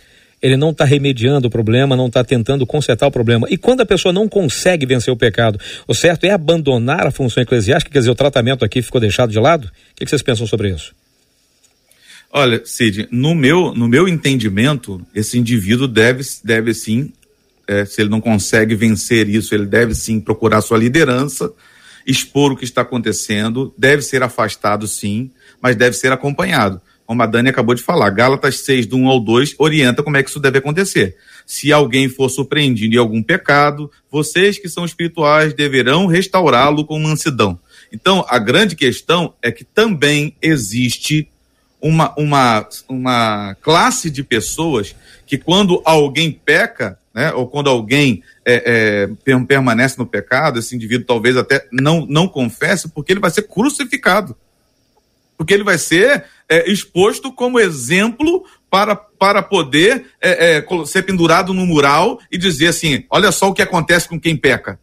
ele 0.41 0.57
não 0.57 0.72
está 0.72 0.84
remediando 0.84 1.47
o 1.47 1.51
problema, 1.51 1.95
não 1.95 2.07
está 2.07 2.24
tentando 2.24 2.65
consertar 2.65 3.05
o 3.05 3.11
problema. 3.11 3.47
E 3.49 3.57
quando 3.57 3.82
a 3.82 3.86
pessoa 3.86 4.11
não 4.11 4.28
consegue 4.28 4.86
vencer 4.86 5.13
o 5.13 5.17
pecado, 5.17 5.59
o 5.88 5.93
certo 5.93 6.26
é 6.26 6.32
abandonar 6.32 7.05
a 7.05 7.11
função 7.11 7.43
eclesiástica, 7.43 7.91
quer 7.91 7.99
dizer, 7.99 8.09
o 8.09 8.15
tratamento 8.15 8.65
aqui 8.65 8.82
ficou 8.82 8.99
deixado 8.99 9.32
de 9.32 9.39
lado? 9.39 9.65
O 9.65 9.95
que 9.95 10.09
vocês 10.09 10.24
pensam 10.24 10.47
sobre 10.47 10.69
isso? 10.69 10.93
Olha, 12.34 12.61
Cid, 12.65 13.07
no 13.11 13.36
meu, 13.36 13.73
no 13.73 13.88
meu 13.88 14.07
entendimento, 14.07 15.05
esse 15.13 15.38
indivíduo 15.38 15.88
deve, 15.88 16.23
deve 16.43 16.73
sim, 16.73 17.11
é, 17.67 17.86
se 17.86 18.01
ele 18.01 18.09
não 18.09 18.21
consegue 18.21 18.73
vencer 18.73 19.27
isso, 19.27 19.53
ele 19.53 19.65
deve 19.65 19.93
sim 19.93 20.19
procurar 20.19 20.61
sua 20.61 20.77
liderança, 20.77 21.51
expor 22.07 22.51
o 22.51 22.55
que 22.55 22.63
está 22.63 22.82
acontecendo, 22.82 23.73
deve 23.77 24.01
ser 24.01 24.23
afastado 24.23 24.88
sim, 24.88 25.29
mas 25.61 25.75
deve 25.75 25.95
ser 25.95 26.11
acompanhado 26.11 26.82
como 27.11 27.23
a 27.23 27.25
Dani 27.25 27.49
acabou 27.49 27.75
de 27.75 27.84
falar, 27.84 28.09
Gálatas 28.11 28.59
6, 28.59 28.86
do 28.86 28.95
1 28.95 29.09
ao 29.09 29.19
2, 29.19 29.55
orienta 29.57 30.01
como 30.01 30.15
é 30.15 30.23
que 30.23 30.29
isso 30.29 30.39
deve 30.39 30.59
acontecer. 30.59 31.17
Se 31.45 31.69
alguém 31.73 32.07
for 32.07 32.29
surpreendido 32.29 32.95
em 32.95 32.97
algum 32.97 33.21
pecado, 33.21 33.91
vocês 34.09 34.57
que 34.57 34.69
são 34.69 34.86
espirituais 34.86 35.53
deverão 35.53 36.05
restaurá-lo 36.05 36.86
com 36.86 36.97
mansidão. 36.97 37.59
Então, 37.91 38.25
a 38.29 38.39
grande 38.39 38.77
questão 38.77 39.34
é 39.41 39.51
que 39.51 39.65
também 39.65 40.38
existe 40.41 41.27
uma, 41.82 42.13
uma, 42.17 42.67
uma 42.88 43.55
classe 43.61 44.09
de 44.09 44.23
pessoas 44.23 44.95
que, 45.25 45.38
quando 45.38 45.82
alguém 45.84 46.32
peca, 46.32 46.97
né, 47.13 47.34
ou 47.34 47.47
quando 47.47 47.69
alguém 47.69 48.23
é, 48.45 49.07
é, 49.25 49.43
permanece 49.45 49.97
no 49.97 50.05
pecado, 50.05 50.59
esse 50.59 50.75
indivíduo 50.75 51.05
talvez 51.05 51.36
até 51.36 51.67
não, 51.71 52.05
não 52.05 52.27
confesse, 52.27 52.89
porque 52.89 53.11
ele 53.11 53.19
vai 53.19 53.32
ser 53.32 53.43
crucificado. 53.43 54.36
Porque 55.38 55.53
ele 55.53 55.63
vai 55.63 55.77
ser 55.77 56.25
é, 56.47 56.69
exposto 56.71 57.32
como 57.32 57.59
exemplo 57.59 58.45
para, 58.69 58.95
para 58.95 59.41
poder 59.41 60.05
é, 60.21 60.57
é, 60.57 60.86
ser 60.86 61.01
pendurado 61.01 61.53
no 61.53 61.65
mural 61.65 62.19
e 62.32 62.38
dizer 62.38 62.67
assim: 62.67 63.05
olha 63.09 63.32
só 63.32 63.49
o 63.49 63.53
que 63.53 63.61
acontece 63.61 64.07
com 64.07 64.19
quem 64.19 64.38
peca. 64.38 64.79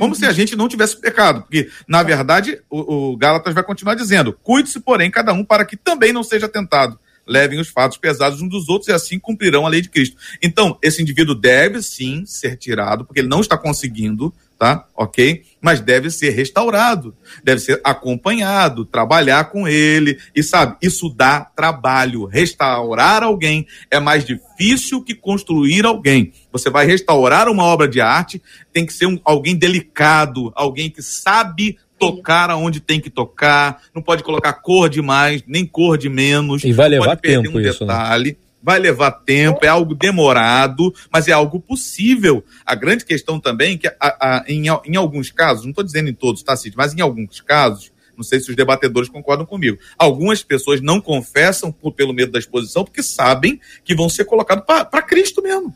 Como 0.00 0.14
uhum. 0.14 0.18
se 0.18 0.24
a 0.24 0.32
gente 0.32 0.56
não 0.56 0.66
tivesse 0.66 0.96
pecado, 0.96 1.42
porque, 1.42 1.68
na 1.86 2.02
verdade, 2.02 2.58
o, 2.70 3.10
o 3.10 3.16
Gálatas 3.18 3.52
vai 3.52 3.62
continuar 3.62 3.94
dizendo: 3.94 4.32
cuide-se, 4.32 4.80
porém, 4.80 5.10
cada 5.10 5.34
um 5.34 5.44
para 5.44 5.62
que 5.62 5.76
também 5.76 6.10
não 6.10 6.22
seja 6.22 6.48
tentado. 6.48 6.98
Levem 7.26 7.60
os 7.60 7.68
fatos 7.68 7.98
pesados 7.98 8.40
uns 8.40 8.48
dos 8.48 8.70
outros 8.70 8.88
e 8.88 8.92
assim 8.92 9.18
cumprirão 9.18 9.66
a 9.66 9.68
lei 9.68 9.82
de 9.82 9.90
Cristo. 9.90 10.16
Então, 10.42 10.78
esse 10.82 11.02
indivíduo 11.02 11.34
deve 11.34 11.82
sim 11.82 12.24
ser 12.24 12.56
tirado, 12.56 13.04
porque 13.04 13.20
ele 13.20 13.28
não 13.28 13.42
está 13.42 13.58
conseguindo 13.58 14.32
tá? 14.60 14.84
Ok? 14.94 15.42
Mas 15.58 15.80
deve 15.80 16.10
ser 16.10 16.32
restaurado, 16.32 17.16
deve 17.42 17.62
ser 17.62 17.80
acompanhado, 17.82 18.84
trabalhar 18.84 19.44
com 19.44 19.66
ele. 19.66 20.18
E 20.36 20.42
sabe, 20.42 20.76
isso 20.82 21.08
dá 21.08 21.40
trabalho. 21.40 22.26
Restaurar 22.26 23.22
alguém 23.22 23.66
é 23.90 23.98
mais 23.98 24.22
difícil 24.22 25.02
que 25.02 25.14
construir 25.14 25.86
alguém. 25.86 26.34
Você 26.52 26.68
vai 26.68 26.84
restaurar 26.84 27.48
uma 27.48 27.64
obra 27.64 27.88
de 27.88 28.02
arte, 28.02 28.42
tem 28.70 28.84
que 28.84 28.92
ser 28.92 29.06
um, 29.06 29.18
alguém 29.24 29.56
delicado, 29.56 30.52
alguém 30.54 30.90
que 30.90 31.00
sabe 31.00 31.78
tocar 31.98 32.50
aonde 32.50 32.80
tem 32.80 33.00
que 33.00 33.08
tocar, 33.08 33.80
não 33.94 34.02
pode 34.02 34.22
colocar 34.22 34.52
cor 34.52 34.90
de 34.90 35.00
mais, 35.00 35.42
nem 35.46 35.64
cor 35.64 35.96
de 35.96 36.10
menos. 36.10 36.64
E 36.64 36.72
vai 36.72 36.90
levar 36.90 37.16
tempo 37.16 37.56
um 37.56 37.60
isso, 37.60 37.86
né? 37.86 37.94
detalhe. 37.94 38.30
Né? 38.32 38.36
Vai 38.62 38.78
levar 38.78 39.10
tempo, 39.10 39.64
é 39.64 39.68
algo 39.68 39.94
demorado, 39.94 40.94
mas 41.10 41.28
é 41.28 41.32
algo 41.32 41.60
possível. 41.60 42.44
A 42.64 42.74
grande 42.74 43.04
questão 43.04 43.40
também 43.40 43.74
é 43.74 43.78
que 43.78 43.88
a, 43.88 43.94
a, 44.00 44.44
em, 44.46 44.64
em 44.84 44.96
alguns 44.96 45.30
casos, 45.30 45.64
não 45.64 45.70
estou 45.70 45.84
dizendo 45.84 46.10
em 46.10 46.14
todos, 46.14 46.42
tá, 46.42 46.56
Cid, 46.56 46.76
mas 46.76 46.94
em 46.94 47.00
alguns 47.00 47.40
casos, 47.40 47.92
não 48.16 48.24
sei 48.24 48.38
se 48.38 48.50
os 48.50 48.56
debatedores 48.56 49.08
concordam 49.08 49.46
comigo, 49.46 49.78
algumas 49.98 50.42
pessoas 50.42 50.80
não 50.80 51.00
confessam 51.00 51.72
por, 51.72 51.92
pelo 51.92 52.12
medo 52.12 52.32
da 52.32 52.38
exposição 52.38 52.84
porque 52.84 53.02
sabem 53.02 53.58
que 53.82 53.94
vão 53.94 54.08
ser 54.08 54.24
colocados 54.26 54.64
para 54.66 55.02
Cristo 55.02 55.42
mesmo. 55.42 55.74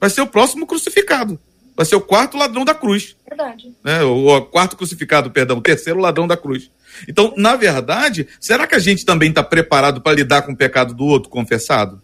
Vai 0.00 0.10
ser 0.10 0.22
o 0.22 0.26
próximo 0.26 0.66
crucificado. 0.66 1.38
Vai 1.76 1.84
ser 1.84 1.96
o 1.96 2.00
quarto 2.00 2.36
ladrão 2.36 2.64
da 2.64 2.74
cruz. 2.74 3.16
Verdade. 3.28 3.74
Né? 3.82 4.02
O, 4.02 4.28
o 4.28 4.42
quarto 4.42 4.76
crucificado, 4.76 5.30
perdão, 5.30 5.58
o 5.58 5.62
terceiro 5.62 5.98
ladrão 5.98 6.26
da 6.26 6.36
cruz. 6.36 6.70
Então, 7.08 7.34
na 7.36 7.56
verdade, 7.56 8.28
será 8.40 8.66
que 8.66 8.74
a 8.74 8.78
gente 8.78 9.04
também 9.04 9.30
está 9.30 9.42
preparado 9.42 10.00
para 10.00 10.14
lidar 10.14 10.42
com 10.42 10.52
o 10.52 10.56
pecado 10.56 10.94
do 10.94 11.04
outro 11.04 11.28
confessado? 11.28 12.00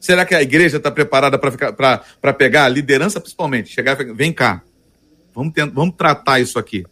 Será 0.00 0.24
que 0.24 0.34
a 0.34 0.42
igreja 0.42 0.78
está 0.78 0.90
preparada 0.90 1.38
para 1.38 2.32
pegar 2.32 2.64
a 2.64 2.68
liderança, 2.68 3.20
principalmente? 3.20 3.72
Chegar 3.72 4.00
e 4.00 4.12
vem 4.12 4.32
cá, 4.32 4.62
vamos, 5.32 5.52
tentar, 5.52 5.72
vamos 5.72 5.94
tratar 5.96 6.40
isso 6.40 6.58
aqui, 6.58 6.84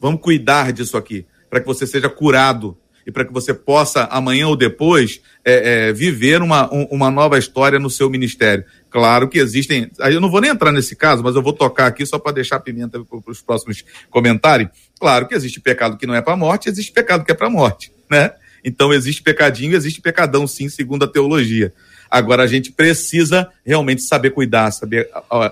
vamos 0.00 0.20
cuidar 0.20 0.72
disso 0.72 0.96
aqui, 0.96 1.24
para 1.48 1.60
que 1.60 1.66
você 1.66 1.86
seja 1.86 2.08
curado 2.08 2.76
e 3.08 3.10
para 3.10 3.24
que 3.24 3.32
você 3.32 3.54
possa, 3.54 4.04
amanhã 4.10 4.48
ou 4.48 4.54
depois, 4.54 5.22
é, 5.42 5.88
é, 5.88 5.92
viver 5.94 6.42
uma, 6.42 6.70
um, 6.70 6.82
uma 6.90 7.10
nova 7.10 7.38
história 7.38 7.78
no 7.78 7.88
seu 7.88 8.10
ministério. 8.10 8.66
Claro 8.90 9.30
que 9.30 9.38
existem. 9.38 9.90
Eu 9.98 10.20
não 10.20 10.30
vou 10.30 10.42
nem 10.42 10.50
entrar 10.50 10.70
nesse 10.70 10.94
caso, 10.94 11.22
mas 11.22 11.34
eu 11.34 11.40
vou 11.42 11.54
tocar 11.54 11.86
aqui 11.86 12.04
só 12.04 12.18
para 12.18 12.32
deixar 12.32 12.60
pimenta 12.60 13.02
para 13.02 13.32
os 13.32 13.40
próximos 13.40 13.82
comentários. 14.10 14.68
Claro 15.00 15.26
que 15.26 15.34
existe 15.34 15.58
pecado 15.58 15.96
que 15.96 16.06
não 16.06 16.14
é 16.14 16.20
para 16.20 16.36
morte, 16.36 16.68
existe 16.68 16.92
pecado 16.92 17.24
que 17.24 17.32
é 17.32 17.34
para 17.34 17.48
morte, 17.48 17.90
né? 18.10 18.32
Então 18.62 18.92
existe 18.92 19.22
pecadinho, 19.22 19.74
existe 19.74 20.02
pecadão, 20.02 20.46
sim, 20.46 20.68
segundo 20.68 21.06
a 21.06 21.08
teologia. 21.08 21.72
Agora 22.10 22.42
a 22.42 22.46
gente 22.46 22.70
precisa 22.70 23.48
realmente 23.64 24.02
saber 24.02 24.32
cuidar, 24.32 24.70
saber 24.70 25.08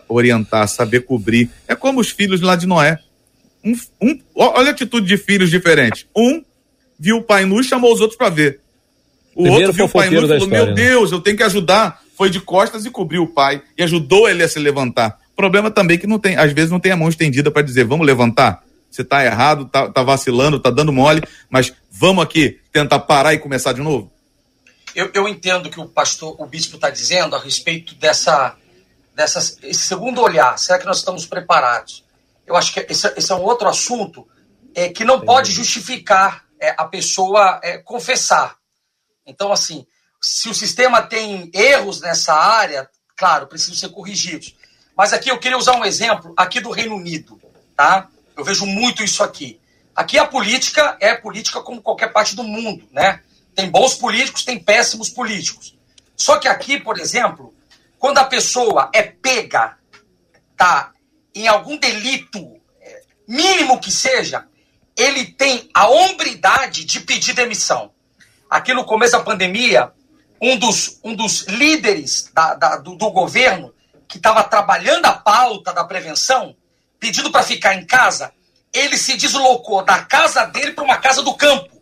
orientar, 0.09 0.69
saber 0.69 1.01
cobrir. 1.01 1.49
É 1.67 1.75
como 1.75 2.01
os 2.01 2.11
filhos 2.11 2.43
lá 2.43 2.55
de 2.55 2.67
Noé. 2.67 2.99
Um, 3.65 3.75
um, 4.03 4.21
olha 4.35 4.69
a 4.69 4.73
atitude 4.73 5.07
de 5.07 5.17
filhos 5.17 5.49
diferentes. 5.49 6.07
Um 6.15 6.45
viu 6.99 7.19
o 7.19 7.23
pai 7.23 7.45
nu 7.45 7.61
e 7.61 7.65
chamou 7.65 7.93
os 7.93 8.01
outros 8.01 8.17
para 8.17 8.29
ver. 8.29 8.61
O 9.35 9.43
Primeiro 9.43 9.67
outro 9.67 9.73
viu 9.73 9.85
o 9.85 9.89
pai 9.89 10.09
nu 10.09 10.17
e 10.17 10.21
falou: 10.23 10.37
história, 10.37 10.65
Meu 10.65 10.67
né? 10.67 10.73
Deus, 10.73 11.13
eu 11.13 11.21
tenho 11.21 11.37
que 11.37 11.43
ajudar. 11.43 12.03
Foi 12.17 12.31
de 12.31 12.41
costas 12.41 12.87
e 12.87 12.91
cobriu 12.91 13.25
o 13.25 13.27
pai 13.27 13.63
e 13.77 13.83
ajudou 13.83 14.27
ele 14.29 14.43
a 14.43 14.49
se 14.49 14.59
levantar. 14.59 15.19
O 15.33 15.37
problema 15.37 15.71
também 15.71 15.97
é 15.97 16.01
que 16.01 16.07
não 16.07 16.19
tem, 16.19 16.37
às 16.37 16.51
vezes 16.53 16.71
não 16.71 16.81
tem 16.81 16.93
a 16.93 16.97
mão 16.97 17.09
estendida 17.09 17.51
para 17.51 17.63
dizer: 17.63 17.85
Vamos 17.85 18.07
levantar. 18.07 18.63
Você 18.91 19.03
está 19.03 19.23
errado, 19.23 19.67
está 19.67 19.91
tá 19.91 20.03
vacilando, 20.03 20.57
está 20.57 20.71
dando 20.71 20.91
mole, 20.93 21.23
mas 21.51 21.73
vamos 21.91 22.25
aqui 22.25 22.59
tentar 22.73 23.01
parar 23.01 23.35
e 23.35 23.39
começar 23.39 23.75
de 23.75 23.83
novo. 23.83 24.11
Eu, 24.95 25.11
eu 25.13 25.29
entendo 25.29 25.69
que 25.69 25.79
o 25.79 25.85
pastor, 25.85 26.35
o 26.39 26.47
bispo 26.47 26.77
está 26.77 26.89
dizendo 26.89 27.37
a 27.37 27.39
respeito 27.39 27.95
dessa, 27.97 28.57
dessa, 29.15 29.39
esse 29.63 29.81
segundo 29.81 30.23
olhar. 30.23 30.59
Será 30.59 30.79
que 30.79 30.87
nós 30.87 30.99
estamos 30.99 31.27
preparados? 31.27 32.03
Eu 32.47 32.57
acho 32.57 32.73
que 32.73 32.87
esse, 32.89 33.07
esse 33.15 33.31
é 33.31 33.35
um 33.35 33.43
outro 33.43 33.69
assunto 33.69 34.27
é, 34.75 34.89
que 34.89 35.05
não 35.05 35.21
pode 35.21 35.53
justificar 35.53 36.46
é, 36.61 36.75
a 36.77 36.85
pessoa 36.85 37.61
é, 37.63 37.79
confessar. 37.79 38.57
Então, 39.27 39.53
assim, 39.53 39.87
se 40.21 40.49
o 40.49 40.55
sistema 40.55 41.03
tem 41.03 41.51
erros 41.53 42.01
nessa 42.01 42.35
área, 42.35 42.89
claro, 43.17 43.47
precisam 43.47 43.75
ser 43.75 43.89
corrigidos. 43.91 44.55
Mas 44.97 45.13
aqui 45.13 45.31
eu 45.31 45.39
queria 45.39 45.59
usar 45.59 45.77
um 45.77 45.85
exemplo 45.85 46.33
aqui 46.37 46.61
do 46.61 46.71
Reino 46.71 46.97
Unido, 46.97 47.41
tá? 47.77 48.09
Eu 48.37 48.45
vejo 48.45 48.65
muito 48.67 49.03
isso 49.03 49.23
aqui. 49.23 49.61
Aqui 49.95 50.19
a 50.19 50.27
política 50.27 50.97
é 51.01 51.15
política 51.15 51.61
como 51.61 51.83
qualquer 51.83 52.13
parte 52.13 52.35
do 52.37 52.45
mundo, 52.45 52.87
né? 52.93 53.23
Tem 53.55 53.71
bons 53.71 53.95
políticos, 53.95 54.45
tem 54.45 54.59
péssimos 54.59 55.09
políticos. 55.09 55.77
Só 56.15 56.39
que 56.39 56.49
aqui, 56.49 56.79
por 56.79 56.99
exemplo, 56.99 57.55
quando 57.99 58.19
a 58.19 58.25
pessoa 58.25 58.91
é 58.93 59.03
pega, 59.03 59.79
tá, 60.57 60.93
em 61.35 61.47
algum 61.47 61.77
delito 61.79 62.61
é, 62.81 63.03
mínimo 63.27 63.81
que 63.81 63.91
seja, 63.91 64.47
ele 64.97 65.27
tem 65.27 65.69
a 65.75 65.89
hombridade 65.89 66.85
de 66.85 67.01
pedir 67.01 67.35
demissão. 67.35 67.93
Aqui 68.49 68.73
no 68.73 68.85
começo 68.85 69.13
da 69.13 69.21
pandemia, 69.21 69.93
um 70.41 70.57
dos, 70.57 71.01
um 71.05 71.15
dos 71.15 71.43
líderes 71.43 72.31
da, 72.33 72.55
da, 72.55 72.77
do, 72.77 72.97
do 72.97 73.11
governo, 73.11 73.75
que 74.09 74.17
estava 74.19 74.43
trabalhando 74.45 75.07
a 75.07 75.13
pauta 75.13 75.73
da 75.73 75.85
prevenção, 75.85 76.57
pedindo 76.99 77.31
para 77.31 77.43
ficar 77.43 77.75
em 77.75 77.85
casa, 77.85 78.33
ele 78.73 78.97
se 78.97 79.17
deslocou 79.17 79.85
da 79.85 80.05
casa 80.05 80.45
dele 80.47 80.73
para 80.73 80.85
uma 80.85 80.99
casa 80.99 81.23
do 81.23 81.35
campo. 81.35 81.81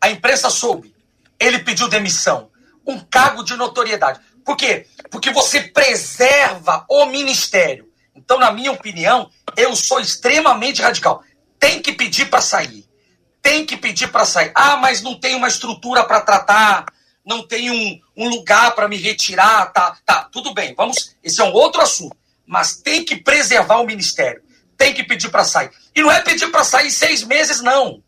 A 0.00 0.10
imprensa 0.10 0.50
soube. 0.50 0.94
Ele 1.38 1.58
pediu 1.60 1.88
demissão. 1.88 2.50
Um 2.86 2.98
cargo 2.98 3.42
de 3.42 3.54
notoriedade. 3.54 4.20
Por 4.44 4.56
quê? 4.56 4.86
Porque 5.10 5.30
você 5.30 5.60
preserva 5.60 6.84
o 6.88 7.06
ministério. 7.06 7.86
Então, 8.14 8.38
na 8.38 8.50
minha 8.50 8.72
opinião, 8.72 9.30
eu 9.56 9.76
sou 9.76 10.00
extremamente 10.00 10.80
radical. 10.80 11.22
Tem 11.58 11.82
que 11.82 11.92
pedir 11.92 12.30
para 12.30 12.40
sair. 12.40 12.86
Tem 13.42 13.64
que 13.64 13.76
pedir 13.76 14.08
para 14.08 14.24
sair. 14.24 14.52
Ah, 14.54 14.76
mas 14.76 15.02
não 15.02 15.18
tem 15.18 15.34
uma 15.34 15.48
estrutura 15.48 16.04
para 16.04 16.20
tratar, 16.20 16.86
não 17.24 17.46
tem 17.46 17.70
um, 17.70 18.00
um 18.16 18.28
lugar 18.28 18.74
para 18.74 18.88
me 18.88 18.96
retirar, 18.96 19.66
tá, 19.72 19.96
tá, 20.04 20.24
tudo 20.32 20.54
bem. 20.54 20.74
Vamos, 20.74 21.14
esse 21.22 21.40
é 21.40 21.44
um 21.44 21.52
outro 21.52 21.80
assunto. 21.80 22.16
Mas 22.46 22.76
tem 22.76 23.04
que 23.04 23.16
preservar 23.16 23.80
o 23.80 23.86
ministério. 23.86 24.42
Tem 24.76 24.94
que 24.94 25.04
pedir 25.04 25.28
para 25.28 25.44
sair. 25.44 25.70
E 25.94 26.00
não 26.00 26.10
é 26.10 26.20
pedir 26.20 26.50
para 26.50 26.64
sair 26.64 26.90
seis 26.90 27.22
meses, 27.22 27.60
não. 27.60 28.02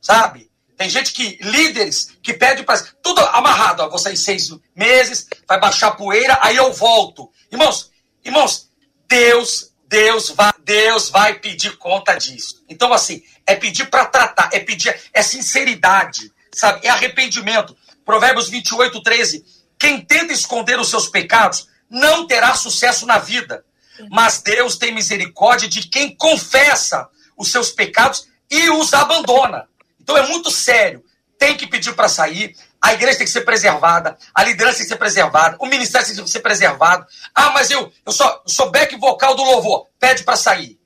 Sabe? 0.00 0.50
Tem 0.76 0.88
gente 0.88 1.12
que, 1.12 1.38
líderes, 1.42 2.16
que 2.22 2.34
pede 2.34 2.62
para. 2.62 2.78
Tudo 3.02 3.20
amarrado. 3.20 3.82
Ó, 3.82 3.88
vou 3.88 3.98
sair 3.98 4.16
seis 4.16 4.50
meses, 4.74 5.28
vai 5.46 5.60
baixar 5.60 5.92
poeira, 5.92 6.38
aí 6.42 6.56
eu 6.56 6.72
volto. 6.72 7.30
Irmãos, 7.52 7.90
irmãos, 8.24 8.70
Deus, 9.06 9.69
Deus 9.90 10.30
vai, 10.30 10.52
Deus 10.62 11.10
vai 11.10 11.34
pedir 11.40 11.76
conta 11.76 12.14
disso. 12.14 12.62
Então, 12.68 12.92
assim, 12.92 13.24
é 13.44 13.56
pedir 13.56 13.90
para 13.90 14.06
tratar, 14.06 14.48
é 14.52 14.60
pedir, 14.60 14.96
é 15.12 15.20
sinceridade, 15.20 16.32
sabe? 16.54 16.86
É 16.86 16.90
arrependimento. 16.90 17.76
Provérbios 18.04 18.48
28, 18.48 19.02
13. 19.02 19.44
Quem 19.76 20.00
tenta 20.00 20.32
esconder 20.32 20.78
os 20.78 20.88
seus 20.88 21.08
pecados 21.08 21.66
não 21.90 22.24
terá 22.24 22.54
sucesso 22.54 23.04
na 23.04 23.18
vida. 23.18 23.64
Mas 24.08 24.40
Deus 24.40 24.78
tem 24.78 24.94
misericórdia 24.94 25.68
de 25.68 25.88
quem 25.88 26.14
confessa 26.14 27.08
os 27.36 27.50
seus 27.50 27.72
pecados 27.72 28.28
e 28.48 28.70
os 28.70 28.94
abandona. 28.94 29.68
Então 30.00 30.16
é 30.16 30.24
muito 30.28 30.52
sério. 30.52 31.04
Tem 31.36 31.56
que 31.56 31.66
pedir 31.66 31.94
para 31.96 32.08
sair. 32.08 32.54
A 32.82 32.94
igreja 32.94 33.18
tem 33.18 33.26
que 33.26 33.32
ser 33.32 33.42
preservada. 33.42 34.16
A 34.34 34.42
liderança 34.42 34.78
tem 34.78 34.86
que 34.86 34.92
ser 34.92 34.96
preservada. 34.96 35.56
O 35.60 35.66
ministério 35.66 36.06
tem 36.06 36.24
que 36.24 36.30
ser 36.30 36.40
preservado. 36.40 37.06
Ah, 37.34 37.50
mas 37.50 37.70
eu, 37.70 37.92
eu, 38.06 38.12
sou, 38.12 38.26
eu 38.26 38.42
sou 38.46 38.70
back 38.70 38.96
vocal 38.96 39.34
do 39.34 39.44
louvor. 39.44 39.86
Pede 39.98 40.24
para 40.24 40.36
sair. 40.36 40.80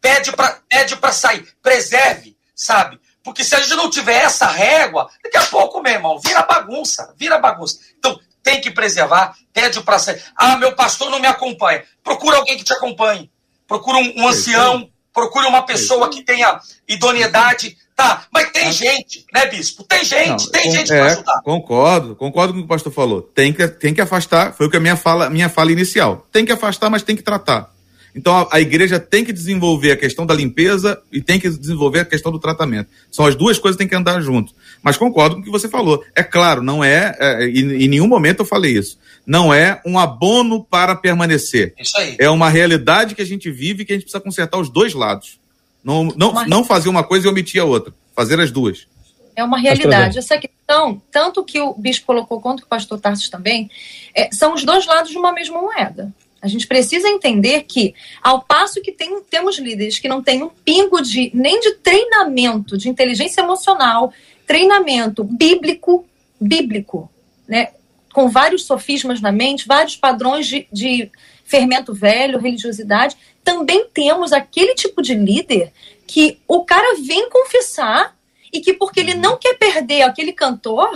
Pede 0.00 0.30
para 0.32 0.60
pede 0.68 0.98
sair. 1.12 1.48
Preserve, 1.62 2.36
sabe? 2.54 3.00
Porque 3.24 3.42
se 3.42 3.54
a 3.54 3.60
gente 3.60 3.74
não 3.74 3.88
tiver 3.88 4.22
essa 4.22 4.46
régua, 4.46 5.08
daqui 5.24 5.38
a 5.38 5.46
pouco, 5.46 5.80
meu 5.80 5.92
irmão, 5.92 6.20
vira 6.20 6.42
bagunça. 6.42 7.14
Vira 7.16 7.38
bagunça. 7.38 7.80
Então, 7.98 8.20
tem 8.42 8.60
que 8.60 8.70
preservar. 8.70 9.34
Pede 9.54 9.80
para 9.80 9.98
sair. 9.98 10.22
Ah, 10.36 10.56
meu 10.56 10.76
pastor 10.76 11.10
não 11.10 11.18
me 11.18 11.26
acompanha. 11.26 11.82
Procura 12.04 12.36
alguém 12.36 12.58
que 12.58 12.64
te 12.64 12.74
acompanhe. 12.74 13.30
Procura 13.66 13.98
um, 13.98 14.20
um 14.22 14.28
ancião. 14.28 14.88
Procure 15.14 15.46
uma 15.46 15.64
pessoa 15.64 16.10
que 16.10 16.22
tenha 16.22 16.60
idoneidade 16.86 17.76
Tá, 17.96 18.26
mas 18.30 18.50
tem 18.50 18.70
gente, 18.70 19.24
né, 19.32 19.46
bispo? 19.46 19.82
Tem 19.84 20.04
gente, 20.04 20.28
não, 20.28 20.50
tem 20.50 20.70
gente 20.70 20.92
é, 20.92 20.98
para 20.98 21.12
ajudar. 21.12 21.40
Concordo, 21.42 22.14
concordo 22.14 22.52
com 22.52 22.58
o 22.58 22.62
que 22.62 22.66
o 22.66 22.68
pastor 22.68 22.92
falou. 22.92 23.22
Tem 23.22 23.54
que, 23.54 23.66
tem 23.66 23.94
que 23.94 24.02
afastar, 24.02 24.52
foi 24.52 24.66
o 24.66 24.70
que 24.70 24.76
a 24.76 24.80
minha 24.80 24.96
fala, 24.96 25.30
minha 25.30 25.48
fala 25.48 25.72
inicial. 25.72 26.26
Tem 26.30 26.44
que 26.44 26.52
afastar, 26.52 26.90
mas 26.90 27.02
tem 27.02 27.16
que 27.16 27.22
tratar. 27.22 27.74
Então 28.14 28.34
a, 28.34 28.48
a, 28.52 28.60
igreja 28.60 29.00
tem 29.00 29.24
que 29.24 29.32
desenvolver 29.32 29.92
a 29.92 29.96
questão 29.96 30.26
da 30.26 30.34
limpeza 30.34 31.00
e 31.10 31.22
tem 31.22 31.40
que 31.40 31.48
desenvolver 31.48 32.00
a 32.00 32.04
questão 32.04 32.30
do 32.30 32.38
tratamento. 32.38 32.90
São 33.10 33.24
as 33.24 33.34
duas 33.34 33.58
coisas 33.58 33.76
que 33.76 33.84
têm 33.84 33.88
que 33.88 33.94
andar 33.94 34.20
junto. 34.20 34.52
Mas 34.82 34.98
concordo 34.98 35.36
com 35.36 35.40
o 35.40 35.44
que 35.44 35.50
você 35.50 35.68
falou. 35.68 36.04
É 36.14 36.22
claro, 36.22 36.62
não 36.62 36.84
é, 36.84 37.16
é 37.18 37.48
e, 37.48 37.84
em 37.84 37.88
nenhum 37.88 38.06
momento 38.06 38.40
eu 38.40 38.46
falei 38.46 38.76
isso. 38.76 38.98
Não 39.26 39.52
é 39.52 39.80
um 39.86 39.98
abono 39.98 40.62
para 40.62 40.94
permanecer. 40.94 41.74
Isso 41.78 41.96
aí. 41.96 42.16
É 42.18 42.28
uma 42.28 42.50
realidade 42.50 43.14
que 43.14 43.22
a 43.22 43.26
gente 43.26 43.50
vive 43.50 43.82
e 43.82 43.86
que 43.86 43.92
a 43.92 43.96
gente 43.96 44.04
precisa 44.04 44.22
consertar 44.22 44.58
os 44.58 44.68
dois 44.68 44.92
lados. 44.92 45.38
Não, 45.86 46.02
não, 46.16 46.30
uma... 46.30 46.46
não 46.48 46.64
fazer 46.64 46.88
uma 46.88 47.04
coisa 47.04 47.28
e 47.28 47.30
omitir 47.30 47.62
a 47.62 47.64
outra. 47.64 47.94
Fazer 48.12 48.40
as 48.40 48.50
duas. 48.50 48.88
É 49.36 49.44
uma 49.44 49.56
realidade. 49.56 50.18
Essa 50.18 50.36
questão, 50.36 51.00
tanto 51.12 51.44
que 51.44 51.60
o 51.60 51.74
bispo 51.74 52.06
colocou 52.06 52.40
quanto 52.40 52.62
que 52.62 52.66
o 52.66 52.68
pastor 52.68 52.98
Tarsos 52.98 53.28
também, 53.28 53.70
é, 54.12 54.28
são 54.32 54.52
os 54.52 54.64
dois 54.64 54.84
lados 54.84 55.12
de 55.12 55.16
uma 55.16 55.32
mesma 55.32 55.60
moeda. 55.60 56.12
A 56.42 56.48
gente 56.48 56.66
precisa 56.66 57.08
entender 57.08 57.62
que, 57.62 57.94
ao 58.20 58.42
passo 58.42 58.82
que 58.82 58.90
tem, 58.90 59.22
temos 59.30 59.60
líderes 59.60 60.00
que 60.00 60.08
não 60.08 60.20
têm 60.20 60.42
um 60.42 60.48
pingo 60.48 61.00
de 61.00 61.30
nem 61.32 61.60
de 61.60 61.74
treinamento 61.76 62.76
de 62.76 62.88
inteligência 62.88 63.40
emocional, 63.40 64.12
treinamento 64.44 65.22
bíblico, 65.22 66.04
bíblico, 66.40 67.08
né? 67.46 67.68
com 68.12 68.28
vários 68.28 68.64
sofismas 68.64 69.20
na 69.20 69.30
mente, 69.30 69.68
vários 69.68 69.94
padrões 69.94 70.48
de, 70.48 70.66
de 70.72 71.10
fermento 71.44 71.94
velho, 71.94 72.40
religiosidade, 72.40 73.16
também 73.46 73.86
temos 73.94 74.32
aquele 74.32 74.74
tipo 74.74 75.00
de 75.00 75.14
líder 75.14 75.72
que 76.04 76.40
o 76.48 76.64
cara 76.64 76.96
vem 77.00 77.30
confessar 77.30 78.16
e 78.52 78.60
que 78.60 78.74
porque 78.74 78.98
ele 78.98 79.14
não 79.14 79.38
quer 79.38 79.56
perder 79.56 80.02
aquele 80.02 80.32
cantor, 80.32 80.90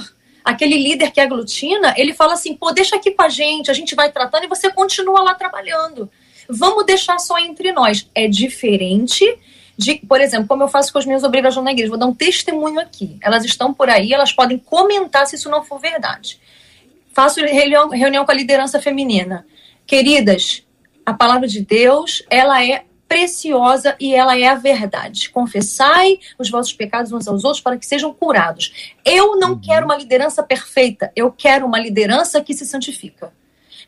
aquele 0.45 0.77
líder 0.77 1.13
que 1.13 1.21
aglutina, 1.21 1.95
ele 1.97 2.13
fala 2.13 2.33
assim: 2.33 2.57
pô, 2.57 2.73
deixa 2.73 2.97
aqui 2.97 3.13
com 3.13 3.23
a 3.23 3.29
gente, 3.29 3.71
a 3.71 3.75
gente 3.75 3.95
vai 3.95 4.11
tratando 4.11 4.45
e 4.45 4.49
você 4.49 4.69
continua 4.69 5.23
lá 5.23 5.33
trabalhando. 5.33 6.11
Vamos 6.49 6.85
deixar 6.85 7.21
só 7.21 7.39
entre 7.39 7.71
nós. 7.71 8.11
É 8.13 8.27
diferente 8.27 9.25
de, 9.79 9.95
por 9.95 10.21
exemplo, 10.21 10.49
como 10.49 10.65
eu 10.65 10.69
faço 10.69 10.93
com 10.93 10.99
as 10.99 11.07
minhas 11.07 11.23
obrigações 11.23 11.65
na 11.65 11.71
igreja. 11.71 11.91
Vou 11.91 11.99
dar 11.99 12.07
um 12.07 12.15
testemunho 12.15 12.81
aqui. 12.81 13.17
Elas 13.23 13.45
estão 13.45 13.73
por 13.73 13.89
aí, 13.89 14.13
elas 14.13 14.33
podem 14.33 14.59
comentar 14.59 15.25
se 15.29 15.37
isso 15.37 15.49
não 15.49 15.63
for 15.63 15.79
verdade. 15.79 16.41
Faço 17.13 17.41
reunião, 17.41 17.89
reunião 17.91 18.25
com 18.25 18.33
a 18.33 18.35
liderança 18.35 18.81
feminina. 18.81 19.47
Queridas, 19.87 20.65
a 21.05 21.15
palavra 21.15 21.47
de 21.47 21.61
Deus, 21.61 22.23
ela 22.31 22.65
é 22.65 22.85
preciosa 23.11 23.97
e 23.99 24.15
ela 24.15 24.39
é 24.39 24.47
a 24.47 24.55
verdade. 24.55 25.31
Confessai 25.31 26.21
os 26.39 26.49
vossos 26.49 26.73
pecados 26.73 27.11
uns 27.11 27.27
aos 27.27 27.43
outros 27.43 27.61
para 27.61 27.77
que 27.77 27.85
sejam 27.85 28.15
curados. 28.15 28.95
Eu 29.05 29.37
não 29.37 29.55
uhum. 29.55 29.61
quero 29.61 29.85
uma 29.85 29.97
liderança 29.97 30.45
perfeita, 30.45 31.11
eu 31.17 31.33
quero 31.33 31.67
uma 31.67 31.81
liderança 31.81 32.41
que 32.41 32.55
se 32.55 32.65
santifica. 32.65 33.33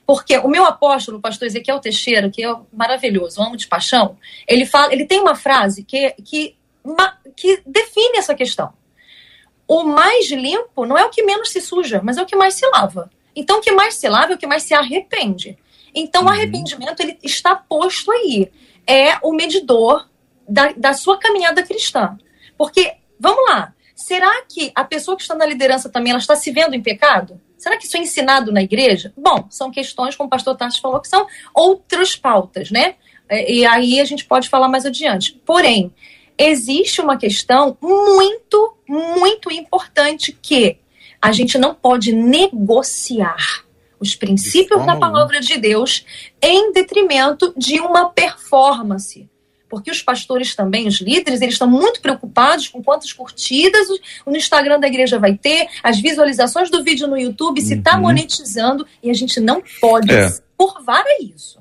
Porque 0.04 0.36
o 0.38 0.48
meu 0.48 0.64
apóstolo, 0.64 1.18
o 1.18 1.20
pastor 1.20 1.46
Ezequiel 1.46 1.78
Teixeira, 1.78 2.28
que 2.28 2.44
é 2.44 2.52
maravilhoso, 2.72 3.40
amo 3.40 3.56
de 3.56 3.68
paixão, 3.68 4.16
ele 4.48 4.66
fala, 4.66 4.92
ele 4.92 5.04
tem 5.04 5.20
uma 5.20 5.36
frase 5.36 5.84
que, 5.84 6.10
que, 6.24 6.56
que 7.36 7.62
define 7.64 8.18
essa 8.18 8.34
questão. 8.34 8.72
O 9.68 9.84
mais 9.84 10.28
limpo 10.32 10.84
não 10.84 10.98
é 10.98 11.04
o 11.04 11.10
que 11.10 11.22
menos 11.22 11.50
se 11.50 11.60
suja, 11.60 12.00
mas 12.02 12.18
é 12.18 12.22
o 12.22 12.26
que 12.26 12.34
mais 12.34 12.54
se 12.54 12.66
lava. 12.70 13.08
Então, 13.34 13.58
o 13.58 13.60
que 13.60 13.70
mais 13.70 13.94
se 13.94 14.08
lava 14.08 14.32
é 14.32 14.34
o 14.34 14.38
que 14.38 14.46
mais 14.46 14.64
se 14.64 14.74
arrepende. 14.74 15.56
Então, 15.94 16.22
o 16.22 16.24
uhum. 16.24 16.30
arrependimento 16.30 17.00
ele 17.00 17.18
está 17.22 17.54
posto 17.54 18.10
aí. 18.10 18.50
É 18.86 19.18
o 19.22 19.32
medidor 19.32 20.08
da, 20.48 20.72
da 20.72 20.92
sua 20.94 21.18
caminhada 21.18 21.62
cristã. 21.62 22.16
Porque, 22.56 22.94
vamos 23.18 23.48
lá, 23.48 23.74
será 23.94 24.42
que 24.48 24.72
a 24.74 24.84
pessoa 24.84 25.16
que 25.16 25.22
está 25.22 25.34
na 25.34 25.46
liderança 25.46 25.88
também 25.88 26.10
ela 26.10 26.20
está 26.20 26.36
se 26.36 26.50
vendo 26.50 26.74
em 26.74 26.82
pecado? 26.82 27.40
Será 27.56 27.76
que 27.76 27.86
isso 27.86 27.96
é 27.96 28.00
ensinado 28.00 28.50
na 28.50 28.62
igreja? 28.62 29.12
Bom, 29.16 29.46
são 29.48 29.70
questões, 29.70 30.16
como 30.16 30.26
o 30.26 30.30
pastor 30.30 30.56
Tarso 30.56 30.80
falou, 30.80 31.00
que 31.00 31.08
são 31.08 31.26
outras 31.54 32.16
pautas, 32.16 32.70
né? 32.70 32.96
É, 33.28 33.50
e 33.50 33.64
aí 33.64 34.00
a 34.00 34.04
gente 34.04 34.24
pode 34.24 34.48
falar 34.48 34.68
mais 34.68 34.84
adiante. 34.84 35.40
Porém, 35.46 35.92
existe 36.36 37.00
uma 37.00 37.16
questão 37.16 37.76
muito, 37.80 38.76
muito 38.88 39.50
importante 39.52 40.32
que 40.32 40.78
a 41.20 41.30
gente 41.30 41.56
não 41.56 41.72
pode 41.72 42.12
negociar 42.12 43.64
os 44.02 44.16
princípios 44.16 44.84
da 44.84 44.96
palavra 44.96 45.40
de 45.40 45.56
Deus 45.56 46.04
em 46.42 46.72
detrimento 46.72 47.54
de 47.56 47.80
uma 47.80 48.10
performance. 48.10 49.30
Porque 49.70 49.90
os 49.90 50.02
pastores 50.02 50.54
também, 50.54 50.86
os 50.86 51.00
líderes, 51.00 51.40
eles 51.40 51.54
estão 51.54 51.70
muito 51.70 52.02
preocupados 52.02 52.68
com 52.68 52.82
quantas 52.82 53.12
curtidas 53.12 53.86
no 54.26 54.36
Instagram 54.36 54.78
da 54.78 54.88
igreja 54.88 55.18
vai 55.18 55.34
ter, 55.34 55.66
as 55.82 55.98
visualizações 55.98 56.68
do 56.68 56.82
vídeo 56.84 57.06
no 57.06 57.16
YouTube, 57.16 57.62
se 57.62 57.74
está 57.74 57.94
uhum. 57.94 58.02
monetizando, 58.02 58.86
e 59.02 59.08
a 59.08 59.14
gente 59.14 59.40
não 59.40 59.62
pode 59.80 60.12
é. 60.12 60.30
curvar 60.58 61.04
a 61.06 61.22
isso. 61.22 61.58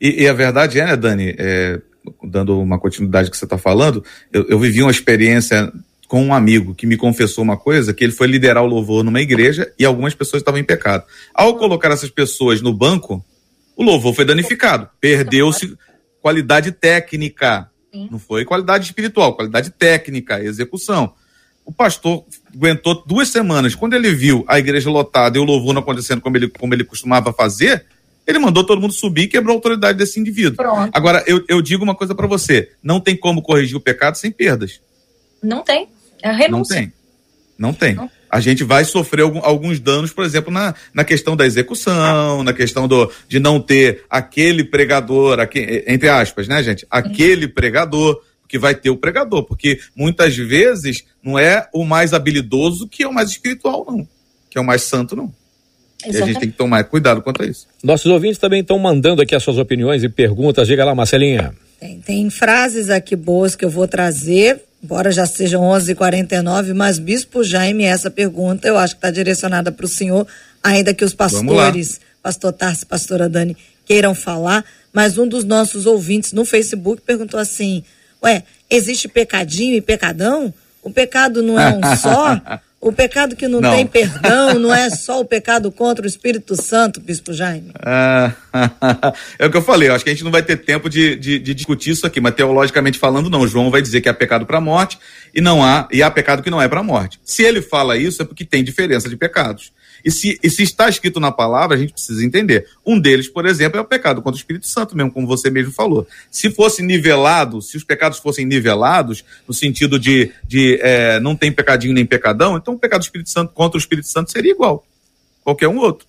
E, 0.00 0.22
e, 0.22 0.28
a 0.28 0.32
verdade 0.32 0.78
é, 0.78 0.86
né, 0.86 0.96
Dani, 0.96 1.34
é, 1.36 1.80
dando 2.22 2.60
uma 2.60 2.78
continuidade 2.78 3.30
que 3.30 3.36
você 3.36 3.44
está 3.44 3.58
falando, 3.58 4.04
eu, 4.32 4.46
eu 4.48 4.58
vivi 4.58 4.82
uma 4.82 4.90
experiência 4.90 5.72
com 6.12 6.22
um 6.22 6.34
amigo 6.34 6.74
que 6.74 6.84
me 6.84 6.98
confessou 6.98 7.42
uma 7.42 7.56
coisa, 7.56 7.94
que 7.94 8.04
ele 8.04 8.12
foi 8.12 8.26
liderar 8.26 8.62
o 8.62 8.66
louvor 8.66 9.02
numa 9.02 9.22
igreja 9.22 9.72
e 9.78 9.84
algumas 9.86 10.14
pessoas 10.14 10.42
estavam 10.42 10.60
em 10.60 10.62
pecado. 10.62 11.04
Ao 11.32 11.56
colocar 11.56 11.90
essas 11.90 12.10
pessoas 12.10 12.60
no 12.60 12.70
banco, 12.70 13.24
o 13.74 13.82
louvor 13.82 14.14
foi 14.14 14.26
danificado. 14.26 14.90
Perdeu-se 15.00 15.74
qualidade 16.20 16.70
técnica. 16.70 17.70
Não 18.10 18.18
foi 18.18 18.44
qualidade 18.44 18.84
espiritual, 18.84 19.34
qualidade 19.34 19.70
técnica, 19.70 20.38
execução. 20.44 21.14
O 21.64 21.72
pastor 21.72 22.26
aguentou 22.54 23.02
duas 23.06 23.28
semanas. 23.28 23.74
Quando 23.74 23.94
ele 23.94 24.12
viu 24.12 24.44
a 24.46 24.58
igreja 24.58 24.90
lotada 24.90 25.38
e 25.38 25.40
o 25.40 25.44
louvor 25.44 25.72
não 25.72 25.80
acontecendo 25.80 26.20
como 26.20 26.36
ele, 26.36 26.50
como 26.50 26.74
ele 26.74 26.84
costumava 26.84 27.32
fazer, 27.32 27.86
ele 28.26 28.38
mandou 28.38 28.66
todo 28.66 28.82
mundo 28.82 28.92
subir 28.92 29.22
e 29.22 29.28
quebrou 29.28 29.54
a 29.54 29.56
autoridade 29.56 29.96
desse 29.96 30.20
indivíduo. 30.20 30.56
Pronto. 30.56 30.90
Agora, 30.92 31.24
eu, 31.26 31.42
eu 31.48 31.62
digo 31.62 31.82
uma 31.82 31.94
coisa 31.94 32.14
para 32.14 32.26
você: 32.26 32.70
não 32.82 33.00
tem 33.00 33.16
como 33.16 33.40
corrigir 33.40 33.78
o 33.78 33.80
pecado 33.80 34.18
sem 34.18 34.30
perdas. 34.30 34.78
Não 35.42 35.62
tem. 35.62 35.88
É 36.22 36.28
a 36.28 36.32
renúncia. 36.32 36.76
Não 36.76 36.82
tem. 36.82 36.92
Não 37.58 37.74
tem. 37.74 37.94
Não. 37.94 38.10
A 38.30 38.40
gente 38.40 38.64
vai 38.64 38.84
sofrer 38.84 39.22
algum, 39.22 39.40
alguns 39.44 39.78
danos, 39.78 40.10
por 40.10 40.24
exemplo, 40.24 40.50
na, 40.50 40.74
na 40.94 41.04
questão 41.04 41.36
da 41.36 41.44
execução, 41.44 42.42
na 42.42 42.52
questão 42.54 42.88
do, 42.88 43.10
de 43.28 43.38
não 43.38 43.60
ter 43.60 44.04
aquele 44.08 44.64
pregador, 44.64 45.38
aqui, 45.38 45.84
entre 45.86 46.08
aspas, 46.08 46.48
né, 46.48 46.62
gente? 46.62 46.86
Aquele 46.90 47.46
pregador, 47.46 48.18
que 48.52 48.58
vai 48.58 48.74
ter 48.74 48.90
o 48.90 48.96
pregador, 48.98 49.44
porque 49.44 49.80
muitas 49.96 50.36
vezes 50.36 51.06
não 51.24 51.38
é 51.38 51.66
o 51.72 51.86
mais 51.86 52.12
habilidoso 52.12 52.86
que 52.86 53.02
é 53.02 53.08
o 53.08 53.12
mais 53.12 53.30
espiritual, 53.30 53.86
não. 53.88 54.06
Que 54.50 54.58
é 54.58 54.60
o 54.60 54.64
mais 54.64 54.82
santo, 54.82 55.16
não. 55.16 55.32
Exatamente. 56.04 56.18
E 56.18 56.22
a 56.22 56.26
gente 56.26 56.38
tem 56.38 56.50
que 56.50 56.56
tomar 56.58 56.84
cuidado 56.84 57.22
quanto 57.22 57.42
a 57.42 57.46
isso. 57.46 57.66
Nossos 57.82 58.12
ouvintes 58.12 58.36
também 58.36 58.60
estão 58.60 58.78
mandando 58.78 59.22
aqui 59.22 59.34
as 59.34 59.42
suas 59.42 59.56
opiniões 59.56 60.04
e 60.04 60.08
perguntas. 60.10 60.68
Diga 60.68 60.84
lá, 60.84 60.94
Marcelinha. 60.94 61.54
Tem, 61.80 61.98
tem 62.02 62.28
frases 62.28 62.90
aqui 62.90 63.16
boas 63.16 63.56
que 63.56 63.64
eu 63.64 63.70
vou 63.70 63.88
trazer, 63.88 64.62
embora 64.82 65.12
já 65.12 65.26
sejam 65.26 65.62
11h49, 65.62 66.74
mas 66.74 66.98
Bispo 66.98 67.44
Jaime, 67.44 67.84
essa 67.84 68.10
pergunta 68.10 68.66
eu 68.66 68.76
acho 68.76 68.94
que 68.94 68.98
está 68.98 69.10
direcionada 69.10 69.70
para 69.70 69.86
o 69.86 69.88
senhor, 69.88 70.26
ainda 70.62 70.92
que 70.92 71.04
os 71.04 71.14
pastores, 71.14 72.00
pastor 72.22 72.52
Tarso, 72.52 72.86
pastora 72.86 73.28
Dani, 73.28 73.56
queiram 73.84 74.14
falar, 74.14 74.64
mas 74.92 75.18
um 75.18 75.26
dos 75.26 75.44
nossos 75.44 75.86
ouvintes 75.86 76.32
no 76.32 76.44
Facebook 76.44 77.02
perguntou 77.02 77.38
assim: 77.38 77.84
Ué, 78.22 78.42
existe 78.68 79.08
pecadinho 79.08 79.74
e 79.74 79.80
pecadão? 79.80 80.52
O 80.82 80.90
pecado 80.90 81.42
não 81.42 81.58
é 81.58 81.74
um 81.74 81.96
só? 81.96 82.40
O 82.82 82.92
pecado 82.92 83.36
que 83.36 83.46
não, 83.46 83.60
não, 83.60 83.76
tem 83.76 83.86
perdão 83.86 84.54
não 84.58 84.74
é 84.74 84.90
só 84.90 85.20
o 85.20 85.24
pecado 85.24 85.70
contra 85.70 86.04
o 86.04 86.08
Espírito 86.08 86.60
Santo, 86.60 87.00
Bispo 87.00 87.32
Jaime? 87.32 87.70
Ah, 87.78 88.32
é 89.38 89.46
o 89.46 89.50
que 89.52 89.56
eu 89.56 89.62
falei, 89.62 89.88
eu 89.88 89.94
acho 89.94 90.02
que 90.02 90.10
a 90.10 90.12
gente 90.12 90.24
não 90.24 90.32
vai 90.32 90.42
ter 90.42 90.56
tempo 90.56 90.90
de, 90.90 91.14
de, 91.14 91.38
de 91.38 91.54
discutir 91.54 91.90
isso 91.90 92.04
aqui, 92.04 92.20
mas 92.20 92.34
teologicamente 92.34 92.98
falando, 92.98 93.30
não. 93.30 93.46
João 93.46 93.70
vai 93.70 93.80
dizer 93.80 94.00
que 94.00 94.08
há 94.08 94.14
pecado 94.14 94.44
para 94.44 94.58
a 94.58 94.60
morte 94.60 94.98
e 95.32 95.40
não 95.40 95.62
há, 95.62 95.86
e 95.92 96.02
há 96.02 96.10
pecado 96.10 96.42
que 96.42 96.50
não 96.50 96.60
é 96.60 96.66
para 96.66 96.80
a 96.80 96.82
morte. 96.82 97.20
Se 97.24 97.44
ele 97.44 97.62
fala 97.62 97.96
isso, 97.96 98.20
é 98.20 98.24
porque 98.24 98.44
tem 98.44 98.64
diferença 98.64 99.08
de 99.08 99.16
pecados. 99.16 99.70
E 100.04 100.10
se, 100.10 100.38
e 100.42 100.50
se 100.50 100.62
está 100.62 100.88
escrito 100.88 101.20
na 101.20 101.30
palavra, 101.30 101.76
a 101.76 101.78
gente 101.78 101.92
precisa 101.92 102.24
entender. 102.24 102.66
Um 102.84 102.98
deles, 102.98 103.28
por 103.28 103.46
exemplo, 103.46 103.78
é 103.78 103.80
o 103.80 103.84
pecado 103.84 104.22
contra 104.22 104.36
o 104.36 104.38
Espírito 104.38 104.66
Santo, 104.66 104.96
mesmo 104.96 105.12
como 105.12 105.26
você 105.26 105.50
mesmo 105.50 105.72
falou. 105.72 106.06
Se 106.30 106.50
fosse 106.50 106.82
nivelado, 106.82 107.62
se 107.62 107.76
os 107.76 107.84
pecados 107.84 108.18
fossem 108.18 108.44
nivelados, 108.44 109.24
no 109.46 109.54
sentido 109.54 109.98
de, 109.98 110.32
de 110.46 110.78
é, 110.82 111.20
não 111.20 111.36
tem 111.36 111.52
pecadinho 111.52 111.94
nem 111.94 112.06
pecadão, 112.06 112.56
então 112.56 112.74
o 112.74 112.78
pecado 112.78 113.00
do 113.00 113.04
Espírito 113.04 113.30
Santo 113.30 113.52
contra 113.52 113.76
o 113.76 113.80
Espírito 113.80 114.08
Santo 114.08 114.30
seria 114.30 114.52
igual. 114.52 114.84
Qualquer 115.44 115.68
um 115.68 115.78
outro. 115.78 116.06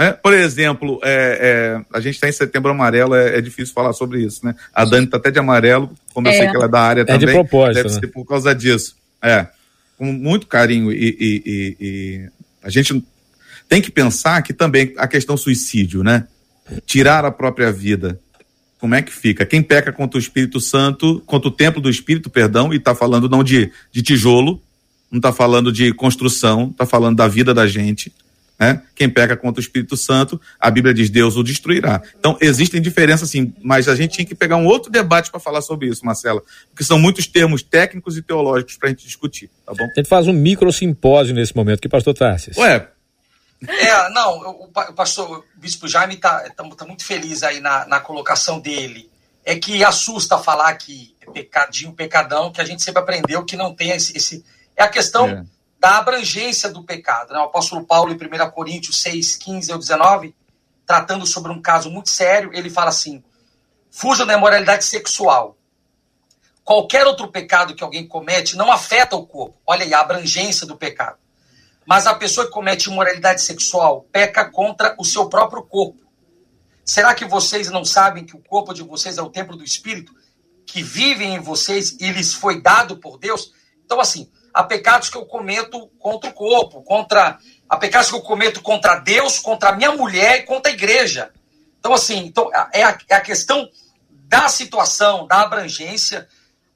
Né? 0.00 0.12
Por 0.12 0.32
exemplo, 0.32 0.98
é, 1.04 1.82
é, 1.82 1.96
a 1.96 2.00
gente 2.00 2.14
está 2.14 2.26
em 2.26 2.32
setembro 2.32 2.70
amarelo, 2.70 3.14
é, 3.14 3.36
é, 3.36 3.40
difícil 3.42 3.74
falar 3.74 3.92
sobre 3.92 4.22
isso, 4.22 4.46
né? 4.46 4.54
A 4.74 4.84
Dani 4.84 5.04
está 5.04 5.18
até 5.18 5.30
de 5.30 5.38
amarelo, 5.38 5.90
como 6.14 6.26
eu 6.26 6.32
sei 6.32 6.46
é. 6.46 6.50
que 6.50 6.56
ela 6.56 6.64
é 6.64 6.68
da 6.68 6.80
área 6.80 7.04
também. 7.04 7.22
É 7.22 7.26
de 7.26 7.32
propósito. 7.34 7.74
Deve 7.74 7.94
né? 7.94 8.00
ser 8.00 8.06
por 8.06 8.24
causa 8.24 8.54
disso. 8.54 8.96
É. 9.20 9.46
Com 9.98 10.06
muito 10.06 10.46
carinho 10.46 10.90
e, 10.90 10.96
e, 10.96 11.42
e, 11.44 11.76
e 11.78 12.28
a 12.62 12.70
gente 12.70 13.04
tem 13.70 13.80
que 13.80 13.90
pensar 13.92 14.42
que 14.42 14.52
também 14.52 14.92
a 14.96 15.06
questão 15.06 15.36
suicídio, 15.36 16.02
né? 16.02 16.26
Tirar 16.84 17.24
a 17.24 17.30
própria 17.30 17.70
vida. 17.70 18.20
Como 18.80 18.96
é 18.96 19.00
que 19.00 19.12
fica? 19.12 19.46
Quem 19.46 19.62
peca 19.62 19.92
contra 19.92 20.18
o 20.18 20.20
Espírito 20.20 20.60
Santo, 20.60 21.22
contra 21.24 21.48
o 21.48 21.52
templo 21.52 21.80
do 21.80 21.88
Espírito, 21.88 22.28
perdão, 22.28 22.74
e 22.74 22.78
está 22.78 22.96
falando 22.96 23.28
não 23.28 23.44
de, 23.44 23.70
de 23.92 24.02
tijolo, 24.02 24.60
não 25.08 25.18
está 25.18 25.32
falando 25.32 25.72
de 25.72 25.92
construção, 25.94 26.70
está 26.72 26.84
falando 26.84 27.16
da 27.18 27.28
vida 27.28 27.54
da 27.54 27.68
gente. 27.68 28.12
Né? 28.58 28.82
Quem 28.92 29.08
peca 29.08 29.36
contra 29.36 29.60
o 29.60 29.62
Espírito 29.62 29.96
Santo, 29.96 30.40
a 30.58 30.68
Bíblia 30.68 30.92
diz 30.92 31.08
Deus 31.08 31.36
o 31.36 31.44
destruirá. 31.44 32.02
Então, 32.18 32.36
existem 32.40 32.82
diferenças 32.82 33.30
sim, 33.30 33.54
mas 33.62 33.86
a 33.86 33.94
gente 33.94 34.14
tinha 34.16 34.26
que 34.26 34.34
pegar 34.34 34.56
um 34.56 34.66
outro 34.66 34.90
debate 34.90 35.30
para 35.30 35.38
falar 35.38 35.62
sobre 35.62 35.86
isso, 35.86 36.04
Marcela, 36.04 36.42
porque 36.70 36.82
são 36.82 36.98
muitos 36.98 37.28
termos 37.28 37.62
técnicos 37.62 38.16
e 38.16 38.22
teológicos 38.22 38.76
para 38.76 38.88
a 38.88 38.90
gente 38.90 39.06
discutir, 39.06 39.48
tá 39.64 39.72
bom? 39.72 39.84
A 39.84 40.00
gente 40.00 40.08
faz 40.08 40.26
um 40.26 40.32
micro 40.32 40.72
simpósio 40.72 41.36
nesse 41.36 41.54
momento, 41.54 41.80
que 41.80 41.88
pastor 41.88 42.14
Tarsis. 42.14 42.56
Ué, 42.56 42.88
é, 43.68 44.08
não, 44.10 44.38
o, 44.38 44.64
o 44.64 44.94
pastor 44.94 45.38
o 45.38 45.44
Bispo 45.54 45.86
Jaime 45.86 46.14
está 46.14 46.48
tá, 46.50 46.64
tá 46.64 46.84
muito 46.86 47.04
feliz 47.04 47.42
aí 47.42 47.60
na, 47.60 47.86
na 47.86 48.00
colocação 48.00 48.58
dele. 48.58 49.10
É 49.44 49.56
que 49.56 49.82
assusta 49.84 50.38
falar 50.38 50.74
que 50.74 51.14
é 51.20 51.30
pecadinho, 51.30 51.92
pecadão, 51.92 52.52
que 52.52 52.60
a 52.60 52.64
gente 52.64 52.82
sempre 52.82 53.02
aprendeu 53.02 53.44
que 53.44 53.56
não 53.56 53.74
tem 53.74 53.90
esse. 53.90 54.16
esse 54.16 54.44
é 54.76 54.82
a 54.82 54.88
questão 54.88 55.28
é. 55.28 55.44
da 55.78 55.98
abrangência 55.98 56.70
do 56.70 56.82
pecado. 56.82 57.32
Né? 57.32 57.38
O 57.38 57.44
apóstolo 57.44 57.84
Paulo, 57.84 58.12
em 58.12 58.16
1 58.16 58.50
Coríntios 58.50 59.00
6, 59.02 59.36
15 59.36 59.72
ao 59.72 59.78
19, 59.78 60.34
tratando 60.86 61.26
sobre 61.26 61.52
um 61.52 61.60
caso 61.60 61.90
muito 61.90 62.10
sério, 62.10 62.50
ele 62.52 62.70
fala 62.70 62.88
assim: 62.88 63.22
fuja 63.90 64.24
da 64.24 64.34
imoralidade 64.34 64.84
sexual. 64.84 65.56
Qualquer 66.64 67.06
outro 67.06 67.28
pecado 67.28 67.74
que 67.74 67.82
alguém 67.82 68.06
comete 68.06 68.56
não 68.56 68.70
afeta 68.72 69.16
o 69.16 69.26
corpo. 69.26 69.60
Olha 69.66 69.84
aí 69.84 69.92
a 69.92 70.00
abrangência 70.00 70.66
do 70.66 70.76
pecado. 70.76 71.18
Mas 71.90 72.06
a 72.06 72.14
pessoa 72.14 72.46
que 72.46 72.52
comete 72.52 72.88
imoralidade 72.88 73.42
sexual 73.42 74.06
peca 74.12 74.48
contra 74.48 74.94
o 74.96 75.04
seu 75.04 75.28
próprio 75.28 75.64
corpo. 75.64 75.98
Será 76.84 77.12
que 77.16 77.24
vocês 77.24 77.68
não 77.68 77.84
sabem 77.84 78.24
que 78.24 78.36
o 78.36 78.38
corpo 78.38 78.72
de 78.72 78.84
vocês 78.84 79.18
é 79.18 79.22
o 79.22 79.28
templo 79.28 79.56
do 79.56 79.64
Espírito, 79.64 80.14
que 80.64 80.84
vivem 80.84 81.34
em 81.34 81.40
vocês 81.40 81.96
e 81.98 82.12
lhes 82.12 82.32
foi 82.32 82.62
dado 82.62 82.98
por 82.98 83.18
Deus? 83.18 83.52
Então, 83.84 83.98
assim, 83.98 84.30
há 84.54 84.62
pecados 84.62 85.10
que 85.10 85.16
eu 85.16 85.26
cometo 85.26 85.88
contra 85.98 86.30
o 86.30 86.32
corpo, 86.32 86.80
contra. 86.84 87.40
Há 87.68 87.76
pecados 87.76 88.08
que 88.08 88.14
eu 88.14 88.22
cometo 88.22 88.62
contra 88.62 89.00
Deus, 89.00 89.40
contra 89.40 89.70
a 89.70 89.76
minha 89.76 89.90
mulher 89.90 90.38
e 90.38 90.42
contra 90.44 90.70
a 90.70 90.74
igreja. 90.74 91.32
Então, 91.80 91.92
assim, 91.92 92.18
então, 92.18 92.52
é, 92.72 92.84
a, 92.84 92.96
é 93.08 93.14
a 93.16 93.20
questão 93.20 93.68
da 94.28 94.48
situação, 94.48 95.26
da 95.26 95.40
abrangência 95.40 96.28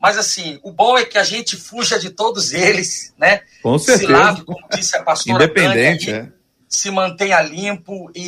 mas 0.05 0.19
assim, 0.19 0.61
o 0.63 0.71
bom 0.71 0.99
é 0.99 1.05
que 1.07 1.17
a 1.17 1.25
gente 1.25 1.57
fuja 1.57 1.99
de 1.99 2.11
todos 2.11 2.53
eles, 2.53 3.15
né? 3.17 3.41
Com 3.63 3.79
certeza. 3.79 4.07
Se 4.07 4.13
lave, 4.13 4.45
como 4.45 4.69
disse 4.71 4.95
a 4.99 5.03
pastora 5.03 5.43
Independente, 5.43 6.07
Tânia, 6.13 6.31
é. 6.31 6.33
se 6.69 6.91
mantenha 6.91 7.41
limpo 7.41 8.11
e, 8.15 8.21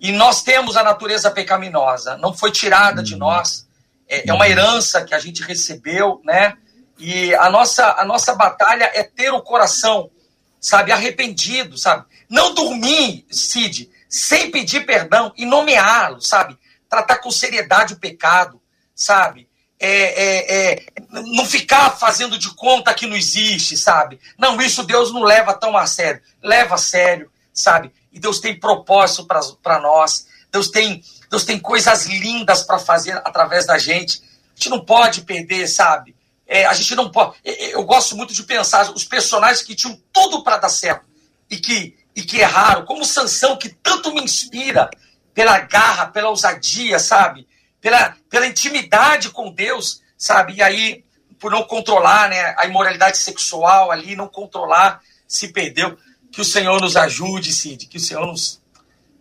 e, 0.00 0.10
e, 0.10 0.12
nós 0.12 0.44
temos 0.44 0.76
a 0.76 0.84
natureza 0.84 1.28
pecaminosa, 1.28 2.16
não 2.18 2.32
foi 2.32 2.52
tirada 2.52 3.00
hum. 3.00 3.04
de 3.04 3.14
uhum. 3.14 3.18
nós, 3.18 3.66
é, 4.08 4.30
é, 4.30 4.32
uma 4.32 4.44
uhum. 4.44 4.50
herança 4.52 5.04
que 5.04 5.12
a 5.12 5.18
gente 5.18 5.42
recebeu, 5.42 6.20
né? 6.24 6.56
E 6.96 7.34
a 7.34 7.50
nossa, 7.50 7.96
a 7.98 8.04
nossa 8.04 8.36
batalha 8.36 8.88
é 8.94 9.02
ter 9.02 9.32
o 9.32 9.42
coração, 9.42 10.12
sabe, 10.60 10.92
arrependido, 10.92 11.76
sabe? 11.76 12.04
Não 12.30 12.54
dormir, 12.54 13.26
Cid, 13.28 13.90
sem 14.08 14.52
pedir 14.52 14.86
perdão 14.86 15.32
e 15.36 15.44
nomeá-lo, 15.44 16.20
sabe? 16.20 16.56
Tratar 16.88 17.16
com 17.16 17.32
seriedade 17.32 17.94
o 17.94 17.98
pecado, 17.98 18.62
sabe? 18.94 19.47
É, 19.80 19.90
é, 19.90 20.72
é, 20.72 20.86
não 21.10 21.46
ficar 21.46 21.90
fazendo 21.90 22.38
de 22.38 22.52
conta 22.54 22.92
que 22.92 23.06
não 23.06 23.16
existe, 23.16 23.76
sabe? 23.76 24.18
Não, 24.36 24.60
isso 24.60 24.82
Deus 24.82 25.12
não 25.12 25.22
leva 25.22 25.54
tão 25.54 25.76
a 25.76 25.86
sério. 25.86 26.20
Leva 26.42 26.74
a 26.74 26.78
sério, 26.78 27.30
sabe? 27.52 27.92
E 28.12 28.18
Deus 28.18 28.40
tem 28.40 28.58
propósito 28.58 29.26
para 29.26 29.78
nós. 29.80 30.26
Deus 30.50 30.68
tem, 30.68 31.02
Deus 31.30 31.44
tem 31.44 31.58
coisas 31.58 32.06
lindas 32.06 32.62
para 32.62 32.78
fazer 32.78 33.12
através 33.24 33.66
da 33.66 33.78
gente. 33.78 34.20
A 34.20 34.54
gente 34.56 34.70
não 34.70 34.84
pode 34.84 35.22
perder, 35.22 35.68
sabe? 35.68 36.16
É, 36.46 36.64
a 36.64 36.74
gente 36.74 36.94
não 36.94 37.10
pode. 37.10 37.36
Eu 37.44 37.84
gosto 37.84 38.16
muito 38.16 38.34
de 38.34 38.42
pensar 38.42 38.90
os 38.90 39.04
personagens 39.04 39.62
que 39.62 39.76
tinham 39.76 40.00
tudo 40.12 40.42
para 40.42 40.56
dar 40.56 40.70
certo 40.70 41.04
e 41.48 41.56
que, 41.56 41.96
e 42.16 42.22
que 42.22 42.38
erraram, 42.38 42.84
como 42.84 43.04
Sansão, 43.04 43.56
que 43.56 43.68
tanto 43.68 44.12
me 44.12 44.22
inspira 44.22 44.90
pela 45.32 45.60
garra, 45.60 46.06
pela 46.06 46.30
ousadia, 46.30 46.98
sabe? 46.98 47.46
Pela, 47.80 48.16
pela 48.28 48.46
intimidade 48.46 49.30
com 49.30 49.52
Deus, 49.52 50.02
sabe? 50.16 50.54
E 50.54 50.62
aí, 50.62 51.04
por 51.38 51.50
não 51.50 51.64
controlar 51.64 52.28
né, 52.28 52.54
a 52.58 52.66
imoralidade 52.66 53.18
sexual 53.18 53.90
ali, 53.90 54.16
não 54.16 54.28
controlar, 54.28 55.00
se 55.26 55.48
perdeu. 55.48 55.96
Que 56.30 56.40
o 56.40 56.44
Senhor 56.44 56.80
nos 56.80 56.96
ajude, 56.96 57.52
Cid, 57.52 57.86
que 57.86 57.96
o 57.96 58.00
Senhor 58.00 58.26
nos, 58.26 58.60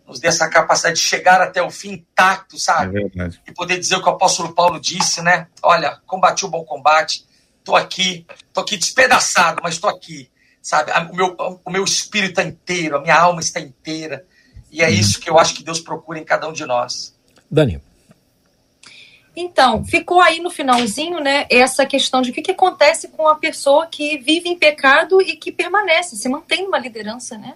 nos 0.06 0.20
dê 0.20 0.28
essa 0.28 0.50
capacidade 0.50 0.96
de 0.96 1.02
chegar 1.02 1.42
até 1.42 1.62
o 1.62 1.72
fim 1.72 1.92
intacto, 1.94 2.60
sabe? 2.60 3.00
É 3.18 3.30
e 3.48 3.54
poder 3.54 3.80
dizer 3.80 3.96
o 3.96 4.02
que 4.02 4.10
o 4.10 4.12
apóstolo 4.12 4.54
Paulo 4.54 4.80
disse, 4.80 5.22
né? 5.22 5.48
Olha, 5.62 6.02
combati 6.06 6.46
o 6.46 6.50
bom 6.50 6.66
combate, 6.66 7.26
tô 7.64 7.76
aqui, 7.76 8.26
tô 8.52 8.62
aqui 8.62 8.76
despedaçado, 8.76 9.62
mas 9.64 9.78
tô 9.78 9.88
aqui, 9.88 10.30
sabe? 10.62 10.92
O 11.12 11.16
meu, 11.16 11.36
o 11.64 11.72
meu 11.72 11.84
espírito 11.84 12.40
está 12.40 12.44
inteiro, 12.44 12.98
a 12.98 13.02
minha 13.02 13.18
alma 13.18 13.40
está 13.40 13.60
inteira. 13.60 14.26
E 14.70 14.82
é 14.82 14.88
uhum. 14.88 14.94
isso 14.94 15.20
que 15.20 15.30
eu 15.30 15.40
acho 15.40 15.54
que 15.54 15.64
Deus 15.64 15.80
procura 15.80 16.20
em 16.20 16.26
cada 16.26 16.48
um 16.48 16.54
de 16.54 16.66
nós. 16.66 17.18
Daniel. 17.50 17.82
Então, 19.40 19.86
ficou 19.86 20.20
aí 20.20 20.40
no 20.40 20.50
finalzinho, 20.50 21.20
né, 21.20 21.46
essa 21.48 21.86
questão 21.86 22.24
de 22.24 22.32
o 22.32 22.34
que, 22.34 22.42
que 22.42 22.50
acontece 22.50 23.08
com 23.10 23.28
a 23.28 23.36
pessoa 23.36 23.86
que 23.86 24.18
vive 24.18 24.50
em 24.50 24.58
pecado 24.58 25.22
e 25.22 25.36
que 25.36 25.52
permanece, 25.52 26.16
se 26.16 26.28
mantém 26.28 26.64
numa 26.64 26.80
liderança, 26.80 27.38
né? 27.38 27.54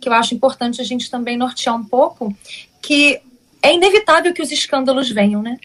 Que 0.00 0.08
eu 0.08 0.12
acho 0.14 0.34
importante 0.34 0.80
a 0.80 0.84
gente 0.84 1.08
também 1.08 1.36
nortear 1.36 1.76
um 1.76 1.84
pouco, 1.84 2.36
que 2.82 3.20
é 3.62 3.72
inevitável 3.72 4.34
que 4.34 4.42
os 4.42 4.50
escândalos 4.50 5.08
venham, 5.10 5.40
né? 5.40 5.58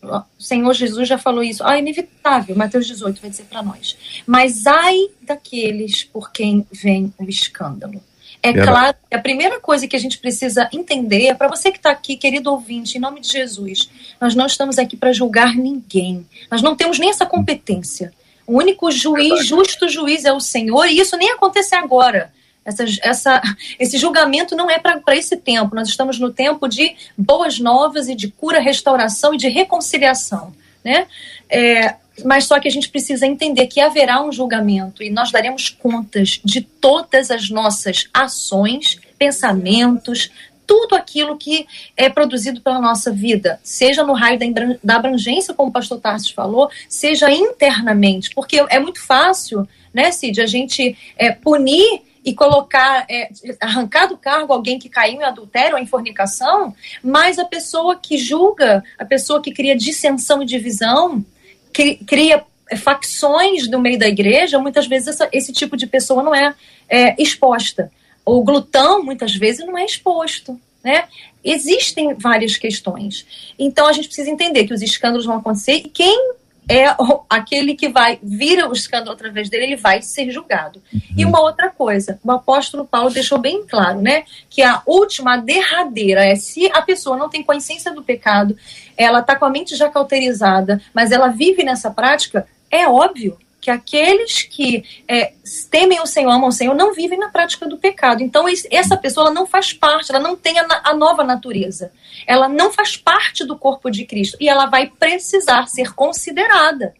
O 0.00 0.22
Senhor 0.38 0.72
Jesus 0.72 1.08
já 1.08 1.18
falou 1.18 1.42
isso. 1.42 1.64
Ah, 1.64 1.74
é 1.74 1.80
inevitável, 1.80 2.54
Mateus 2.54 2.86
18 2.86 3.20
vai 3.20 3.30
dizer 3.30 3.46
para 3.50 3.64
nós. 3.64 4.22
Mas 4.24 4.64
ai 4.64 4.96
daqueles 5.22 6.04
por 6.04 6.30
quem 6.30 6.64
vem 6.70 7.12
o 7.18 7.24
escândalo. 7.24 8.00
É 8.42 8.52
claro 8.52 8.96
que 9.08 9.14
a 9.14 9.20
primeira 9.20 9.60
coisa 9.60 9.86
que 9.86 9.94
a 9.94 9.98
gente 9.98 10.18
precisa 10.18 10.68
entender 10.72 11.26
é 11.26 11.34
para 11.34 11.48
você 11.48 11.70
que 11.70 11.76
está 11.76 11.90
aqui, 11.90 12.16
querido 12.16 12.50
ouvinte, 12.50 12.96
em 12.96 13.00
nome 13.00 13.20
de 13.20 13.28
Jesus, 13.28 13.90
nós 14.20 14.34
não 14.34 14.46
estamos 14.46 14.78
aqui 14.78 14.96
para 14.96 15.12
julgar 15.12 15.54
ninguém. 15.54 16.26
Nós 16.50 16.62
não 16.62 16.74
temos 16.74 16.98
nem 16.98 17.10
essa 17.10 17.26
competência. 17.26 18.12
O 18.46 18.56
único 18.56 18.90
juiz, 18.90 19.46
justo 19.46 19.88
juiz 19.88 20.24
é 20.24 20.32
o 20.32 20.40
Senhor, 20.40 20.86
e 20.86 20.98
isso 20.98 21.16
nem 21.16 21.30
acontece 21.30 21.74
agora. 21.74 22.32
Essa, 22.64 22.84
essa, 23.02 23.42
esse 23.78 23.98
julgamento 23.98 24.56
não 24.56 24.70
é 24.70 24.78
para 24.78 25.16
esse 25.16 25.36
tempo. 25.36 25.74
Nós 25.74 25.88
estamos 25.88 26.18
no 26.18 26.30
tempo 26.30 26.68
de 26.68 26.94
boas 27.16 27.58
novas 27.58 28.08
e 28.08 28.14
de 28.14 28.28
cura, 28.28 28.60
restauração 28.60 29.34
e 29.34 29.38
de 29.38 29.48
reconciliação. 29.48 30.52
Né? 30.84 31.06
É, 31.48 31.94
mas 32.24 32.44
só 32.44 32.58
que 32.58 32.68
a 32.68 32.70
gente 32.70 32.88
precisa 32.88 33.26
entender 33.26 33.66
que 33.66 33.80
haverá 33.80 34.22
um 34.22 34.32
julgamento 34.32 35.02
e 35.02 35.10
nós 35.10 35.30
daremos 35.30 35.68
contas 35.68 36.40
de 36.44 36.60
todas 36.60 37.30
as 37.30 37.50
nossas 37.50 38.08
ações 38.12 38.98
pensamentos, 39.18 40.30
tudo 40.66 40.94
aquilo 40.94 41.36
que 41.36 41.66
é 41.96 42.08
produzido 42.08 42.60
pela 42.60 42.80
nossa 42.80 43.10
vida, 43.10 43.58
seja 43.62 44.04
no 44.04 44.12
raio 44.12 44.38
da 44.82 44.96
abrangência, 44.96 45.52
como 45.52 45.70
o 45.70 45.72
pastor 45.72 46.00
Tarsis 46.00 46.30
falou, 46.30 46.70
seja 46.88 47.28
internamente, 47.28 48.30
porque 48.32 48.64
é 48.68 48.78
muito 48.78 49.04
fácil, 49.04 49.68
né, 49.92 50.12
Cid, 50.12 50.40
a 50.40 50.46
gente 50.46 50.96
é, 51.16 51.32
punir 51.32 52.02
e 52.24 52.32
colocar, 52.34 53.04
é, 53.10 53.30
arrancar 53.60 54.06
do 54.06 54.16
cargo 54.16 54.52
alguém 54.52 54.78
que 54.78 54.88
caiu 54.88 55.20
em 55.20 55.24
adultério 55.24 55.74
ou 55.74 55.82
em 55.82 55.86
fornicação, 55.86 56.72
mas 57.02 57.38
a 57.38 57.44
pessoa 57.44 57.96
que 57.96 58.16
julga, 58.16 58.84
a 58.98 59.04
pessoa 59.04 59.42
que 59.42 59.52
cria 59.52 59.76
dissensão 59.76 60.40
e 60.40 60.46
divisão, 60.46 61.24
cria 61.72 62.44
facções 62.76 63.68
no 63.68 63.80
meio 63.80 63.98
da 63.98 64.08
igreja, 64.08 64.58
muitas 64.58 64.86
vezes 64.86 65.08
essa, 65.08 65.28
esse 65.32 65.52
tipo 65.52 65.76
de 65.76 65.86
pessoa 65.86 66.22
não 66.22 66.34
é, 66.34 66.54
é 66.88 67.20
exposta. 67.20 67.90
O 68.24 68.42
glutão, 68.42 69.02
muitas 69.02 69.34
vezes, 69.34 69.66
não 69.66 69.76
é 69.76 69.84
exposto. 69.84 70.58
Né? 70.82 71.04
Existem 71.44 72.14
várias 72.14 72.56
questões. 72.56 73.52
Então 73.58 73.86
a 73.86 73.92
gente 73.92 74.06
precisa 74.06 74.30
entender 74.30 74.66
que 74.66 74.74
os 74.74 74.82
escândalos 74.82 75.26
vão 75.26 75.36
acontecer 75.36 75.74
e 75.74 75.88
quem 75.88 76.32
é 76.70 76.94
aquele 77.28 77.74
que 77.74 77.88
vai 77.88 78.20
vir 78.22 78.64
o 78.64 78.72
escândalo 78.72 79.10
através 79.10 79.50
dele, 79.50 79.64
ele 79.64 79.76
vai 79.76 80.00
ser 80.02 80.30
julgado. 80.30 80.80
Uhum. 80.94 81.00
E 81.16 81.24
uma 81.24 81.40
outra 81.40 81.68
coisa, 81.68 82.20
o 82.22 82.30
apóstolo 82.30 82.84
Paulo 82.84 83.10
deixou 83.10 83.38
bem 83.38 83.66
claro, 83.66 84.00
né, 84.00 84.22
que 84.48 84.62
a 84.62 84.80
última, 84.86 85.34
a 85.34 85.36
derradeira 85.36 86.24
é 86.24 86.36
se 86.36 86.70
a 86.72 86.80
pessoa 86.80 87.16
não 87.16 87.28
tem 87.28 87.42
consciência 87.42 87.92
do 87.92 88.04
pecado, 88.04 88.56
ela 88.96 89.18
está 89.18 89.34
com 89.34 89.44
a 89.44 89.50
mente 89.50 89.74
já 89.74 89.90
cauterizada, 89.90 90.80
mas 90.94 91.10
ela 91.10 91.26
vive 91.26 91.64
nessa 91.64 91.90
prática, 91.90 92.46
é 92.70 92.86
óbvio 92.86 93.36
que 93.60 93.70
aqueles 93.70 94.42
que 94.42 94.84
é, 95.06 95.32
temem 95.70 96.00
o 96.00 96.06
Senhor, 96.06 96.30
amam 96.30 96.48
o 96.48 96.52
Senhor, 96.52 96.74
não 96.74 96.94
vivem 96.94 97.18
na 97.18 97.28
prática 97.28 97.66
do 97.66 97.76
pecado. 97.76 98.22
Então, 98.22 98.46
essa 98.70 98.96
pessoa 98.96 99.30
não 99.30 99.46
faz 99.46 99.72
parte, 99.72 100.10
ela 100.10 100.18
não 100.18 100.34
tem 100.34 100.58
a, 100.58 100.66
a, 100.84 100.94
nova 100.94 101.22
natureza. 101.22 101.92
Ela 102.26 102.48
não 102.48 102.72
faz 102.72 102.96
parte 102.96 103.44
do 103.44 103.56
corpo 103.56 103.90
de 103.90 104.04
Cristo. 104.06 104.36
E 104.40 104.48
ela 104.48 104.66
vai 104.66 104.86
precisar 104.86 105.66
ser 105.68 105.94
considerada 105.94 106.94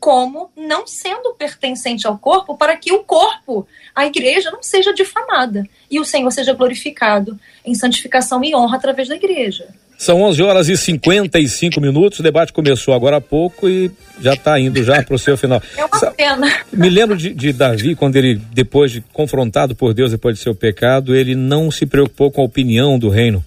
como 0.00 0.50
não 0.56 0.86
sendo 0.86 1.34
pertencente 1.34 2.06
ao 2.06 2.16
corpo, 2.16 2.56
para 2.56 2.74
que 2.76 2.90
o 2.90 3.04
corpo, 3.04 3.68
a 3.94 4.06
igreja, 4.06 4.50
não 4.50 4.62
seja 4.62 4.94
difamada. 4.94 5.64
E 5.90 6.00
o 6.00 6.04
Senhor 6.04 6.30
seja 6.32 6.54
glorificado 6.54 7.38
em 7.64 7.74
santificação 7.74 8.42
e 8.42 8.54
honra 8.54 8.78
através 8.78 9.08
da 9.08 9.14
igreja. 9.14 9.68
São 9.98 10.22
11 10.22 10.42
horas 10.42 10.68
e 10.70 10.78
55 10.78 11.78
minutos. 11.78 12.20
O 12.20 12.22
debate 12.22 12.54
começou 12.54 12.94
agora 12.94 13.18
há 13.18 13.20
pouco 13.20 13.68
e 13.68 13.90
já 14.18 14.32
está 14.32 14.58
indo 14.58 14.82
já 14.82 15.02
para 15.02 15.14
o 15.14 15.18
seu 15.18 15.36
final. 15.36 15.62
É 15.76 15.84
uma 15.84 16.10
pena. 16.12 16.50
Me 16.72 16.88
lembro 16.88 17.14
de, 17.18 17.34
de, 17.34 17.52
Davi, 17.52 17.94
quando 17.94 18.16
ele, 18.16 18.40
depois 18.54 18.90
de 18.90 19.02
confrontado 19.12 19.74
por 19.76 19.92
Deus, 19.92 20.10
depois 20.10 20.38
de 20.38 20.42
seu 20.42 20.54
pecado, 20.54 21.14
ele 21.14 21.34
não 21.34 21.70
se 21.70 21.84
preocupou 21.84 22.30
com 22.30 22.40
a 22.40 22.44
opinião 22.44 22.98
do 22.98 23.10
reino. 23.10 23.44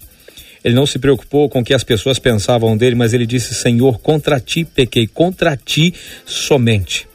Ele 0.64 0.74
não 0.74 0.86
se 0.86 0.98
preocupou 0.98 1.48
com 1.48 1.60
o 1.60 1.64
que 1.64 1.74
as 1.74 1.84
pessoas 1.84 2.18
pensavam 2.18 2.76
dele, 2.76 2.94
mas 2.94 3.12
ele 3.12 3.26
disse: 3.26 3.54
Senhor, 3.54 3.98
contra 4.00 4.40
ti 4.40 4.64
pequei, 4.64 5.06
contra 5.06 5.56
ti 5.56 5.92
somente. 6.24 7.06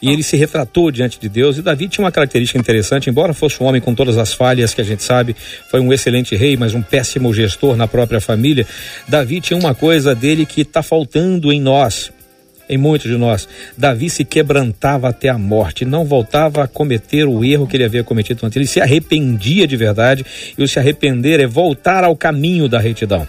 E 0.00 0.10
ele 0.10 0.22
se 0.22 0.36
retratou 0.36 0.90
diante 0.90 1.18
de 1.18 1.28
Deus. 1.28 1.56
E 1.56 1.62
Davi 1.62 1.88
tinha 1.88 2.04
uma 2.04 2.12
característica 2.12 2.58
interessante, 2.58 3.08
embora 3.08 3.32
fosse 3.32 3.62
um 3.62 3.66
homem 3.66 3.80
com 3.80 3.94
todas 3.94 4.18
as 4.18 4.34
falhas 4.34 4.74
que 4.74 4.80
a 4.82 4.84
gente 4.84 5.02
sabe, 5.02 5.34
foi 5.70 5.80
um 5.80 5.90
excelente 5.90 6.36
rei, 6.36 6.56
mas 6.56 6.74
um 6.74 6.82
péssimo 6.82 7.32
gestor 7.32 7.76
na 7.76 7.88
própria 7.88 8.20
família. 8.20 8.66
Davi 9.08 9.40
tinha 9.40 9.58
uma 9.58 9.74
coisa 9.74 10.14
dele 10.14 10.44
que 10.44 10.60
está 10.60 10.82
faltando 10.82 11.50
em 11.50 11.60
nós, 11.60 12.12
em 12.68 12.76
muitos 12.76 13.10
de 13.10 13.16
nós. 13.16 13.48
Davi 13.76 14.10
se 14.10 14.24
quebrantava 14.24 15.08
até 15.08 15.28
a 15.28 15.38
morte, 15.38 15.84
não 15.84 16.04
voltava 16.04 16.64
a 16.64 16.68
cometer 16.68 17.24
o 17.24 17.44
erro 17.44 17.66
que 17.66 17.76
ele 17.76 17.84
havia 17.84 18.04
cometido 18.04 18.44
antes. 18.44 18.56
Ele 18.56 18.66
se 18.66 18.80
arrependia 18.80 19.66
de 19.66 19.76
verdade, 19.76 20.24
e 20.56 20.62
o 20.62 20.68
se 20.68 20.78
arrepender 20.78 21.40
é 21.40 21.46
voltar 21.46 22.04
ao 22.04 22.16
caminho 22.16 22.68
da 22.68 22.78
retidão. 22.78 23.26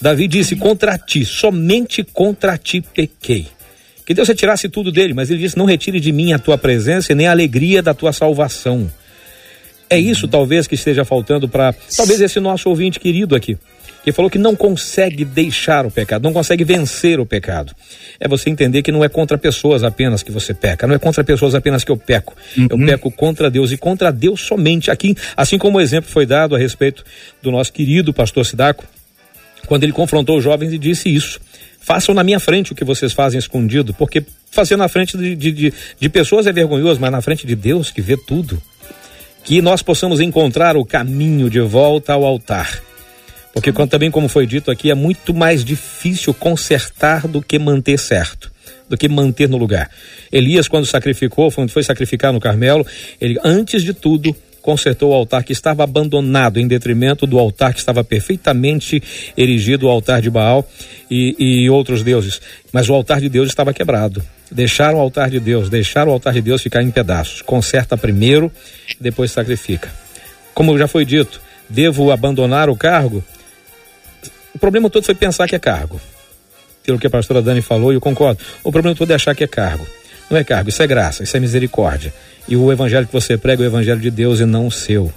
Davi 0.00 0.26
disse: 0.26 0.56
Contra 0.56 0.98
ti, 0.98 1.24
somente 1.24 2.02
contra 2.02 2.56
ti 2.56 2.80
pequei 2.80 3.46
que 4.10 4.14
Deus 4.14 4.26
retirasse 4.26 4.68
tudo 4.68 4.90
dele, 4.90 5.14
mas 5.14 5.30
ele 5.30 5.38
disse: 5.38 5.56
Não 5.56 5.64
retire 5.64 6.00
de 6.00 6.10
mim 6.10 6.32
a 6.32 6.38
tua 6.40 6.58
presença 6.58 7.12
e 7.12 7.14
nem 7.14 7.28
a 7.28 7.30
alegria 7.30 7.80
da 7.80 7.94
tua 7.94 8.12
salvação. 8.12 8.90
É 9.88 9.96
isso, 9.96 10.26
talvez, 10.26 10.66
que 10.66 10.74
esteja 10.74 11.04
faltando 11.04 11.48
para 11.48 11.72
talvez 11.96 12.20
esse 12.20 12.40
nosso 12.40 12.68
ouvinte 12.68 12.98
querido 12.98 13.36
aqui, 13.36 13.56
que 14.02 14.12
falou 14.12 14.30
que 14.30 14.38
não 14.38 14.56
consegue 14.56 15.24
deixar 15.24 15.84
o 15.84 15.90
pecado, 15.90 16.22
não 16.22 16.32
consegue 16.32 16.64
vencer 16.64 17.20
o 17.20 17.26
pecado. 17.26 17.74
É 18.18 18.26
você 18.26 18.48
entender 18.48 18.82
que 18.82 18.90
não 18.90 19.04
é 19.04 19.08
contra 19.08 19.36
pessoas 19.36 19.84
apenas 19.84 20.22
que 20.22 20.32
você 20.32 20.54
peca, 20.54 20.86
não 20.86 20.94
é 20.94 20.98
contra 20.98 21.22
pessoas 21.22 21.54
apenas 21.54 21.84
que 21.84 21.92
eu 21.92 21.96
peco. 21.96 22.34
Uhum. 22.56 22.68
Eu 22.70 22.78
peco 22.78 23.10
contra 23.10 23.50
Deus 23.50 23.72
e 23.72 23.76
contra 23.76 24.10
Deus 24.10 24.40
somente. 24.40 24.90
Aqui, 24.90 25.14
assim 25.36 25.58
como 25.58 25.78
o 25.78 25.80
exemplo 25.80 26.10
foi 26.10 26.24
dado 26.24 26.54
a 26.54 26.58
respeito 26.58 27.04
do 27.42 27.50
nosso 27.50 27.72
querido 27.72 28.12
pastor 28.12 28.46
Sidaco, 28.46 28.84
quando 29.66 29.84
ele 29.84 29.92
confrontou 29.92 30.38
os 30.38 30.44
jovens 30.44 30.72
e 30.72 30.78
disse 30.78 31.08
isso. 31.14 31.40
Façam 31.78 32.14
na 32.14 32.22
minha 32.22 32.38
frente 32.38 32.72
o 32.72 32.74
que 32.74 32.84
vocês 32.84 33.12
fazem 33.12 33.38
escondido, 33.38 33.94
porque 33.94 34.22
fazer 34.50 34.76
na 34.76 34.88
frente 34.88 35.16
de, 35.16 35.34
de, 35.34 35.72
de 35.98 36.08
pessoas 36.08 36.46
é 36.46 36.52
vergonhoso, 36.52 37.00
mas 37.00 37.10
na 37.10 37.22
frente 37.22 37.46
de 37.46 37.54
Deus 37.54 37.90
que 37.90 38.00
vê 38.00 38.16
tudo. 38.16 38.62
Que 39.42 39.62
nós 39.62 39.82
possamos 39.82 40.20
encontrar 40.20 40.76
o 40.76 40.84
caminho 40.84 41.48
de 41.48 41.60
volta 41.60 42.12
ao 42.12 42.24
altar. 42.24 42.82
Porque 43.52 43.72
também 43.72 44.10
como 44.10 44.28
foi 44.28 44.46
dito 44.46 44.70
aqui, 44.70 44.90
é 44.90 44.94
muito 44.94 45.34
mais 45.34 45.64
difícil 45.64 46.32
consertar 46.32 47.26
do 47.26 47.42
que 47.42 47.58
manter 47.58 47.98
certo, 47.98 48.50
do 48.88 48.96
que 48.96 49.08
manter 49.08 49.48
no 49.48 49.56
lugar. 49.56 49.90
Elias, 50.30 50.68
quando 50.68 50.86
sacrificou, 50.86 51.50
quando 51.50 51.70
foi 51.70 51.82
sacrificar 51.82 52.32
no 52.32 52.40
Carmelo, 52.40 52.86
ele, 53.20 53.38
antes 53.44 53.82
de 53.82 53.92
tudo, 53.92 54.34
consertou 54.60 55.10
o 55.10 55.14
altar 55.14 55.42
que 55.42 55.52
estava 55.52 55.82
abandonado 55.82 56.60
em 56.60 56.68
detrimento 56.68 57.26
do 57.26 57.38
altar 57.38 57.72
que 57.72 57.80
estava 57.80 58.04
perfeitamente 58.04 59.02
erigido, 59.36 59.86
o 59.86 59.90
altar 59.90 60.20
de 60.20 60.30
Baal 60.30 60.68
e, 61.10 61.34
e 61.38 61.70
outros 61.70 62.02
deuses. 62.02 62.40
Mas 62.72 62.88
o 62.88 62.94
altar 62.94 63.20
de 63.20 63.28
Deus 63.28 63.48
estava 63.48 63.72
quebrado. 63.72 64.22
Deixaram 64.50 64.98
o 64.98 65.00
altar 65.00 65.30
de 65.30 65.40
Deus, 65.40 65.68
deixaram 65.68 66.10
o 66.10 66.14
altar 66.14 66.34
de 66.34 66.40
Deus 66.40 66.62
ficar 66.62 66.82
em 66.82 66.90
pedaços. 66.90 67.42
Conserta 67.42 67.96
primeiro, 67.96 68.50
depois 69.00 69.30
sacrifica. 69.30 69.90
Como 70.54 70.76
já 70.76 70.86
foi 70.86 71.04
dito, 71.04 71.40
devo 71.68 72.10
abandonar 72.10 72.68
o 72.68 72.76
cargo? 72.76 73.24
O 74.60 74.68
problema 74.70 74.90
todo 74.90 75.02
foi 75.04 75.14
pensar 75.14 75.48
que 75.48 75.56
é 75.56 75.58
cargo. 75.58 75.98
Pelo 76.84 76.98
que 76.98 77.06
a 77.06 77.10
pastora 77.10 77.40
Dani 77.40 77.62
falou, 77.62 77.92
e 77.92 77.96
eu 77.96 78.00
concordo. 78.00 78.42
O 78.62 78.70
problema 78.70 78.94
todo 78.94 79.10
é 79.10 79.14
achar 79.14 79.34
que 79.34 79.42
é 79.42 79.46
cargo. 79.46 79.86
Não 80.28 80.36
é 80.36 80.44
cargo, 80.44 80.68
isso 80.68 80.82
é 80.82 80.86
graça, 80.86 81.22
isso 81.22 81.34
é 81.34 81.40
misericórdia. 81.40 82.12
E 82.46 82.56
o 82.56 82.70
evangelho 82.70 83.06
que 83.06 83.12
você 83.12 83.38
prega 83.38 83.62
é 83.62 83.64
o 83.64 83.70
evangelho 83.70 83.98
de 83.98 84.10
Deus 84.10 84.38
e 84.38 84.44
não 84.44 84.66
o 84.66 84.70
seu. 84.70 85.10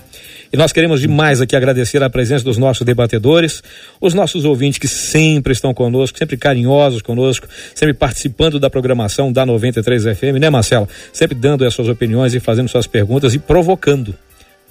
E 0.53 0.55
nós 0.55 0.71
queremos 0.71 1.01
demais 1.01 1.41
aqui 1.41 1.57
agradecer 1.57 2.01
a 2.01 2.09
presença 2.09 2.45
dos 2.45 2.57
nossos 2.57 2.85
debatedores, 2.85 3.61
os 3.99 4.13
nossos 4.13 4.45
ouvintes 4.45 4.79
que 4.79 4.87
sempre 4.87 5.51
estão 5.51 5.73
conosco, 5.73 6.17
sempre 6.17 6.37
carinhosos 6.37 7.01
conosco, 7.01 7.45
sempre 7.75 7.93
participando 7.93 8.61
da 8.61 8.69
programação 8.69 9.29
da 9.29 9.45
93 9.45 10.03
FM, 10.17 10.39
né, 10.39 10.49
Marcela? 10.49 10.87
Sempre 11.11 11.35
dando 11.35 11.65
as 11.65 11.73
suas 11.73 11.89
opiniões 11.89 12.33
e 12.33 12.39
fazendo 12.39 12.69
suas 12.69 12.87
perguntas 12.87 13.33
e 13.33 13.39
provocando, 13.39 14.15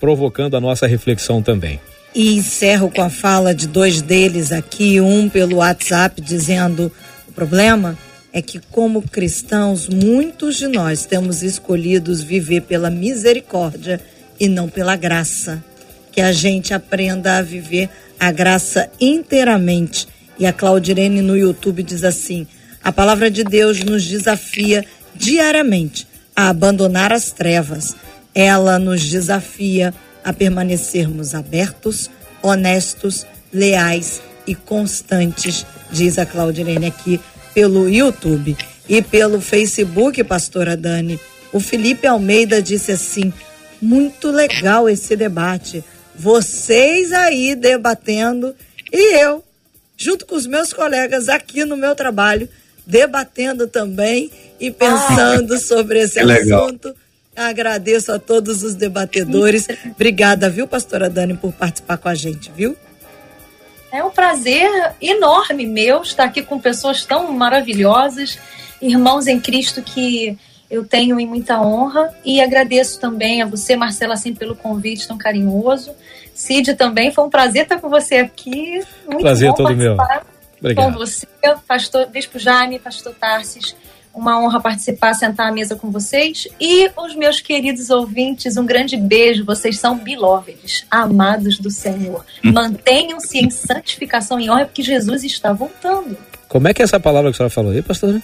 provocando 0.01 0.57
a 0.57 0.61
nossa 0.63 0.87
reflexão 0.87 1.43
também. 1.43 1.79
E 2.15 2.35
encerro 2.35 2.91
com 2.91 3.03
a 3.03 3.09
fala 3.09 3.55
de 3.55 3.67
dois 3.67 4.03
deles 4.03 4.53
aqui, 4.53 5.01
um 5.01 5.29
pelo 5.29 5.57
WhatsApp 5.57 6.21
dizendo 6.21 6.93
o 7.27 7.33
problema 7.33 7.97
é 8.33 8.43
que, 8.43 8.61
como 8.71 9.03
cristãos, 9.03 9.89
muitos 9.89 10.57
de 10.57 10.67
nós 10.67 11.07
temos 11.07 11.43
escolhidos 11.43 12.23
viver 12.23 12.63
pela 12.63 12.91
misericórdia 12.91 14.01
e 14.39 14.49
não 14.49 14.69
pela 14.69 14.97
graça. 14.97 15.63
Que 16.11 16.21
a 16.21 16.33
gente 16.33 16.75
aprenda 16.75 17.39
a 17.39 17.43
viver 17.43 17.89
a 18.21 18.31
graça 18.31 18.91
inteiramente. 19.01 20.07
E 20.39 20.47
a 20.47 20.53
Claudirene 20.53 21.23
no 21.23 21.37
YouTube 21.37 21.83
diz 21.83 22.05
assim: 22.05 22.47
a 22.85 22.93
palavra 22.93 23.31
de 23.31 23.45
Deus 23.45 23.83
nos 23.83 24.05
desafia 24.05 24.85
diariamente 25.15 26.07
a 26.35 26.49
abandonar 26.49 27.13
as 27.13 27.31
trevas. 27.31 27.95
Ela 28.35 28.79
nos 28.79 29.03
desafia 29.03 29.89
a 29.89 29.93
permanecermos 30.31 31.35
abertos, 31.35 32.11
honestos, 32.43 33.27
leais 33.51 34.21
e 34.47 34.55
constantes, 34.55 35.65
diz 35.91 36.19
a 36.19 36.27
Claudirene 36.27 36.87
aqui 36.87 37.19
pelo 37.55 37.89
YouTube 37.89 38.55
e 38.89 39.01
pelo 39.01 39.41
Facebook, 39.41 40.23
pastora 40.25 40.77
Dani. 40.77 41.19
O 41.53 41.61
Felipe 41.61 42.07
Almeida 42.07 42.61
disse 42.61 42.93
assim: 42.93 43.33
muito 43.81 44.31
legal 44.31 44.89
esse 44.89 45.17
debate. 45.17 45.83
Vocês 46.15 47.13
aí 47.13 47.55
debatendo 47.55 48.55
e 48.93 49.17
eu, 49.17 49.43
junto 49.97 50.27
com 50.27 50.35
os 50.35 50.47
meus 50.47 50.73
colegas 50.73 51.29
aqui 51.29 51.65
no 51.65 51.77
meu 51.77 51.95
trabalho, 51.95 52.49
debatendo 52.87 53.67
também 53.67 54.31
e 54.61 54.71
pensando 54.71 55.55
ah, 55.55 55.59
sobre 55.59 56.01
esse 56.01 56.21
assunto. 56.21 56.89
Legal. 56.89 57.02
Agradeço 57.35 58.13
a 58.13 58.19
todos 58.19 58.63
os 58.63 58.75
debatedores. 58.75 59.67
Obrigada, 59.87 60.51
viu, 60.51 60.67
pastora 60.67 61.09
Dani, 61.09 61.35
por 61.35 61.53
participar 61.53 61.97
com 61.97 62.09
a 62.09 62.15
gente, 62.15 62.51
viu? 62.51 62.77
É 63.91 64.03
um 64.03 64.11
prazer 64.11 64.95
enorme 65.01 65.67
meu 65.67 66.03
estar 66.03 66.25
aqui 66.25 66.43
com 66.43 66.59
pessoas 66.59 67.05
tão 67.05 67.31
maravilhosas, 67.33 68.39
irmãos 68.81 69.27
em 69.27 69.39
Cristo 69.39 69.83
que 69.83 70.39
eu 70.71 70.85
tenho 70.85 71.21
em 71.21 71.27
muita 71.27 71.61
honra 71.61 72.15
e 72.25 72.41
agradeço 72.41 72.99
também 72.99 73.43
a 73.43 73.47
você, 73.47 73.77
Marcela, 73.77 74.15
assim, 74.15 74.35
pelo 74.35 74.57
convite 74.57 75.07
tão 75.07 75.19
carinhoso. 75.19 75.93
Cid 76.35 76.75
também, 76.75 77.13
foi 77.13 77.25
um 77.25 77.31
prazer 77.31 77.65
estar 77.65 77.79
com 77.79 77.91
você 77.91 78.17
aqui. 78.17 78.83
Muito 79.07 79.21
prazer 79.21 79.53
todo 79.53 79.77
meu. 79.77 79.97
Obrigado. 80.59 80.93
Com 80.93 80.99
você, 80.99 81.27
pastor 81.69 82.07
Bispo 82.07 82.39
Jaime, 82.39 82.79
pastor 82.79 83.15
Tarsis. 83.15 83.77
Uma 84.15 84.39
honra 84.41 84.61
participar, 84.61 85.15
sentar 85.15 85.49
à 85.49 85.53
mesa 85.53 85.75
com 85.75 85.91
vocês. 85.91 86.47
E 86.61 86.91
os 86.97 87.15
meus 87.15 87.41
queridos 87.41 87.91
ouvintes, 87.91 88.57
um 88.57 88.67
grande 88.67 88.97
beijo. 88.97 89.45
Vocês 89.45 89.79
são 89.79 89.97
beloveds, 89.97 90.85
amados 90.91 91.59
do 91.59 91.71
Senhor. 91.71 92.25
Hum. 92.45 92.53
Mantenham-se 92.53 93.39
em 93.39 93.51
santificação 93.51 94.39
e 94.39 94.51
honra, 94.51 94.67
porque 94.67 94.83
Jesus 94.83 95.25
está 95.25 95.53
voltando. 95.53 96.17
Como 96.49 96.69
é 96.69 96.75
que 96.75 96.83
é 96.83 96.85
essa 96.85 97.01
palavra 97.01 97.31
que 97.31 97.37
a 97.37 97.39
senhora 97.39 97.51
falou 97.51 97.73
aí, 97.73 97.81
pastor? 97.81 98.21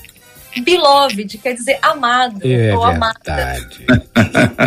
Beloved, 0.56 1.38
quer 1.38 1.54
dizer 1.54 1.78
amado 1.82 2.40
é 2.42 2.74
ou 2.74 2.84
amada. 2.84 3.56
que 3.70 3.86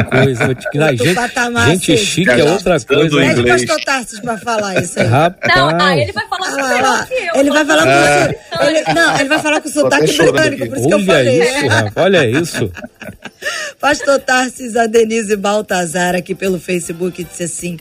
coisa. 0.09 0.55
Que, 0.55 0.79
gente, 0.97 1.15
patamar, 1.15 1.69
gente 1.71 1.97
chique 1.97 2.29
é 2.29 2.43
outra 2.43 2.79
coisa. 2.79 3.17
Pede 3.17 3.41
o 3.41 3.47
pastor 3.47 3.81
Tarsis 3.83 4.19
pra 4.19 4.37
falar 4.37 4.81
isso 4.81 4.99
aí. 4.99 5.07
Rapaz. 5.07 5.55
Não, 5.55 5.69
ah, 5.69 5.97
ele 5.97 6.11
vai 6.11 6.27
falar 6.27 6.47
ah, 6.47 7.05
que 7.05 7.13
eu. 7.13 7.35
Ele 7.35 7.51
vai 7.51 7.65
falar 7.65 7.83
ah. 7.83 8.57
com 8.57 8.63
ele, 8.63 8.93
Não, 8.93 9.19
ele 9.19 9.29
vai 9.29 9.39
falar 9.39 9.61
com 9.61 9.69
o 9.69 9.71
sotaque 9.71 10.17
britânico, 10.17 10.67
por 10.67 10.77
isso 10.77 10.87
olha 10.87 10.87
que 10.87 10.93
eu 10.93 11.05
falei. 11.05 11.41
Isso, 11.41 11.67
rapaz, 11.67 11.93
olha 11.95 12.29
isso. 12.29 12.71
Pastor 13.79 14.19
Tarsis, 14.19 14.75
a 14.75 14.85
Denise 14.85 15.35
Baltazar 15.35 16.15
aqui 16.15 16.35
pelo 16.35 16.59
Facebook 16.59 17.23
disse 17.23 17.43
assim, 17.43 17.79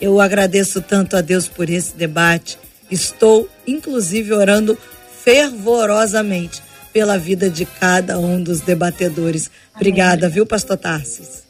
eu 0.00 0.20
agradeço 0.20 0.82
tanto 0.82 1.16
a 1.16 1.20
Deus 1.20 1.48
por 1.48 1.70
esse 1.70 1.96
debate. 1.96 2.58
Estou, 2.90 3.48
inclusive, 3.66 4.32
orando 4.32 4.76
fervorosamente 5.24 6.62
pela 6.96 7.18
vida 7.18 7.50
de 7.50 7.66
cada 7.66 8.18
um 8.18 8.42
dos 8.42 8.62
debatedores. 8.62 9.50
Obrigada, 9.74 10.30
viu, 10.30 10.46
pastor 10.46 10.78
Tarsis? 10.78 11.44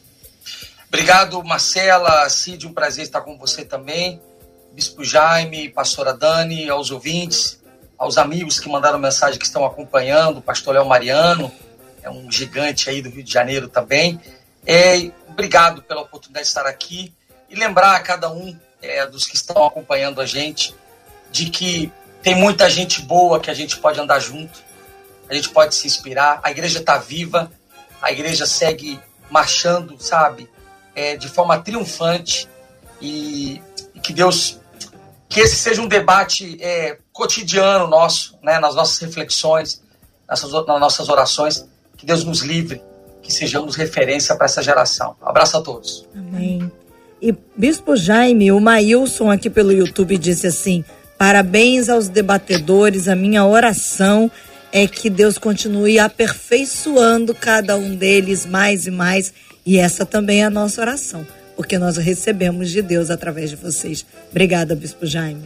Obrigado, 0.88 1.40
Marcela, 1.44 2.28
Cid, 2.28 2.66
um 2.66 2.72
prazer 2.72 3.04
estar 3.04 3.20
com 3.20 3.38
você 3.38 3.64
também. 3.64 4.20
Bispo 4.72 5.04
Jaime, 5.04 5.68
pastora 5.68 6.12
Dani, 6.12 6.68
aos 6.68 6.90
ouvintes, 6.90 7.62
aos 7.96 8.18
amigos 8.18 8.58
que 8.58 8.68
mandaram 8.68 8.98
mensagem 8.98 9.38
que 9.38 9.46
estão 9.46 9.64
acompanhando, 9.64 10.42
pastor 10.42 10.74
Léo 10.74 10.84
Mariano, 10.84 11.52
é 12.02 12.10
um 12.10 12.28
gigante 12.28 12.90
aí 12.90 13.00
do 13.00 13.08
Rio 13.08 13.22
de 13.22 13.32
Janeiro 13.32 13.68
também. 13.68 14.20
É, 14.66 15.12
obrigado 15.28 15.80
pela 15.80 16.00
oportunidade 16.00 16.46
de 16.46 16.48
estar 16.48 16.66
aqui 16.66 17.14
e 17.48 17.54
lembrar 17.54 17.94
a 17.94 18.00
cada 18.00 18.28
um 18.32 18.58
é, 18.82 19.06
dos 19.06 19.26
que 19.26 19.36
estão 19.36 19.64
acompanhando 19.64 20.20
a 20.20 20.26
gente 20.26 20.74
de 21.30 21.50
que 21.50 21.92
tem 22.20 22.34
muita 22.34 22.68
gente 22.68 23.00
boa 23.02 23.38
que 23.38 23.48
a 23.48 23.54
gente 23.54 23.76
pode 23.76 24.00
andar 24.00 24.18
junto, 24.18 24.65
a 25.28 25.34
gente 25.34 25.48
pode 25.50 25.74
se 25.74 25.86
inspirar. 25.86 26.40
A 26.42 26.50
igreja 26.50 26.78
está 26.78 26.98
viva, 26.98 27.50
a 28.00 28.12
igreja 28.12 28.46
segue 28.46 29.00
marchando, 29.30 29.96
sabe, 29.98 30.48
é, 30.94 31.16
de 31.16 31.28
forma 31.28 31.58
triunfante 31.58 32.48
e, 33.00 33.60
e, 33.94 34.00
que 34.00 34.12
Deus, 34.12 34.60
que 35.28 35.40
esse 35.40 35.56
seja 35.56 35.82
um 35.82 35.88
debate 35.88 36.56
é, 36.60 36.98
cotidiano 37.12 37.86
nosso, 37.86 38.38
né, 38.42 38.58
nas 38.58 38.74
nossas 38.74 38.98
reflexões, 38.98 39.82
nas, 40.28 40.42
nas 40.42 40.80
nossas 40.80 41.08
orações, 41.08 41.66
que 41.96 42.06
Deus 42.06 42.24
nos 42.24 42.40
livre, 42.40 42.82
que 43.22 43.32
sejamos 43.32 43.74
referência 43.74 44.34
para 44.36 44.46
essa 44.46 44.62
geração. 44.62 45.16
Abraço 45.20 45.56
a 45.56 45.62
todos. 45.62 46.06
Amém. 46.14 46.70
E 47.20 47.34
Bispo 47.56 47.96
Jaime, 47.96 48.52
o 48.52 48.60
Maílson 48.60 49.30
aqui 49.30 49.48
pelo 49.48 49.72
YouTube 49.72 50.16
disse 50.18 50.46
assim: 50.46 50.84
parabéns 51.18 51.88
aos 51.88 52.08
debatedores, 52.08 53.08
a 53.08 53.16
minha 53.16 53.44
oração 53.44 54.30
é 54.72 54.86
que 54.86 55.08
Deus 55.08 55.38
continue 55.38 55.98
aperfeiçoando 55.98 57.34
cada 57.34 57.76
um 57.76 57.94
deles 57.94 58.44
mais 58.44 58.86
e 58.86 58.90
mais. 58.90 59.32
E 59.64 59.78
essa 59.78 60.06
também 60.06 60.42
é 60.42 60.44
a 60.44 60.50
nossa 60.50 60.80
oração, 60.80 61.26
porque 61.56 61.78
nós 61.78 61.96
recebemos 61.96 62.70
de 62.70 62.82
Deus 62.82 63.10
através 63.10 63.50
de 63.50 63.56
vocês. 63.56 64.06
Obrigada, 64.30 64.74
Bispo 64.74 65.06
Jaime. 65.06 65.42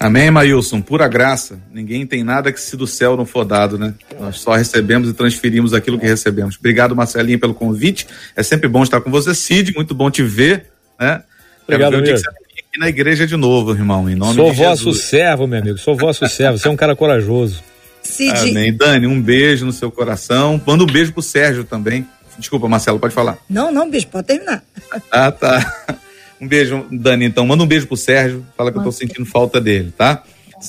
Amém, 0.00 0.30
Maílson. 0.30 0.80
Pura 0.80 1.08
graça. 1.08 1.58
Ninguém 1.72 2.06
tem 2.06 2.22
nada 2.22 2.52
que 2.52 2.60
se 2.60 2.76
do 2.76 2.86
céu 2.86 3.16
não 3.16 3.26
for 3.26 3.44
dado, 3.44 3.76
né? 3.76 3.94
Nós 4.18 4.38
só 4.38 4.54
recebemos 4.54 5.08
e 5.08 5.12
transferimos 5.12 5.74
aquilo 5.74 5.98
que 5.98 6.06
recebemos. 6.06 6.56
Obrigado, 6.56 6.94
Marcelinho, 6.94 7.38
pelo 7.38 7.52
convite. 7.52 8.06
É 8.36 8.42
sempre 8.42 8.68
bom 8.68 8.84
estar 8.84 9.00
com 9.00 9.10
você, 9.10 9.34
Cid. 9.34 9.74
Muito 9.74 9.94
bom 9.94 10.08
te 10.08 10.22
ver, 10.22 10.66
né? 11.00 11.22
Obrigado, 11.64 11.96
amigo. 11.96 12.16
aqui 12.16 12.78
na 12.78 12.88
igreja 12.88 13.26
de 13.26 13.36
novo, 13.36 13.72
irmão, 13.72 14.08
em 14.08 14.14
nome 14.14 14.34
Sou 14.34 14.50
de 14.50 14.56
Jesus. 14.56 14.78
Sou 14.78 14.92
vosso 14.92 15.02
servo, 15.02 15.46
meu 15.48 15.58
amigo. 15.58 15.78
Sou 15.78 15.96
vosso 15.96 16.28
servo. 16.28 16.58
Você 16.58 16.68
é 16.68 16.70
um 16.70 16.76
cara 16.76 16.94
corajoso. 16.94 17.62
Cid. 18.02 18.50
Amém. 18.50 18.72
Dani, 18.74 19.06
um 19.06 19.20
beijo 19.20 19.66
no 19.66 19.72
seu 19.72 19.90
coração. 19.90 20.60
Manda 20.66 20.84
um 20.84 20.86
beijo 20.86 21.12
pro 21.12 21.22
Sérgio 21.22 21.64
também. 21.64 22.06
Desculpa, 22.38 22.68
Marcelo, 22.68 22.98
pode 22.98 23.14
falar. 23.14 23.36
Não, 23.48 23.72
não, 23.72 23.90
beijo, 23.90 24.06
pode 24.08 24.26
terminar. 24.26 24.62
Ah, 25.10 25.30
tá. 25.30 25.98
Um 26.40 26.46
beijo, 26.46 26.86
Dani, 26.90 27.26
então. 27.26 27.44
Manda 27.46 27.62
um 27.62 27.66
beijo 27.66 27.86
pro 27.86 27.96
Sérgio. 27.96 28.46
Fala 28.56 28.70
que 28.70 28.78
eu 28.78 28.82
tô 28.82 28.92
sentindo 28.92 29.26
falta 29.26 29.60
dele, 29.60 29.92
tá? 29.96 30.22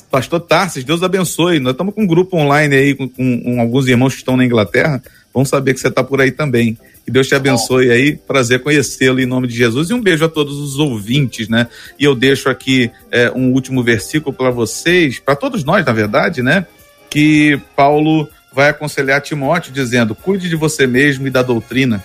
Pastor 0.10 0.40
Tarsis, 0.40 0.84
Deus 0.84 1.02
abençoe. 1.02 1.60
Nós 1.60 1.74
estamos 1.74 1.94
com 1.94 2.04
um 2.04 2.08
grupo 2.08 2.38
online 2.38 2.76
aí 2.76 2.96
com, 2.96 3.08
com, 3.08 3.42
com, 3.42 3.62
alguns 3.62 3.88
irmãos 3.88 4.14
que 4.14 4.20
estão 4.20 4.38
na 4.38 4.46
Inglaterra. 4.46 5.02
Vamos 5.34 5.50
saber 5.50 5.74
que 5.74 5.80
você 5.80 5.88
está 5.88 6.04
por 6.04 6.22
aí 6.22 6.32
também. 6.32 6.78
Que 7.06 7.12
Deus 7.12 7.28
te 7.28 7.36
abençoe 7.36 7.92
aí. 7.92 8.16
Prazer 8.16 8.62
conhecê-lo 8.62 9.20
em 9.20 9.26
nome 9.26 9.48
de 9.48 9.56
Jesus. 9.56 9.90
E 9.90 9.94
um 9.94 10.02
beijo 10.02 10.26
a 10.26 10.30
todos 10.30 10.58
os 10.58 10.78
ouvintes, 10.80 11.48
né? 11.50 11.68
E 12.00 12.04
eu 12.04 12.16
deixo 12.16 12.50
aqui 12.50 12.92
é, 13.12 13.32
um 13.32 13.52
último 13.52 13.84
versículo 13.84 14.36
para 14.36 14.50
vocês, 14.50 15.20
para 15.20 15.36
todos 15.36 15.64
nós, 15.64 15.86
na 15.86 15.94
verdade, 15.94 16.42
né? 16.42 16.66
Que 17.10 17.60
Paulo 17.76 18.30
vai 18.54 18.70
aconselhar 18.70 19.22
Timóteo 19.22 19.72
dizendo: 19.72 20.16
cuide 20.16 20.50
de 20.50 20.56
você 20.56 20.86
mesmo 20.86 21.28
e 21.28 21.30
da 21.32 21.42
doutrina, 21.42 22.04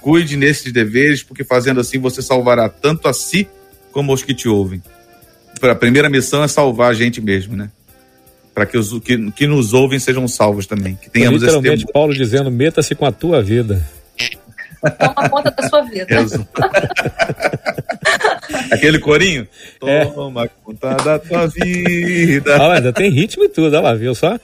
cuide 0.00 0.36
nesses 0.36 0.72
deveres, 0.72 1.22
porque 1.22 1.44
fazendo 1.44 1.80
assim 1.80 1.98
você 1.98 2.22
salvará 2.22 2.68
tanto 2.68 3.08
a 3.08 3.12
si 3.12 3.48
como 3.92 4.12
os 4.12 4.22
que 4.22 4.34
te 4.34 4.48
ouvem. 4.48 4.82
A 5.62 5.74
primeira 5.74 6.10
missão 6.10 6.44
é 6.44 6.48
salvar 6.48 6.90
a 6.90 6.94
gente 6.94 7.20
mesmo, 7.20 7.56
né? 7.56 7.70
Para 8.54 8.66
que 8.66 8.78
os 8.78 8.98
que, 9.00 9.30
que 9.32 9.46
nos 9.46 9.72
ouvem 9.74 9.98
sejam 9.98 10.26
salvos 10.28 10.66
também. 10.66 10.98
Que 11.00 11.10
tenhamos 11.10 11.42
literalmente 11.42 11.84
esse 11.84 11.92
Paulo 11.92 12.14
dizendo: 12.14 12.50
meta-se 12.50 12.94
com 12.94 13.06
a 13.06 13.12
tua 13.12 13.42
vida. 13.42 13.86
Toma 14.90 15.28
conta 15.28 15.50
da 15.50 15.68
sua 15.68 15.82
vida. 15.82 16.06
Aquele 18.70 18.98
corinho? 18.98 19.46
É. 19.82 20.04
Toma 20.06 20.48
conta 20.48 20.94
da 20.96 21.18
tua 21.18 21.46
vida. 21.46 22.56
Ah, 22.56 22.74
ainda 22.74 22.92
tem 22.92 23.10
ritmo 23.10 23.44
e 23.44 23.48
tudo, 23.48 23.76
olha 23.76 23.80
lá, 23.80 23.94
viu 23.94 24.14
só? 24.14 24.38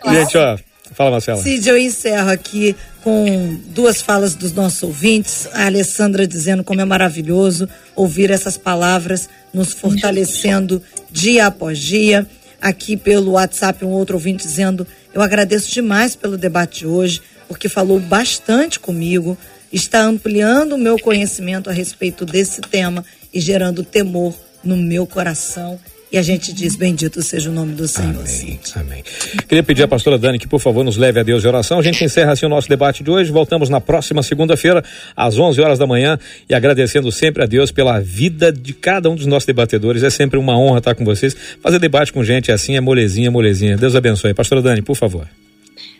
Claro. 0.00 0.18
Gente, 0.18 0.38
ó, 0.38 0.58
fala 0.92 1.12
Marcela. 1.12 1.42
Cid, 1.42 1.68
eu 1.68 1.76
encerro 1.76 2.30
aqui 2.30 2.76
com 3.02 3.58
duas 3.68 4.02
falas 4.02 4.34
dos 4.34 4.52
nossos 4.52 4.82
ouvintes. 4.82 5.48
A 5.52 5.66
Alessandra 5.66 6.26
dizendo 6.26 6.64
como 6.64 6.80
é 6.80 6.84
maravilhoso 6.84 7.68
ouvir 7.94 8.30
essas 8.30 8.56
palavras, 8.56 9.28
nos 9.52 9.72
fortalecendo 9.72 10.82
dia 11.10 11.46
após 11.46 11.78
dia. 11.78 12.26
Aqui 12.60 12.96
pelo 12.96 13.32
WhatsApp, 13.32 13.84
um 13.84 13.90
outro 13.90 14.16
ouvinte 14.16 14.44
dizendo: 14.44 14.86
Eu 15.14 15.22
agradeço 15.22 15.72
demais 15.72 16.16
pelo 16.16 16.36
debate 16.36 16.80
de 16.80 16.86
hoje, 16.86 17.22
porque 17.46 17.68
falou 17.68 18.00
bastante 18.00 18.80
comigo, 18.80 19.38
está 19.76 20.02
ampliando 20.02 20.72
o 20.72 20.78
meu 20.78 20.98
conhecimento 20.98 21.70
a 21.70 21.72
respeito 21.72 22.24
desse 22.24 22.60
tema 22.60 23.04
e 23.32 23.40
gerando 23.40 23.84
temor 23.84 24.34
no 24.64 24.76
meu 24.76 25.06
coração. 25.06 25.78
E 26.10 26.16
a 26.16 26.22
gente 26.22 26.52
diz: 26.52 26.76
Bendito 26.76 27.20
seja 27.20 27.50
o 27.50 27.52
nome 27.52 27.74
do 27.74 27.86
Senhor. 27.86 28.24
Amém. 28.24 28.60
Amém. 28.76 29.04
Queria 29.48 29.62
pedir 29.62 29.82
à 29.82 29.88
pastora 29.88 30.16
Dani 30.16 30.38
que, 30.38 30.46
por 30.46 30.60
favor, 30.60 30.84
nos 30.84 30.96
leve 30.96 31.18
a 31.20 31.22
Deus 31.22 31.44
em 31.44 31.48
oração. 31.48 31.78
A 31.78 31.82
gente 31.82 32.02
encerra 32.02 32.32
assim 32.32 32.46
o 32.46 32.48
nosso 32.48 32.68
debate 32.68 33.02
de 33.02 33.10
hoje. 33.10 33.30
Voltamos 33.30 33.68
na 33.68 33.80
próxima 33.80 34.22
segunda-feira, 34.22 34.82
às 35.16 35.36
11 35.36 35.60
horas 35.60 35.78
da 35.78 35.86
manhã. 35.86 36.18
E 36.48 36.54
agradecendo 36.54 37.10
sempre 37.10 37.42
a 37.42 37.46
Deus 37.46 37.72
pela 37.72 38.00
vida 38.00 38.52
de 38.52 38.72
cada 38.72 39.10
um 39.10 39.16
dos 39.16 39.26
nossos 39.26 39.46
debatedores. 39.46 40.02
É 40.04 40.10
sempre 40.10 40.38
uma 40.38 40.58
honra 40.58 40.78
estar 40.78 40.94
com 40.94 41.04
vocês. 41.04 41.36
Fazer 41.60 41.78
debate 41.78 42.12
com 42.12 42.22
gente 42.22 42.52
assim 42.52 42.76
é 42.76 42.80
molezinha, 42.80 43.30
molezinha. 43.30 43.76
Deus 43.76 43.96
abençoe. 43.96 44.32
Pastora 44.32 44.62
Dani, 44.62 44.82
por 44.82 44.94
favor. 44.94 45.26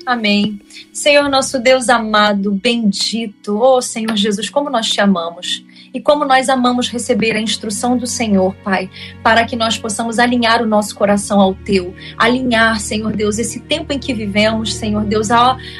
Amém. 0.06 0.60
Senhor 0.92 1.28
nosso 1.28 1.58
Deus 1.58 1.88
amado, 1.88 2.52
bendito, 2.52 3.58
oh 3.58 3.82
Senhor 3.82 4.16
Jesus, 4.16 4.48
como 4.48 4.70
nós 4.70 4.86
te 4.86 5.00
amamos 5.00 5.64
e 5.96 6.00
como 6.00 6.26
nós 6.26 6.50
amamos 6.50 6.90
receber 6.90 7.34
a 7.34 7.40
instrução 7.40 7.96
do 7.96 8.06
Senhor, 8.06 8.54
Pai, 8.56 8.90
para 9.22 9.46
que 9.46 9.56
nós 9.56 9.78
possamos 9.78 10.18
alinhar 10.18 10.62
o 10.62 10.66
nosso 10.66 10.94
coração 10.94 11.40
ao 11.40 11.54
teu, 11.54 11.94
alinhar, 12.18 12.78
Senhor 12.78 13.16
Deus, 13.16 13.38
esse 13.38 13.60
tempo 13.60 13.94
em 13.94 13.98
que 13.98 14.12
vivemos, 14.12 14.74
Senhor 14.74 15.04
Deus, 15.04 15.30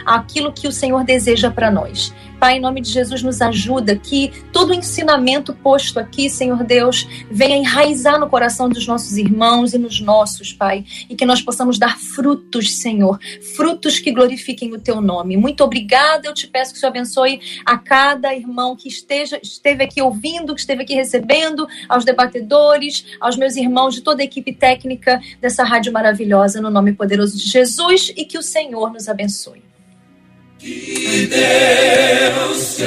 aquilo 0.07 0.55
que 0.55 0.67
o 0.67 0.73
Senhor 0.73 1.05
deseja 1.05 1.51
para 1.51 1.71
nós. 1.71 2.15
Pai, 2.39 2.59
em 2.59 2.61
nome 2.61 2.83
de 2.83 2.91
Jesus, 2.91 3.23
nos 3.23 3.41
ajuda 3.41 3.97
que 3.97 4.31
todo 4.53 4.69
o 4.71 4.75
ensinamento 4.75 5.55
posto 5.55 5.99
aqui, 5.99 6.29
Senhor 6.29 6.63
Deus, 6.65 7.09
venha 7.31 7.57
enraizar 7.57 8.21
no 8.21 8.29
coração 8.29 8.69
dos 8.69 8.87
nossos 8.87 9.17
irmãos 9.17 9.73
e 9.73 9.79
nos 9.79 10.01
nossos, 10.01 10.53
Pai, 10.53 10.85
e 11.09 11.17
que 11.17 11.25
nós 11.25 11.41
possamos 11.41 11.79
dar 11.79 11.99
frutos, 11.99 12.75
Senhor, 12.75 13.19
frutos 13.57 13.99
que 13.99 14.13
glorifiquem 14.13 14.75
o 14.75 14.79
teu 14.79 15.01
nome. 15.01 15.35
Muito 15.35 15.65
obrigada, 15.65 16.29
eu 16.29 16.35
te 16.35 16.47
peço 16.47 16.73
que 16.73 16.77
o 16.77 16.81
Senhor 16.81 16.91
abençoe 16.91 17.41
a 17.65 17.79
cada 17.79 18.35
irmão 18.35 18.77
que 18.77 18.89
esteja, 18.89 19.41
esteve 19.43 19.85
aqui 19.85 20.03
ouvindo, 20.07 20.55
que 20.55 20.61
esteve 20.61 20.83
aqui 20.83 20.95
recebendo, 20.95 21.67
aos 21.89 22.05
debatedores, 22.05 23.05
aos 23.21 23.37
meus 23.37 23.57
irmãos 23.57 23.95
de 23.95 24.01
toda 24.01 24.23
a 24.23 24.25
equipe 24.25 24.53
técnica 24.53 25.21
dessa 25.41 25.65
rádio 25.65 25.93
maravilhosa, 25.93 26.61
no 26.61 26.71
nome 26.71 26.93
poderoso 26.93 27.37
de 27.37 27.49
Jesus, 27.49 28.13
e 28.17 28.25
que 28.25 28.39
o 28.39 28.43
Senhor 28.43 28.93
nos 28.93 29.09
abençoe. 29.09 29.63
Que 30.59 31.27
Deus 31.27 32.77
te 32.77 32.85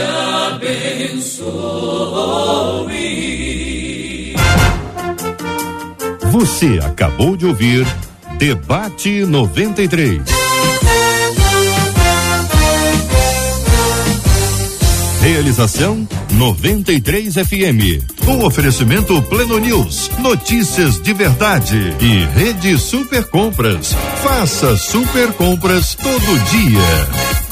abençoe. 0.53 1.49
Você 6.31 6.79
acabou 6.83 7.35
de 7.35 7.45
ouvir 7.45 7.85
Debate 8.37 9.25
93. 9.25 10.48
Realização 15.29 16.07
93 16.31 17.35
FM. 17.35 18.01
Um 18.27 18.43
oferecimento 18.45 19.21
Pleno 19.21 19.59
News, 19.59 20.09
notícias 20.17 20.99
de 20.99 21.13
verdade 21.13 21.95
e 22.01 22.25
Rede 22.35 22.79
Super 22.79 23.23
Compras. 23.25 23.95
Faça 24.23 24.75
super 24.75 25.31
compras 25.33 25.93
todo 25.93 26.39
dia. 26.49 27.48